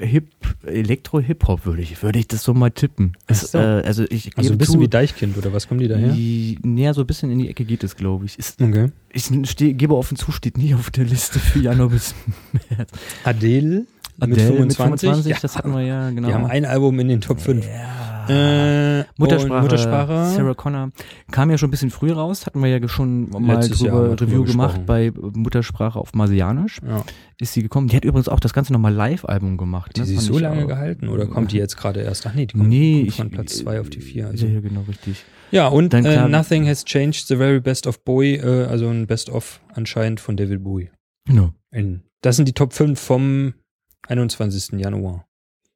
Hip, 0.00 0.28
Elektro-Hip-Hop 0.64 1.66
würde 1.66 1.82
ich, 1.82 2.00
würde 2.00 2.20
ich 2.20 2.28
das 2.28 2.44
so 2.44 2.54
mal 2.54 2.70
tippen. 2.70 3.16
Es, 3.26 3.52
äh, 3.52 3.58
also 3.58 4.04
ich 4.08 4.30
also 4.38 4.52
ein 4.52 4.58
bisschen 4.58 4.74
zu, 4.76 4.80
wie 4.80 4.86
Deichkind 4.88 5.36
oder 5.36 5.52
was 5.52 5.66
kommen 5.66 5.80
die 5.80 5.88
daher? 5.88 6.12
die, 6.12 6.56
näher 6.62 6.94
so 6.94 7.00
ein 7.00 7.06
bisschen 7.08 7.32
in 7.32 7.40
die 7.40 7.48
Ecke 7.48 7.64
geht 7.64 7.82
es, 7.82 7.96
glaube 7.96 8.26
ich. 8.26 8.38
Ist, 8.38 8.62
Okay. 8.62 8.92
ich 9.12 9.24
steh, 9.50 9.72
gebe 9.72 9.96
offen 9.96 10.16
zu, 10.16 10.30
steht 10.30 10.56
nie 10.56 10.72
auf 10.74 10.90
der 10.92 11.04
Liste 11.04 11.40
für 11.40 11.58
Januar 11.58 11.88
bis 11.88 12.14
März. 12.52 12.90
Adele, 13.24 13.86
mit 14.20 14.32
Adele 14.38 14.56
25. 14.56 15.26
ja, 15.26 15.36
das 15.40 15.56
hatten 15.56 15.72
wir 15.72 15.82
ja, 15.82 16.10
genau. 16.10 16.28
Die 16.28 16.34
haben 16.34 16.46
ein 16.46 16.64
Album 16.64 16.98
in 17.00 17.08
den 17.08 17.20
Top 17.20 17.40
5. 17.40 17.66
Ja, 17.66 18.06
Äh, 18.28 19.04
Muttersprache, 19.18 19.62
Muttersprache. 19.62 20.26
Sarah 20.34 20.54
Connor. 20.54 20.90
Kam 21.30 21.48
ja 21.50 21.58
schon 21.58 21.68
ein 21.68 21.70
bisschen 21.70 21.90
früh 21.90 22.10
raus, 22.10 22.44
hatten 22.46 22.60
wir 22.60 22.68
ja 22.68 22.88
schon 22.88 23.30
mal 23.30 23.54
Letztes 23.56 23.78
drüber 23.78 24.10
wir 24.10 24.20
Review 24.20 24.44
gemacht 24.44 24.84
bei 24.84 25.12
Muttersprache 25.14 25.96
auf 25.98 26.12
Marsianisch. 26.12 26.80
Ja. 26.84 27.04
Ist 27.38 27.52
sie 27.52 27.62
gekommen. 27.62 27.86
Die 27.86 27.94
hat 27.96 28.04
übrigens 28.04 28.28
auch 28.28 28.40
das 28.40 28.52
Ganze 28.52 28.72
nochmal 28.72 28.92
Live-Album 28.94 29.56
gemacht. 29.58 29.92
Die 29.96 30.00
ne? 30.00 30.06
Fand 30.06 30.20
so 30.22 30.38
lange 30.40 30.64
auch- 30.64 30.68
gehalten 30.68 31.08
oder 31.08 31.26
kommt 31.26 31.52
die 31.52 31.58
jetzt 31.58 31.76
gerade 31.76 32.00
erst? 32.00 32.26
Ach 32.26 32.34
nee, 32.34 32.46
die 32.46 32.56
kommt, 32.56 32.68
Nee, 32.68 32.94
kommt 33.02 33.08
ich, 33.08 33.14
von 33.16 33.30
Platz 33.30 33.58
2 33.58 33.80
auf 33.80 33.90
die 33.90 34.00
4. 34.00 34.26
Also. 34.28 34.46
Ja, 34.46 34.60
genau, 34.60 34.80
richtig. 34.88 35.24
Ja, 35.52 35.68
und 35.68 35.92
Dann 35.92 36.04
äh, 36.04 36.12
klar- 36.14 36.28
Nothing 36.28 36.66
Has 36.66 36.84
Changed, 36.84 37.28
The 37.28 37.36
Very 37.36 37.60
Best 37.60 37.86
of 37.86 38.02
Bowie, 38.02 38.34
äh, 38.38 38.64
also 38.64 38.88
ein 38.88 39.06
Best-of 39.06 39.60
anscheinend 39.72 40.18
von 40.18 40.36
David 40.36 40.64
Bowie. 40.64 40.90
Genau. 41.28 41.50
In, 41.70 42.02
das 42.22 42.34
sind 42.34 42.48
die 42.48 42.54
Top 42.54 42.72
5 42.72 42.98
vom 42.98 43.54
21. 44.08 44.72
Januar. 44.80 45.24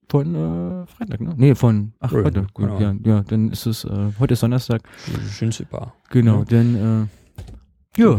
Von 0.09 0.35
äh, 0.35 0.87
Freitag, 0.87 1.20
ne? 1.20 1.35
Nee, 1.37 1.55
von, 1.55 1.93
ach, 2.01 2.11
Ja, 2.12 2.24
heute. 2.24 2.47
Gut, 2.53 2.66
genau. 2.66 2.81
ja, 2.81 2.95
ja, 3.05 3.22
dann 3.22 3.51
ist 3.51 3.66
es, 3.66 3.85
äh, 3.85 4.09
heute 4.18 4.33
ist 4.35 4.43
Donnerstag. 4.43 4.83
Schön 5.31 5.53
super. 5.53 5.95
Genau, 6.11 6.39
Ja. 6.41 6.45
dann, 6.47 7.09
äh, 7.97 8.01
ja, 8.01 8.16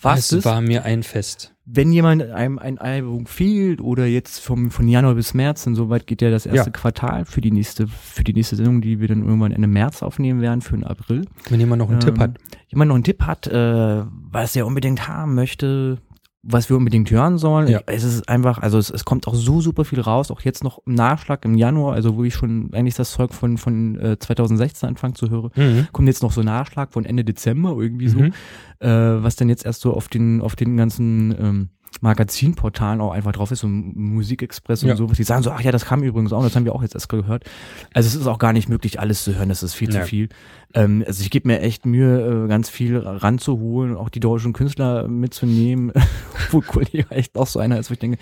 was 0.00 0.18
es 0.18 0.32
ist, 0.32 0.44
war 0.44 0.60
mir 0.60 0.84
ein 0.84 1.04
Fest. 1.04 1.54
wenn 1.64 1.92
jemand 1.92 2.22
einem 2.24 2.58
ein 2.58 2.78
Album 2.78 3.26
fehlt 3.26 3.80
oder 3.80 4.04
jetzt 4.06 4.40
vom, 4.40 4.72
von 4.72 4.88
Januar 4.88 5.14
bis 5.14 5.32
März, 5.32 5.64
und 5.68 5.76
soweit 5.76 6.08
geht 6.08 6.22
ja 6.22 6.30
das 6.30 6.44
erste 6.44 6.70
Ja. 6.70 6.72
Quartal 6.76 7.24
für 7.24 7.40
die 7.40 7.52
nächste, 7.52 7.86
für 7.86 8.24
die 8.24 8.32
nächste 8.32 8.56
Sendung, 8.56 8.80
die 8.80 8.98
wir 8.98 9.06
dann 9.06 9.22
irgendwann 9.24 9.52
Ende 9.52 9.68
März 9.68 10.02
aufnehmen 10.02 10.40
werden, 10.40 10.60
für 10.60 10.74
den 10.76 10.82
April. 10.82 11.24
Wenn 11.48 11.60
jemand 11.60 11.78
noch 11.78 11.88
einen 11.88 12.00
Tipp 12.00 12.16
Ähm, 12.16 12.20
hat. 12.20 12.38
Jemand 12.66 12.88
noch 12.88 12.96
einen 12.96 13.04
Tipp 13.04 13.22
hat, 13.22 13.46
äh, 13.46 14.02
was 14.32 14.56
er 14.56 14.66
unbedingt 14.66 15.06
haben 15.06 15.36
möchte, 15.36 15.98
was 16.44 16.68
wir 16.68 16.76
unbedingt 16.76 17.08
hören 17.10 17.38
sollen. 17.38 17.68
Ja. 17.68 17.80
Es 17.86 18.02
ist 18.02 18.28
einfach, 18.28 18.58
also 18.58 18.76
es, 18.78 18.90
es 18.90 19.04
kommt 19.04 19.28
auch 19.28 19.34
so 19.34 19.60
super 19.60 19.84
viel 19.84 20.00
raus, 20.00 20.30
auch 20.32 20.40
jetzt 20.40 20.64
noch 20.64 20.80
im 20.86 20.94
Nachschlag 20.94 21.44
im 21.44 21.54
Januar, 21.54 21.94
also 21.94 22.16
wo 22.16 22.24
ich 22.24 22.34
schon 22.34 22.70
eigentlich 22.72 22.96
das 22.96 23.12
Zeug 23.12 23.32
von, 23.32 23.58
von 23.58 23.96
äh, 24.00 24.18
2016 24.18 24.88
anfangen 24.88 25.14
zu 25.14 25.30
hören. 25.30 25.50
Mhm. 25.54 25.86
Kommt 25.92 26.08
jetzt 26.08 26.22
noch 26.22 26.32
so 26.32 26.42
Nachschlag 26.42 26.92
von 26.92 27.04
Ende 27.04 27.24
Dezember 27.24 27.76
irgendwie 27.78 28.08
so, 28.08 28.18
Mhm. 28.18 28.32
äh, 28.80 28.88
was 29.22 29.36
dann 29.36 29.48
jetzt 29.48 29.64
erst 29.64 29.82
so 29.82 29.92
auf 29.94 30.08
den, 30.08 30.40
auf 30.40 30.56
den 30.56 30.76
ganzen 30.76 31.34
ähm, 31.38 31.68
Magazinportalen 32.00 33.00
auch 33.00 33.12
einfach 33.12 33.32
drauf 33.32 33.50
ist, 33.50 33.60
so 33.60 33.68
Musikexpress 33.68 34.82
und 34.82 34.88
Ja. 34.90 34.96
sowas. 34.96 35.16
Die 35.16 35.24
sagen 35.24 35.42
so, 35.42 35.50
ach 35.50 35.60
ja, 35.60 35.72
das 35.72 35.84
kam 35.84 36.02
übrigens 36.02 36.32
auch, 36.32 36.42
das 36.42 36.56
haben 36.56 36.64
wir 36.64 36.74
auch 36.74 36.82
jetzt 36.82 36.94
erst 36.94 37.08
gehört. 37.08 37.44
Also 37.92 38.06
es 38.08 38.14
ist 38.14 38.26
auch 38.26 38.38
gar 38.38 38.52
nicht 38.52 38.68
möglich, 38.68 38.98
alles 39.00 39.24
zu 39.24 39.36
hören, 39.36 39.48
das 39.48 39.62
ist 39.62 39.74
viel 39.74 39.92
Ja. 39.92 40.00
zu 40.02 40.06
viel. 40.06 40.28
Ähm, 40.74 41.04
also 41.06 41.22
ich 41.22 41.30
gebe 41.30 41.48
mir 41.48 41.60
echt 41.60 41.84
Mühe, 41.86 42.44
äh, 42.44 42.48
ganz 42.48 42.70
viel 42.70 42.96
ranzuholen, 42.98 43.96
auch 43.96 44.08
die 44.08 44.20
deutschen 44.20 44.52
Künstler 44.52 45.06
mitzunehmen, 45.08 45.92
obwohl 46.48 46.62
Kollege 46.62 47.10
echt 47.10 47.36
auch 47.36 47.46
so 47.46 47.58
einer 47.58 47.78
ist, 47.78 47.90
wo 47.90 47.92
ich 47.92 47.98
denke, 48.00 48.18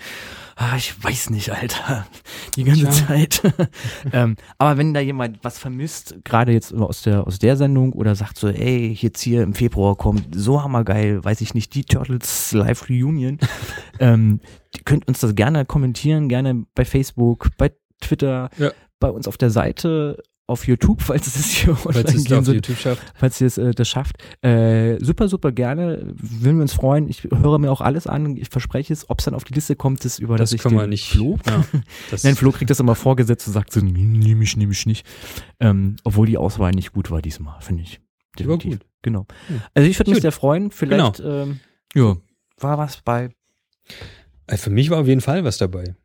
ah, 0.57 0.75
ich 0.75 1.01
weiß 1.03 1.29
nicht, 1.29 1.51
Alter, 1.51 2.05
die 2.55 2.63
ganze 2.63 2.83
Tja. 2.89 2.91
Zeit. 3.07 3.41
ähm, 4.13 4.35
aber 4.57 4.77
wenn 4.77 4.93
da 4.93 4.99
jemand 4.99 5.39
was 5.43 5.57
vermisst, 5.59 6.15
gerade 6.23 6.51
jetzt 6.51 6.73
aus 6.73 7.01
der, 7.03 7.25
aus 7.27 7.39
der 7.39 7.57
Sendung 7.57 7.93
oder 7.93 8.15
sagt 8.15 8.37
so, 8.37 8.47
ey, 8.49 8.91
jetzt 8.99 9.21
hier 9.21 9.43
im 9.43 9.53
Februar 9.53 9.95
kommt 9.95 10.27
so 10.35 10.61
hammergeil, 10.63 11.23
weiß 11.23 11.41
ich 11.41 11.53
nicht, 11.53 11.73
die 11.75 11.83
Turtles 11.85 12.51
Live 12.51 12.89
Reunion, 12.89 13.37
ähm, 13.99 14.39
die 14.75 14.83
könnt 14.83 15.07
uns 15.07 15.19
das 15.19 15.35
gerne 15.35 15.65
kommentieren, 15.65 16.29
gerne 16.29 16.65
bei 16.75 16.85
Facebook, 16.85 17.49
bei 17.57 17.71
Twitter, 18.01 18.49
Ja. 18.57 18.71
bei 18.99 19.09
uns 19.09 19.27
auf 19.27 19.37
der 19.37 19.49
Seite, 19.51 20.21
auf 20.51 20.67
YouTube, 20.67 21.01
falls 21.01 21.25
es 21.27 21.45
hier 21.51 21.75
Falls 21.75 22.13
es 22.13 22.25
gehen 22.25 22.37
auf 22.39 22.45
soll, 22.45 22.55
YouTube 22.55 22.77
schafft. 22.77 23.01
falls 23.15 23.39
ihr 23.41 23.47
es 23.47 23.57
äh, 23.57 23.71
das 23.71 23.87
schafft. 23.87 24.17
Äh, 24.43 24.97
super, 25.03 25.27
super 25.27 25.51
gerne. 25.51 26.13
Würden 26.15 26.57
wir 26.57 26.61
uns 26.63 26.73
freuen. 26.73 27.09
Ich 27.09 27.23
höre 27.23 27.57
mir 27.59 27.71
auch 27.71 27.81
alles 27.81 28.05
an. 28.07 28.37
Ich 28.37 28.49
verspreche 28.49 28.93
es. 28.93 29.09
Ob 29.09 29.19
es 29.19 29.25
dann 29.25 29.33
auf 29.33 29.43
die 29.43 29.53
Liste 29.53 29.75
kommt, 29.75 30.03
ist 30.05 30.19
über 30.19 30.37
Das 30.37 30.51
ich 30.53 30.61
können 30.61 30.75
wir 30.75 30.81
den 30.81 30.89
nicht. 30.91 31.09
Flo. 31.09 31.37
Ja, 31.47 31.63
das, 32.11 32.23
Nein, 32.25 32.35
Flo 32.35 32.51
kriegt 32.51 32.69
das 32.69 32.79
immer 32.79 32.95
vorgesetzt 32.95 33.47
und 33.47 33.53
sagt 33.53 33.71
so, 33.73 33.79
nehme 33.81 34.43
ich, 34.43 34.55
nehme 34.57 34.71
ich 34.71 34.85
nicht. 34.85 35.05
Ähm, 35.59 35.95
obwohl 36.03 36.27
die 36.27 36.37
Auswahl 36.37 36.71
nicht 36.71 36.91
gut 36.93 37.09
war 37.11 37.21
diesmal, 37.21 37.59
finde 37.61 37.83
ich. 37.83 37.99
Die 38.39 38.47
war 38.47 38.57
gut. 38.57 38.79
Genau. 39.01 39.25
Hm. 39.47 39.61
Also 39.73 39.89
ich 39.89 39.97
würde 39.99 40.11
mich 40.11 40.21
sehr 40.21 40.31
freuen. 40.31 40.71
Vielleicht, 40.71 41.17
Genau. 41.17 41.41
ähm, 41.43 41.59
ja, 41.95 42.15
war 42.59 42.77
was 42.77 43.01
bei. 43.01 43.29
Äh, 44.47 44.57
Für 44.57 44.69
mich 44.69 44.89
war 44.89 44.99
auf 44.99 45.07
jeden 45.07 45.21
Fall 45.21 45.43
was 45.43 45.57
dabei. 45.57 45.95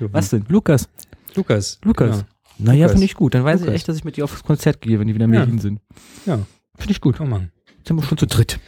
Was 0.00 0.30
denn? 0.30 0.44
Lukas. 0.48 0.88
Lukas. 1.34 1.78
Lukas. 1.84 2.18
Ja. 2.20 2.26
Naja, 2.62 2.88
finde 2.88 3.04
ich 3.04 3.14
gut. 3.14 3.34
Dann 3.34 3.44
weiß 3.44 3.60
ich 3.60 3.66
Lukas. 3.66 3.76
echt, 3.76 3.88
dass 3.88 3.96
ich 3.96 4.04
mit 4.04 4.16
dir 4.16 4.24
aufs 4.24 4.42
Konzert 4.42 4.80
gehe, 4.80 4.98
wenn 4.98 5.06
die 5.06 5.14
wieder 5.14 5.24
in. 5.24 5.32
Berlin 5.32 5.58
sind. 5.58 5.80
Ja. 6.26 6.38
Finde 6.76 6.92
ich 6.92 7.00
gut. 7.00 7.16
Komm 7.16 7.30
mal. 7.30 7.50
Jetzt 7.78 7.88
sind 7.88 7.96
wir 7.96 8.02
schon 8.02 8.18
zu 8.18 8.26
dritt. 8.26 8.60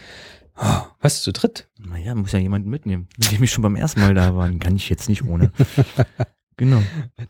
Oh, 0.56 0.82
was, 1.00 1.22
zu 1.22 1.32
dritt? 1.32 1.68
Naja, 1.78 2.14
muss 2.14 2.32
ja 2.32 2.38
jemanden 2.38 2.70
mitnehmen. 2.70 3.08
Mit 3.18 3.32
dem 3.32 3.42
ich 3.42 3.50
schon 3.50 3.62
beim 3.62 3.76
ersten 3.76 4.00
Mal 4.00 4.14
da 4.14 4.36
war. 4.36 4.50
Kann 4.52 4.76
ich 4.76 4.88
jetzt 4.88 5.08
nicht 5.08 5.24
ohne. 5.24 5.52
genau. 6.56 6.82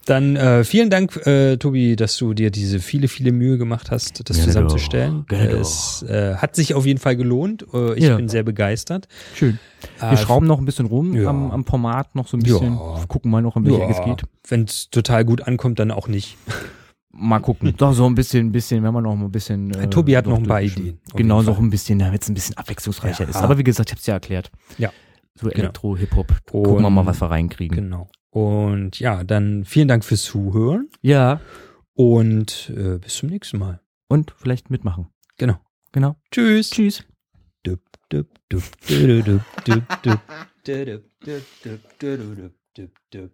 Dann 0.06 0.36
äh, 0.36 0.64
vielen 0.64 0.90
Dank, 0.90 1.16
äh, 1.26 1.56
Tobi, 1.56 1.96
dass 1.96 2.16
du 2.16 2.34
dir 2.34 2.50
diese 2.50 2.80
viele, 2.80 3.08
viele 3.08 3.32
Mühe 3.32 3.58
gemacht 3.58 3.90
hast, 3.90 4.28
das 4.28 4.36
Gerne 4.36 4.46
zusammenzustellen. 4.48 5.24
doch. 5.28 5.36
Gerne 5.38 5.50
es 5.52 6.02
äh, 6.02 6.34
hat 6.36 6.56
sich 6.56 6.74
auf 6.74 6.86
jeden 6.86 6.98
Fall 7.00 7.16
gelohnt. 7.16 7.64
Äh, 7.72 7.94
ich 7.94 8.04
Ja. 8.04 8.16
bin 8.16 8.28
sehr 8.28 8.42
begeistert. 8.42 9.08
Schön. 9.34 9.58
Äh, 10.00 10.10
Wir 10.12 10.16
schrauben 10.18 10.46
noch 10.46 10.58
ein 10.58 10.64
bisschen 10.64 10.86
rum 10.86 11.14
ja. 11.14 11.28
am, 11.28 11.50
am 11.50 11.64
Format, 11.64 12.14
noch 12.14 12.26
so 12.28 12.36
ein 12.36 12.42
bisschen. 12.42 12.74
Ja. 12.74 13.04
Gucken 13.08 13.30
mal 13.30 13.42
noch, 13.42 13.56
in 13.56 13.64
welche 13.66 13.82
es 13.90 14.02
geht. 14.04 14.22
Wenn 14.48 14.64
es 14.64 14.90
total 14.90 15.24
gut 15.24 15.42
ankommt, 15.46 15.78
dann 15.78 15.90
auch 15.90 16.08
nicht. 16.08 16.36
Mal 17.16 17.38
gucken. 17.38 17.72
Doch, 17.76 17.92
so 17.92 18.06
ein 18.06 18.16
bisschen, 18.16 18.46
ein 18.48 18.52
bisschen, 18.52 18.82
wenn 18.82 18.92
man 18.92 19.04
noch 19.04 19.14
mal 19.14 19.26
ein 19.26 19.30
bisschen. 19.30 19.72
Äh, 19.72 19.88
Tobi 19.88 20.16
hat 20.16 20.26
noch 20.26 20.36
ein 20.38 20.42
paar. 20.46 20.60
Ideen, 20.62 20.98
Genau, 21.14 21.42
noch 21.42 21.54
Fall. 21.56 21.64
ein 21.64 21.70
bisschen, 21.70 22.00
damit 22.00 22.22
es 22.22 22.28
ein 22.28 22.34
bisschen 22.34 22.56
abwechslungsreicher 22.56 23.28
ist. 23.28 23.36
Aber 23.36 23.56
wie 23.56 23.62
gesagt, 23.62 23.90
ich 23.90 23.92
habe 23.92 24.00
es 24.00 24.06
ja 24.06 24.14
erklärt. 24.14 24.50
Ja. 24.78 24.90
So 25.36 25.46
Genau. 25.48 25.60
Elektro, 25.62 25.96
Hip-Hop. 25.96 26.32
Gucken 26.50 26.82
wir 26.82 26.90
mal, 26.90 27.06
was 27.06 27.20
wir 27.20 27.30
reinkriegen. 27.30 27.76
Genau. 27.84 28.08
Und 28.34 28.98
ja, 28.98 29.22
dann 29.22 29.64
vielen 29.64 29.86
Dank 29.86 30.04
fürs 30.04 30.24
Zuhören 30.24 30.88
Ja. 31.02 31.40
und 31.92 32.68
äh, 32.76 32.98
bis 32.98 33.14
zum 33.18 33.28
nächsten 33.28 33.58
Mal. 33.58 33.80
Und 34.08 34.34
vielleicht 34.36 34.70
mitmachen. 34.70 35.06
Genau. 35.38 35.60
Genau. 35.92 36.16
Tschüss. 36.32 36.70
Tschüss. 36.70 37.04
Dup, 37.62 37.78
dup, 38.08 38.26
dup, 38.48 38.62
dup, 38.88 39.24
dup, 39.24 39.44
dup, 39.64 40.02
dup, 40.02 40.02
dup, 40.02 40.20
dup, 40.64 41.02
dup, 41.24 41.42
dup, 41.62 41.80
dup, 42.00 42.36
dup, 42.36 42.52
dup, 42.74 42.90
dup. 43.12 43.30